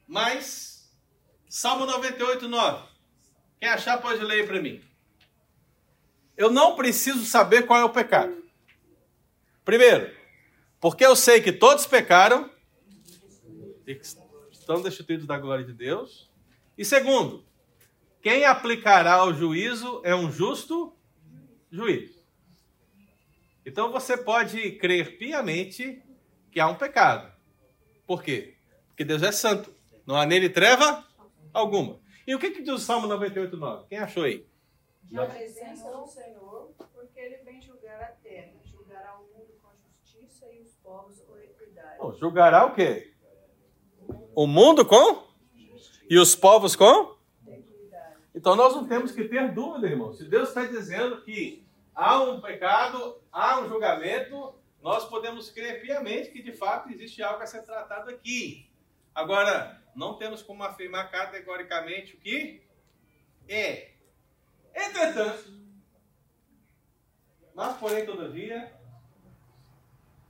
Mas, 0.07 0.78
Salmo 1.49 1.87
98, 1.87 2.47
9. 2.47 2.87
Quem 3.59 3.69
achar 3.69 3.99
pode 3.99 4.23
ler 4.23 4.45
para 4.45 4.61
mim. 4.61 4.79
Eu 6.37 6.51
não 6.51 6.75
preciso 6.75 7.25
saber 7.25 7.65
qual 7.65 7.79
é 7.79 7.83
o 7.83 7.89
pecado. 7.89 8.37
Primeiro, 9.65 10.15
porque 10.79 11.03
eu 11.03 11.15
sei 11.15 11.41
que 11.41 11.51
todos 11.51 11.87
pecaram 11.87 12.47
e 13.87 13.99
estão 14.51 14.79
destituídos 14.83 15.25
da 15.25 15.39
glória 15.39 15.65
de 15.65 15.73
Deus. 15.73 16.29
E 16.77 16.85
segundo, 16.85 17.43
quem 18.21 18.45
aplicará 18.45 19.25
o 19.25 19.33
juízo 19.33 20.01
é 20.05 20.13
um 20.13 20.31
justo 20.31 20.95
juiz. 21.71 22.11
Então 23.65 23.91
você 23.91 24.15
pode 24.15 24.73
crer 24.73 25.17
piamente 25.17 25.99
que 26.51 26.59
há 26.59 26.67
um 26.67 26.75
pecado. 26.75 27.33
Por 28.05 28.21
quê? 28.21 28.55
Porque 28.89 29.03
Deus 29.03 29.23
é 29.23 29.31
santo. 29.31 29.73
Não 30.05 30.15
há 30.15 30.27
nele 30.27 30.47
treva 30.47 31.08
alguma. 31.53 31.99
E 32.25 32.35
o 32.35 32.39
que, 32.39 32.51
que 32.51 32.61
diz 32.61 32.73
o 32.73 32.77
Salmo 32.77 33.07
98, 33.07 33.57
9? 33.57 33.87
Quem 33.87 33.97
achou 33.97 34.23
aí? 34.23 34.47
Na 35.11 35.25
presença 35.25 35.89
do 35.91 36.05
Senhor, 36.05 36.71
porque 36.93 37.19
ele 37.19 37.37
vem 37.37 37.61
julgar 37.61 38.01
a 38.01 38.07
terra, 38.07 38.53
julgará 38.63 39.17
o 39.17 39.23
mundo 39.23 39.53
com 39.61 39.69
justiça 39.75 40.45
e 40.53 40.61
os 40.61 40.75
povos 40.75 41.19
com 41.21 41.37
equidade. 41.37 41.97
Bom, 41.97 42.13
julgará 42.13 42.65
o 42.65 42.75
quê? 42.75 43.13
O 44.35 44.45
mundo 44.45 44.85
com? 44.85 45.27
E 46.09 46.17
os 46.19 46.35
povos 46.35 46.75
com? 46.75 47.17
Então 48.33 48.55
nós 48.55 48.75
não 48.75 48.87
temos 48.87 49.11
que 49.11 49.23
ter 49.25 49.51
dúvida, 49.53 49.87
irmão. 49.87 50.13
Se 50.13 50.25
Deus 50.25 50.49
está 50.49 50.63
dizendo 50.65 51.21
que 51.23 51.65
há 51.93 52.21
um 52.21 52.39
pecado, 52.39 53.19
há 53.31 53.59
um 53.59 53.67
julgamento, 53.67 54.53
nós 54.81 55.05
podemos 55.05 55.49
crer 55.49 55.81
piamente 55.81 56.31
que 56.31 56.41
de 56.41 56.53
fato 56.53 56.89
existe 56.89 57.21
algo 57.21 57.41
a 57.41 57.47
ser 57.47 57.63
tratado 57.63 58.09
aqui. 58.09 58.69
Agora, 59.13 59.81
não 59.99 60.13
temos 60.13 60.41
como 60.41 60.63
afirmar 60.63 61.11
categoricamente 61.11 62.15
o 62.15 62.19
que 62.21 62.61
é. 63.49 63.91
Entretanto, 64.73 65.51
mas 67.53 67.75
porém, 67.75 68.05
todavia, 68.05 68.73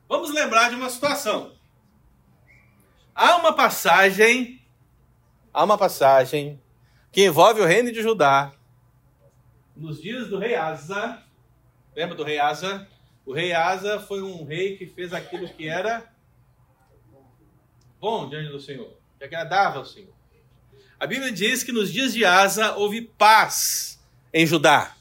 vamos 0.07 0.33
lembrar 0.33 0.69
de 0.69 0.75
uma 0.75 0.89
situação. 0.89 1.55
Há 3.13 3.35
uma 3.35 3.55
passagem, 3.55 4.59
há 5.53 5.63
uma 5.63 5.77
passagem 5.77 6.59
que 7.11 7.27
envolve 7.27 7.61
o 7.61 7.65
reino 7.65 7.91
de 7.91 8.01
Judá. 8.01 8.51
Nos 9.75 10.01
dias 10.01 10.29
do 10.29 10.39
rei 10.39 10.55
Asa, 10.55 11.23
lembra 11.95 12.15
do 12.15 12.23
rei 12.23 12.39
Asa? 12.39 12.89
O 13.23 13.33
rei 13.33 13.53
Asa 13.53 13.99
foi 13.99 14.23
um 14.23 14.43
rei 14.45 14.77
que 14.77 14.87
fez 14.87 15.13
aquilo 15.13 15.47
que 15.47 15.67
era 15.69 16.11
bom 17.99 18.27
diante 18.27 18.49
do 18.49 18.59
Senhor, 18.59 18.98
que 19.19 19.25
agradava 19.25 19.77
ao 19.77 19.85
Senhor. 19.85 20.13
A 20.99 21.05
Bíblia 21.05 21.31
diz 21.31 21.63
que 21.63 21.71
nos 21.71 21.93
dias 21.93 22.13
de 22.13 22.25
Asa 22.25 22.75
houve 22.75 23.01
paz 23.01 23.99
em 24.33 24.47
Judá. 24.47 24.95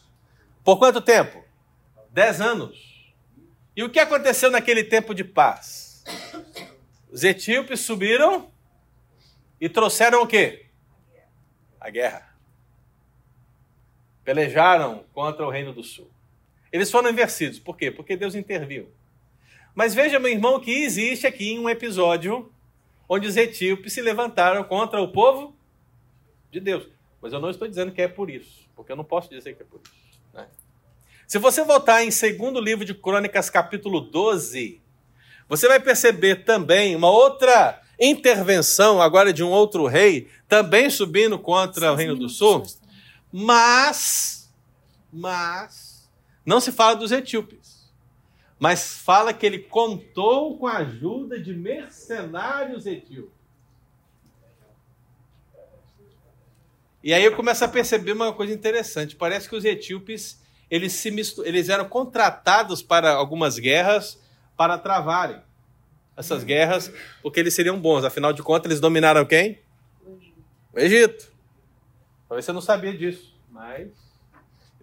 Por 0.62 0.78
quanto 0.78 1.00
tempo? 1.00 1.42
Dez 2.10 2.40
anos. 2.40 3.14
E 3.74 3.82
o 3.82 3.88
que 3.88 3.98
aconteceu 3.98 4.50
naquele 4.50 4.84
tempo 4.84 5.14
de 5.14 5.24
paz? 5.24 6.04
Os 7.10 7.24
etíopes 7.24 7.80
subiram 7.80 8.50
e 9.58 9.68
trouxeram 9.68 10.22
o 10.22 10.26
quê? 10.26 10.68
a 11.80 11.90
guerra. 11.90 12.28
Pelejaram 14.24 15.04
contra 15.12 15.46
o 15.46 15.50
Reino 15.50 15.72
do 15.72 15.82
Sul. 15.82 16.10
Eles 16.70 16.90
foram 16.90 17.10
invencidos. 17.10 17.58
Por 17.58 17.76
quê? 17.76 17.90
Porque 17.90 18.16
Deus 18.16 18.34
interviu. 18.34 18.92
Mas 19.74 19.94
veja, 19.94 20.18
meu 20.18 20.30
irmão, 20.30 20.60
que 20.60 20.70
existe 20.70 21.26
aqui 21.26 21.58
um 21.58 21.68
episódio 21.68 22.52
onde 23.08 23.26
os 23.26 23.36
etíopes 23.36 23.92
se 23.92 24.02
levantaram 24.02 24.62
contra 24.64 25.00
o 25.00 25.08
povo 25.08 25.56
de 26.50 26.60
Deus. 26.60 26.86
Mas 27.20 27.32
eu 27.32 27.40
não 27.40 27.50
estou 27.50 27.66
dizendo 27.66 27.92
que 27.92 28.02
é 28.02 28.08
por 28.08 28.30
isso, 28.30 28.68
porque 28.76 28.92
eu 28.92 28.96
não 28.96 29.04
posso 29.04 29.30
dizer 29.30 29.54
que 29.56 29.62
é 29.62 29.66
por 29.66 29.80
isso. 29.80 30.20
Né? 30.32 30.46
Se 31.26 31.38
você 31.38 31.64
voltar 31.64 32.04
em 32.04 32.10
segundo 32.10 32.60
livro 32.60 32.84
de 32.84 32.94
Crônicas, 32.94 33.50
capítulo 33.50 34.00
12, 34.00 34.80
você 35.48 35.66
vai 35.66 35.80
perceber 35.80 36.44
também 36.44 36.94
uma 36.94 37.10
outra 37.10 37.80
intervenção 37.98 39.02
agora 39.02 39.32
de 39.32 39.42
um 39.42 39.50
outro 39.50 39.86
rei, 39.86 40.30
também 40.46 40.88
subindo 40.88 41.38
contra 41.38 41.92
o 41.92 41.96
Reino 41.96 42.14
do 42.14 42.28
Sul. 42.28 42.62
Mas, 43.32 44.48
mas, 45.12 46.08
não 46.46 46.60
se 46.60 46.70
fala 46.70 46.94
dos 46.94 47.10
etíopes, 47.10 47.67
mas 48.58 48.98
fala 48.98 49.32
que 49.32 49.46
ele 49.46 49.58
contou 49.58 50.58
com 50.58 50.66
a 50.66 50.78
ajuda 50.78 51.40
de 51.40 51.54
mercenários 51.54 52.86
etíopes. 52.86 53.38
E 57.02 57.14
aí 57.14 57.24
eu 57.24 57.36
começo 57.36 57.64
a 57.64 57.68
perceber 57.68 58.12
uma 58.12 58.32
coisa 58.32 58.52
interessante. 58.52 59.14
Parece 59.14 59.48
que 59.48 59.54
os 59.54 59.64
etíopes 59.64 60.40
eles, 60.70 60.92
se 60.92 61.08
eles 61.44 61.68
eram 61.68 61.88
contratados 61.88 62.82
para 62.82 63.12
algumas 63.12 63.58
guerras 63.58 64.20
para 64.56 64.76
travarem 64.76 65.40
essas 66.16 66.42
guerras, 66.42 66.92
porque 67.22 67.38
eles 67.38 67.54
seriam 67.54 67.80
bons. 67.80 68.04
Afinal 68.04 68.32
de 68.32 68.42
contas, 68.42 68.70
eles 68.70 68.80
dominaram 68.80 69.24
quem? 69.24 69.60
O 70.72 70.78
Egito. 70.78 71.32
Talvez 72.28 72.44
você 72.44 72.52
não 72.52 72.60
sabia 72.60 72.92
disso, 72.92 73.34
mas. 73.50 73.88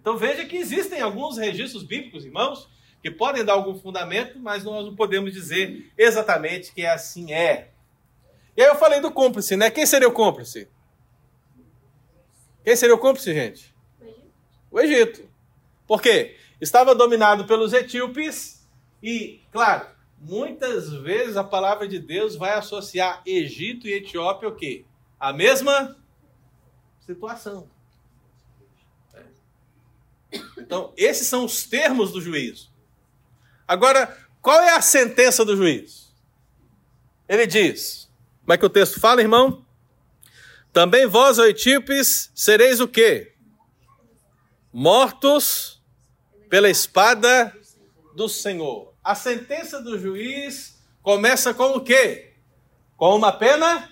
Então 0.00 0.16
veja 0.16 0.46
que 0.46 0.56
existem 0.56 1.00
alguns 1.00 1.36
registros 1.36 1.82
bíblicos, 1.82 2.24
irmãos, 2.24 2.68
que 3.06 3.10
podem 3.12 3.44
dar 3.44 3.52
algum 3.52 3.78
fundamento, 3.78 4.36
mas 4.40 4.64
nós 4.64 4.84
não 4.84 4.96
podemos 4.96 5.32
dizer 5.32 5.92
exatamente 5.96 6.72
que 6.72 6.84
assim 6.84 7.32
é. 7.32 7.70
E 8.56 8.60
aí 8.60 8.66
eu 8.66 8.74
falei 8.74 9.00
do 9.00 9.12
cúmplice, 9.12 9.56
né? 9.56 9.70
Quem 9.70 9.86
seria 9.86 10.08
o 10.08 10.12
cúmplice? 10.12 10.68
Quem 12.64 12.74
seria 12.74 12.96
o 12.96 12.98
cúmplice, 12.98 13.32
gente? 13.32 13.72
O 14.72 14.80
Egito. 14.80 15.30
Por 15.86 16.02
quê? 16.02 16.36
Estava 16.60 16.96
dominado 16.96 17.46
pelos 17.46 17.72
etíopes 17.72 18.68
e, 19.00 19.40
claro, 19.52 19.86
muitas 20.18 20.92
vezes 20.92 21.36
a 21.36 21.44
palavra 21.44 21.86
de 21.86 22.00
Deus 22.00 22.34
vai 22.34 22.54
associar 22.54 23.22
Egito 23.24 23.86
e 23.86 23.92
Etiópia 23.92 24.48
o 24.48 24.56
quê? 24.56 24.84
A 25.20 25.32
mesma 25.32 25.96
situação. 27.06 27.70
Então, 30.58 30.92
esses 30.96 31.28
são 31.28 31.44
os 31.44 31.64
termos 31.64 32.10
do 32.10 32.20
juízo. 32.20 32.74
Agora, 33.66 34.16
qual 34.40 34.60
é 34.60 34.74
a 34.74 34.80
sentença 34.80 35.44
do 35.44 35.56
juiz? 35.56 36.12
Ele 37.28 37.46
diz, 37.46 38.08
como 38.40 38.52
é 38.52 38.58
que 38.58 38.66
o 38.66 38.70
texto 38.70 39.00
fala, 39.00 39.20
irmão? 39.20 39.64
Também 40.72 41.06
vós, 41.06 41.38
etíopes, 41.38 42.30
sereis 42.34 42.80
o 42.80 42.86
quê? 42.86 43.34
Mortos 44.72 45.82
pela 46.48 46.68
espada 46.68 47.52
do 48.14 48.28
Senhor 48.28 48.94
a 49.06 49.14
sentença 49.14 49.80
do 49.80 49.96
juiz 49.96 50.82
começa 51.00 51.54
com 51.54 51.76
o 51.76 51.80
quê? 51.80 52.34
Com 52.96 53.14
uma 53.14 53.30
pena 53.30 53.88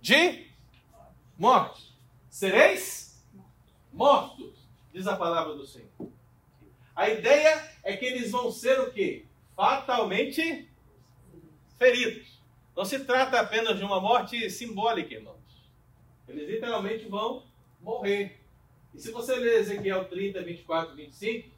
de 0.00 0.46
morte. 1.36 1.94
Sereis 2.30 3.22
mortos, 3.92 4.66
diz 4.94 5.06
a 5.06 5.14
palavra 5.14 5.54
do 5.54 5.66
Senhor. 5.66 6.10
A 6.94 7.08
ideia 7.08 7.62
é 7.82 7.96
que 7.96 8.04
eles 8.04 8.30
vão 8.30 8.50
ser 8.50 8.78
o 8.80 8.92
quê? 8.92 9.24
Fatalmente 9.56 10.68
feridos. 11.78 12.40
Não 12.76 12.84
se 12.84 13.00
trata 13.00 13.40
apenas 13.40 13.78
de 13.78 13.84
uma 13.84 14.00
morte 14.00 14.48
simbólica, 14.50 15.14
irmãos. 15.14 15.36
Eles 16.28 16.48
literalmente 16.48 17.06
vão 17.06 17.44
morrer. 17.80 18.38
E 18.94 19.00
se 19.00 19.10
você 19.10 19.34
ler 19.34 19.60
Ezequiel 19.60 20.04
30, 20.04 20.42
24, 20.42 20.94
25, 20.94 21.48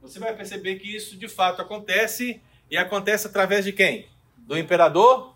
você 0.00 0.18
vai 0.18 0.34
perceber 0.34 0.76
que 0.76 0.94
isso 0.94 1.16
de 1.16 1.28
fato 1.28 1.62
acontece 1.62 2.40
e 2.70 2.76
acontece 2.76 3.26
através 3.26 3.64
de 3.64 3.72
quem? 3.72 4.08
Do 4.38 4.58
imperador 4.58 5.34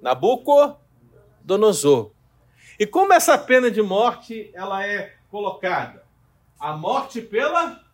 Nabucodonosor. 0.00 2.12
E 2.78 2.86
como 2.86 3.12
essa 3.12 3.36
pena 3.36 3.70
de 3.70 3.82
morte 3.82 4.50
ela 4.54 4.86
é 4.86 5.16
colocada? 5.30 6.06
A 6.58 6.76
morte 6.76 7.20
pela 7.20 7.84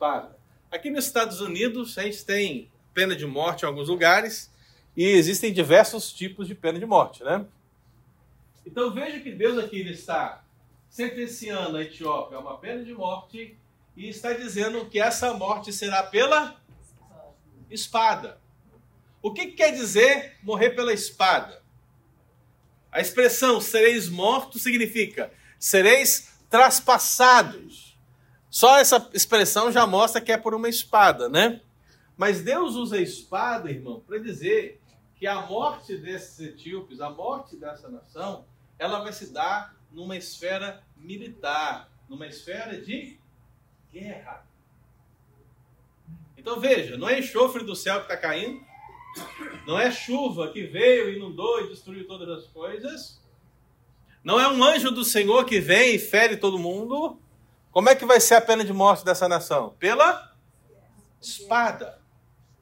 espada. 0.00 0.34
Aqui 0.70 0.88
nos 0.88 1.04
Estados 1.04 1.42
Unidos, 1.42 1.98
a 1.98 2.04
gente 2.04 2.24
tem 2.24 2.70
pena 2.94 3.14
de 3.14 3.26
morte 3.26 3.64
em 3.64 3.66
alguns 3.66 3.88
lugares 3.88 4.50
e 4.96 5.04
existem 5.04 5.52
diversos 5.52 6.10
tipos 6.10 6.48
de 6.48 6.54
pena 6.54 6.78
de 6.78 6.86
morte, 6.86 7.22
né? 7.22 7.44
Então 8.64 8.90
veja 8.92 9.20
que 9.20 9.30
Deus 9.30 9.58
aqui 9.58 9.80
ele 9.80 9.92
está 9.92 10.42
sentenciando 10.88 11.76
a 11.76 11.82
Etiópia 11.82 12.38
a 12.38 12.40
uma 12.40 12.56
pena 12.56 12.82
de 12.82 12.94
morte 12.94 13.58
e 13.94 14.08
está 14.08 14.32
dizendo 14.32 14.86
que 14.86 14.98
essa 14.98 15.34
morte 15.34 15.70
será 15.70 16.02
pela 16.02 16.56
espada. 17.70 18.40
O 19.20 19.34
que, 19.34 19.48
que 19.48 19.52
quer 19.52 19.72
dizer 19.72 20.38
morrer 20.42 20.70
pela 20.70 20.94
espada? 20.94 21.62
A 22.90 23.00
expressão 23.00 23.60
sereis 23.60 24.08
mortos 24.08 24.62
significa 24.62 25.30
sereis 25.58 26.32
traspassados. 26.48 27.89
Só 28.50 28.78
essa 28.78 29.08
expressão 29.14 29.70
já 29.70 29.86
mostra 29.86 30.20
que 30.20 30.32
é 30.32 30.36
por 30.36 30.54
uma 30.54 30.68
espada, 30.68 31.28
né? 31.28 31.60
Mas 32.16 32.42
Deus 32.42 32.74
usa 32.74 32.96
a 32.96 33.00
espada, 33.00 33.70
irmão, 33.70 34.00
para 34.00 34.18
dizer 34.18 34.80
que 35.16 35.26
a 35.26 35.46
morte 35.46 35.96
desses 35.96 36.40
etíopes, 36.40 37.00
a 37.00 37.08
morte 37.08 37.56
dessa 37.56 37.88
nação, 37.88 38.44
ela 38.78 39.00
vai 39.00 39.12
se 39.12 39.32
dar 39.32 39.76
numa 39.92 40.16
esfera 40.16 40.82
militar, 40.96 41.88
numa 42.08 42.26
esfera 42.26 42.80
de 42.80 43.18
guerra. 43.92 44.44
Então 46.36 46.58
veja, 46.58 46.96
não 46.96 47.08
é 47.08 47.20
enxofre 47.20 47.64
do 47.64 47.76
céu 47.76 47.98
que 47.98 48.12
está 48.12 48.16
caindo, 48.16 48.60
não 49.66 49.78
é 49.78 49.90
chuva 49.90 50.52
que 50.52 50.64
veio, 50.64 51.14
inundou 51.14 51.60
e 51.60 51.68
destruiu 51.68 52.06
todas 52.06 52.28
as 52.28 52.46
coisas, 52.50 53.20
não 54.24 54.40
é 54.40 54.48
um 54.48 54.62
anjo 54.62 54.90
do 54.90 55.04
Senhor 55.04 55.44
que 55.44 55.60
vem 55.60 55.94
e 55.94 55.98
fere 55.98 56.36
todo 56.36 56.58
mundo. 56.58 57.18
Como 57.70 57.88
é 57.88 57.94
que 57.94 58.04
vai 58.04 58.20
ser 58.20 58.34
a 58.34 58.40
pena 58.40 58.64
de 58.64 58.72
morte 58.72 59.04
dessa 59.04 59.28
nação? 59.28 59.76
Pela 59.78 60.34
espada. 61.20 62.00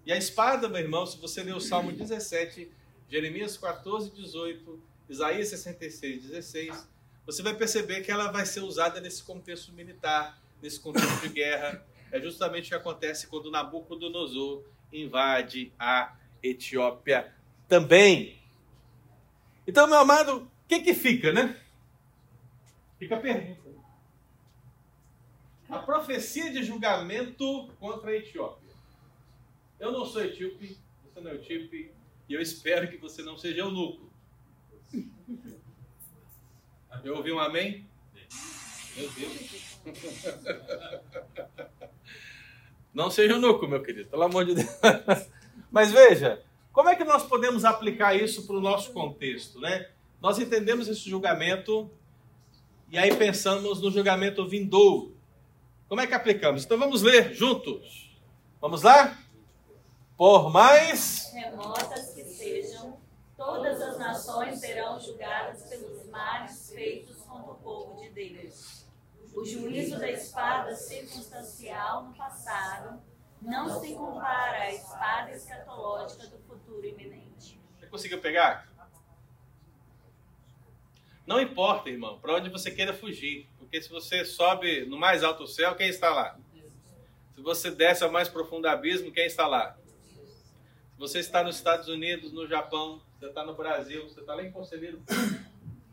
E 0.05 0.13
a 0.13 0.17
espada, 0.17 0.69
meu 0.69 0.81
irmão, 0.81 1.07
se 1.07 1.19
você 1.19 1.43
ler 1.43 1.55
o 1.55 1.61
Salmo 1.61 1.93
17, 1.93 2.71
Jeremias 3.09 3.57
14, 3.57 4.11
18, 4.11 4.83
Isaías 5.09 5.49
66, 5.49 6.23
16, 6.25 6.89
você 7.25 7.43
vai 7.43 7.55
perceber 7.55 8.03
que 8.03 8.11
ela 8.11 8.31
vai 8.31 8.45
ser 8.45 8.61
usada 8.61 9.01
nesse 9.01 9.23
contexto 9.23 9.73
militar, 9.73 10.39
nesse 10.63 10.81
contexto 10.81 11.21
de 11.21 11.29
guerra. 11.29 11.85
É 12.11 12.21
justamente 12.21 12.67
o 12.67 12.69
que 12.69 12.75
acontece 12.75 13.27
quando 13.27 13.51
Nabucodonosor 13.51 14.63
invade 14.93 15.73
a 15.79 16.15
Etiópia 16.43 17.33
também. 17.69 18.39
Então, 19.67 19.87
meu 19.87 19.99
amado, 19.99 20.37
o 20.37 20.49
que, 20.67 20.81
que 20.81 20.95
fica, 20.95 21.33
né? 21.33 21.55
Fica 22.99 23.17
a 23.17 23.21
pergunta. 23.21 23.68
A 25.69 25.79
profecia 25.79 26.51
de 26.51 26.63
julgamento 26.63 27.69
contra 27.79 28.11
a 28.11 28.17
Etiópia. 28.17 28.69
Eu 29.79 29.93
não 29.93 30.05
sou 30.05 30.25
etíope, 30.25 30.77
você 31.05 31.21
não 31.21 31.31
é 31.31 31.35
etíope, 31.35 31.93
e 32.29 32.35
eu 32.35 32.41
espero 32.41 32.89
que 32.89 32.97
você 32.97 33.23
não 33.23 33.39
seja 33.39 33.61
eunuco. 33.61 34.11
Eu 37.05 37.17
ouvi 37.17 37.31
um 37.31 37.39
amém? 37.39 37.87
Meu 38.97 39.09
Deus. 39.11 39.79
Não 42.93 43.11
seja 43.11 43.35
eunuco, 43.35 43.69
meu 43.69 43.83
querido, 43.83 44.09
pelo 44.09 44.25
amor 44.25 44.45
de 44.45 44.57
Deus. 44.57 44.69
Mas 45.71 45.93
veja, 45.93 46.43
como 46.73 46.89
é 46.89 46.97
que 46.97 47.05
nós 47.05 47.25
podemos 47.25 47.65
aplicar 47.65 48.17
isso 48.17 48.47
para 48.47 48.57
o 48.57 48.61
nosso 48.61 48.93
contexto, 48.93 49.61
né? 49.61 49.91
Nós 50.21 50.41
entendemos 50.41 50.89
esse 50.89 51.09
julgamento 51.09 51.89
e 52.91 52.99
aí 52.99 53.15
pensamos 53.15 53.81
no 53.81 53.91
julgamento 53.93 54.49
vindouro. 54.49 55.17
Como 55.89 56.03
é 56.03 56.07
que 56.07 56.13
aplicamos? 56.13 56.65
Então 56.65 56.79
vamos 56.79 57.01
ler 57.01 57.33
juntos. 57.33 58.15
Vamos 58.61 58.83
lá? 58.83 59.17
Por 60.19 60.51
mais 60.51 61.33
Remotas 61.33 62.13
que 62.13 62.25
sejam, 62.25 62.99
todas 63.37 63.81
as 63.81 63.99
nações 63.99 64.59
serão 64.59 65.01
julgadas 65.01 65.63
pelos 65.63 66.05
males 66.11 66.71
feitos 66.75 67.17
contra 67.23 67.53
o 67.53 67.55
povo 67.55 68.01
de 68.03 68.11
Deus. 68.11 68.87
O 69.35 69.45
juízo 69.45 69.99
da 69.99 70.11
espada 70.11 70.75
circunstancial 70.75 72.05
no 72.05 72.15
passado 72.15 73.01
não 73.41 73.81
se 73.81 73.95
compara 73.95 74.65
à 74.65 74.73
espada 74.73 75.31
escatológica 75.31 76.27
do 76.27 76.39
futuro 76.39 76.85
iminente. 76.85 77.59
Você 77.79 77.87
conseguiu 77.87 78.21
pegar? 78.21 78.69
Não 81.27 81.41
importa, 81.41 81.89
irmão, 81.89 82.19
para 82.19 82.35
onde 82.35 82.51
você 82.51 82.71
queira 82.71 82.93
fugir. 82.93 83.49
Porque 83.69 83.83
se 83.83 83.91
você 83.91 84.25
sobe 84.25 84.87
no 84.87 84.97
mais 84.97 85.23
alto 85.23 85.47
céu, 85.47 85.75
quem 85.75 85.91
está 85.91 86.09
lá? 86.09 86.39
Se 87.35 87.43
você 87.43 87.71
desce 87.71 88.03
ao 88.03 88.11
mais 88.11 88.27
profundo 88.27 88.67
abismo, 88.67 89.13
quem 89.13 89.27
está 89.27 89.47
lá? 89.47 89.77
Se 90.95 90.99
você 90.99 91.19
está 91.19 91.45
nos 91.45 91.57
Estados 91.57 91.87
Unidos, 91.87 92.33
no 92.33 92.49
Japão, 92.49 92.99
você 93.21 93.27
está 93.27 93.45
no 93.45 93.55
Brasil, 93.55 94.09
você 94.09 94.21
está 94.21 94.35
lá 94.35 94.43
em 94.43 94.51
Conselheiro, 94.51 95.03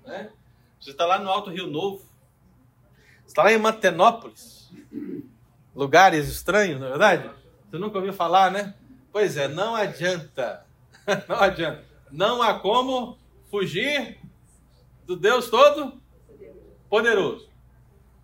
né? 0.06 0.32
Você 0.80 0.92
está 0.92 1.06
lá 1.06 1.20
no 1.20 1.30
Alto 1.30 1.50
Rio 1.50 1.68
Novo, 1.68 1.98
você 1.98 3.28
está 3.28 3.44
lá 3.44 3.52
em 3.52 3.58
Mantenópolis, 3.58 4.72
lugares 5.76 6.30
estranhos, 6.30 6.80
não 6.80 6.88
é 6.88 6.92
verdade? 6.92 7.30
Você 7.70 7.78
nunca 7.78 7.98
ouviu 7.98 8.14
falar, 8.14 8.52
né? 8.52 8.74
Pois 9.12 9.36
é, 9.36 9.50
não 9.50 9.76
adianta, 9.76 10.66
não 11.28 11.42
adianta, 11.42 11.84
não 12.10 12.42
há 12.42 12.58
como 12.58 13.18
fugir 13.52 14.18
do 15.06 15.18
Deus 15.18 15.50
todo 15.50 16.02
poderoso. 16.90 17.54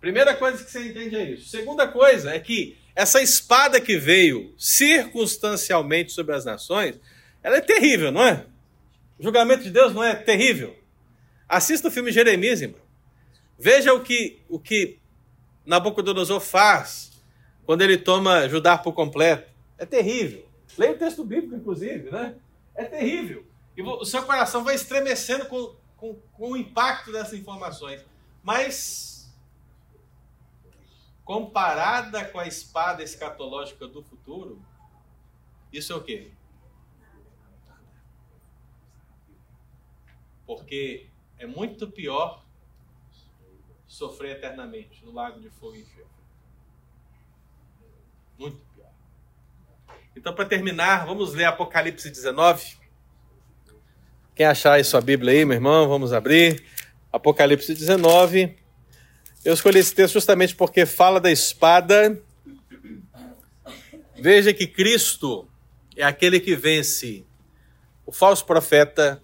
Primeira 0.02 0.34
coisa 0.34 0.64
que 0.64 0.68
você 0.68 0.88
entende 0.88 1.14
é 1.14 1.30
isso. 1.30 1.48
Segunda 1.48 1.86
coisa 1.86 2.34
é 2.34 2.40
que 2.40 2.76
essa 2.92 3.22
espada 3.22 3.80
que 3.80 3.96
veio 3.96 4.52
circunstancialmente 4.58 6.10
sobre 6.10 6.34
as 6.34 6.44
nações, 6.44 6.98
ela 7.40 7.58
é 7.58 7.60
terrível, 7.60 8.10
não 8.10 8.26
é? 8.26 8.44
O 9.16 9.22
julgamento 9.22 9.62
de 9.62 9.70
Deus 9.70 9.94
não 9.94 10.02
é 10.02 10.16
terrível. 10.16 10.76
Assista 11.48 11.86
o 11.86 11.90
filme 11.90 12.10
Jeremias, 12.10 12.60
irmão. 12.60 12.80
Veja 13.56 13.94
o 13.94 14.02
que, 14.02 14.42
o 14.48 14.58
que 14.58 14.98
Nabucodonosor 15.64 16.40
faz 16.40 17.12
quando 17.64 17.82
ele 17.82 17.96
toma 17.96 18.48
Judá 18.48 18.76
por 18.76 18.94
completo. 18.94 19.48
É 19.78 19.86
terrível. 19.86 20.44
Leia 20.76 20.94
o 20.94 20.98
texto 20.98 21.24
bíblico, 21.24 21.54
inclusive, 21.54 22.10
né? 22.10 22.34
É 22.74 22.84
terrível. 22.86 23.46
E 23.76 23.82
o 23.82 24.04
seu 24.04 24.24
coração 24.24 24.64
vai 24.64 24.74
estremecendo 24.74 25.46
com, 25.46 25.76
com, 25.96 26.14
com 26.32 26.50
o 26.50 26.56
impacto 26.56 27.12
dessas 27.12 27.34
informações. 27.34 28.04
Mas, 28.42 29.11
comparada 31.32 32.26
com 32.26 32.38
a 32.38 32.46
espada 32.46 33.02
escatológica 33.02 33.88
do 33.88 34.02
futuro, 34.02 34.62
isso 35.72 35.90
é 35.90 35.96
o 35.96 36.02
quê? 36.02 36.30
Porque 40.46 41.06
é 41.38 41.46
muito 41.46 41.90
pior 41.90 42.44
sofrer 43.86 44.36
eternamente 44.36 45.02
no 45.06 45.10
lago 45.10 45.40
de 45.40 45.48
fogo 45.48 45.74
e 45.74 45.80
enxofre. 45.80 46.04
Muito 48.38 48.62
pior. 48.74 48.92
Então, 50.14 50.34
para 50.34 50.44
terminar, 50.44 51.06
vamos 51.06 51.32
ler 51.32 51.46
Apocalipse 51.46 52.10
19. 52.10 52.76
Quem 54.34 54.44
achar 54.44 54.74
aí 54.74 54.84
sua 54.84 55.00
Bíblia 55.00 55.32
aí, 55.32 55.46
meu 55.46 55.54
irmão, 55.54 55.88
vamos 55.88 56.12
abrir. 56.12 56.62
Apocalipse 57.10 57.72
19. 57.72 58.61
Eu 59.44 59.54
escolhi 59.54 59.80
esse 59.80 59.92
texto 59.92 60.14
justamente 60.14 60.54
porque 60.54 60.86
fala 60.86 61.20
da 61.20 61.28
espada. 61.28 62.16
Veja 64.14 64.54
que 64.54 64.68
Cristo 64.68 65.48
é 65.96 66.04
aquele 66.04 66.38
que 66.38 66.54
vence 66.54 67.24
o 68.06 68.12
falso 68.12 68.46
profeta, 68.46 69.20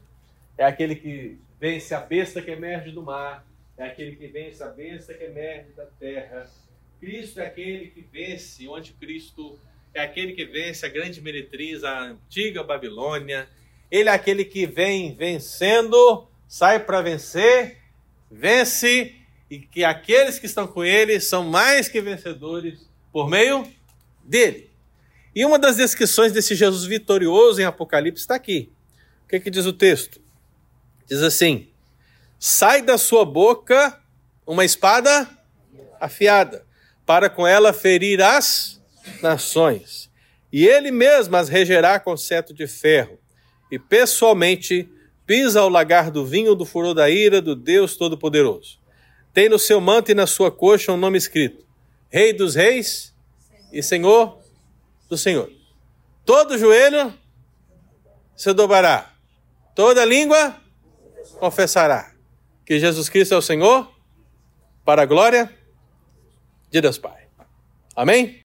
é 0.56 0.64
aquele 0.64 0.96
que 0.96 1.38
vence 1.60 1.94
a 1.94 2.00
besta 2.00 2.42
que 2.42 2.50
emerge 2.50 2.90
do 2.90 3.00
mar, 3.00 3.46
é 3.76 3.84
aquele 3.84 4.16
que 4.16 4.26
vence 4.26 4.60
a 4.60 4.66
besta 4.66 5.14
que 5.14 5.22
emerge 5.22 5.70
da 5.76 5.86
terra. 5.86 6.50
Cristo 6.98 7.40
é 7.40 7.46
aquele 7.46 7.86
que 7.86 8.00
vence, 8.00 8.66
o 8.66 8.74
anticristo 8.74 9.56
é 9.94 10.00
aquele 10.00 10.32
que 10.32 10.44
vence 10.44 10.84
a 10.84 10.88
grande 10.88 11.20
meretriz, 11.20 11.84
a 11.84 12.00
antiga 12.00 12.64
Babilônia. 12.64 13.48
Ele 13.88 14.08
é 14.08 14.12
aquele 14.12 14.44
que 14.44 14.66
vem 14.66 15.14
vencendo, 15.14 16.26
sai 16.48 16.80
para 16.80 17.02
vencer, 17.02 17.78
vence, 18.28 19.14
e 19.50 19.58
que 19.58 19.84
aqueles 19.84 20.38
que 20.38 20.46
estão 20.46 20.66
com 20.66 20.84
ele 20.84 21.20
são 21.20 21.44
mais 21.44 21.88
que 21.88 22.00
vencedores 22.00 22.88
por 23.12 23.28
meio 23.28 23.66
dele. 24.22 24.70
E 25.34 25.44
uma 25.44 25.58
das 25.58 25.76
descrições 25.76 26.32
desse 26.32 26.54
Jesus 26.54 26.84
vitorioso 26.84 27.60
em 27.60 27.64
Apocalipse 27.64 28.22
está 28.22 28.34
aqui. 28.34 28.72
O 29.24 29.28
que, 29.28 29.40
que 29.40 29.50
diz 29.50 29.66
o 29.66 29.72
texto? 29.72 30.20
Diz 31.06 31.22
assim: 31.22 31.68
sai 32.38 32.82
da 32.82 32.98
sua 32.98 33.24
boca 33.24 33.98
uma 34.46 34.64
espada 34.64 35.28
afiada, 36.00 36.66
para 37.04 37.28
com 37.28 37.46
ela 37.46 37.72
ferir 37.72 38.22
as 38.22 38.80
nações. 39.22 40.10
E 40.52 40.66
ele 40.66 40.90
mesmo 40.90 41.36
as 41.36 41.48
regerá 41.48 42.00
com 42.00 42.16
cetro 42.16 42.54
de 42.54 42.66
ferro, 42.66 43.18
e 43.70 43.78
pessoalmente 43.78 44.88
pisa 45.26 45.60
ao 45.60 45.68
lagar 45.68 46.10
do 46.10 46.24
vinho 46.24 46.54
do 46.54 46.64
furor 46.64 46.94
da 46.94 47.10
ira 47.10 47.42
do 47.42 47.54
Deus 47.54 47.96
Todo-Poderoso. 47.96 48.77
Tem 49.38 49.48
no 49.48 49.56
seu 49.56 49.80
manto 49.80 50.10
e 50.10 50.14
na 50.14 50.26
sua 50.26 50.50
coxa 50.50 50.90
um 50.90 50.96
nome 50.96 51.16
escrito: 51.16 51.64
Rei 52.10 52.32
dos 52.32 52.56
Reis 52.56 53.14
e 53.72 53.80
Senhor 53.80 54.36
do 55.08 55.16
Senhor. 55.16 55.48
Todo 56.24 56.58
joelho 56.58 57.16
se 58.34 58.52
dobrará, 58.52 59.14
toda 59.76 60.04
língua 60.04 60.60
confessará 61.38 62.12
que 62.66 62.80
Jesus 62.80 63.08
Cristo 63.08 63.32
é 63.32 63.36
o 63.36 63.40
Senhor, 63.40 63.88
para 64.84 65.02
a 65.02 65.06
glória 65.06 65.56
de 66.68 66.80
Deus 66.80 66.98
Pai. 66.98 67.28
Amém? 67.94 68.40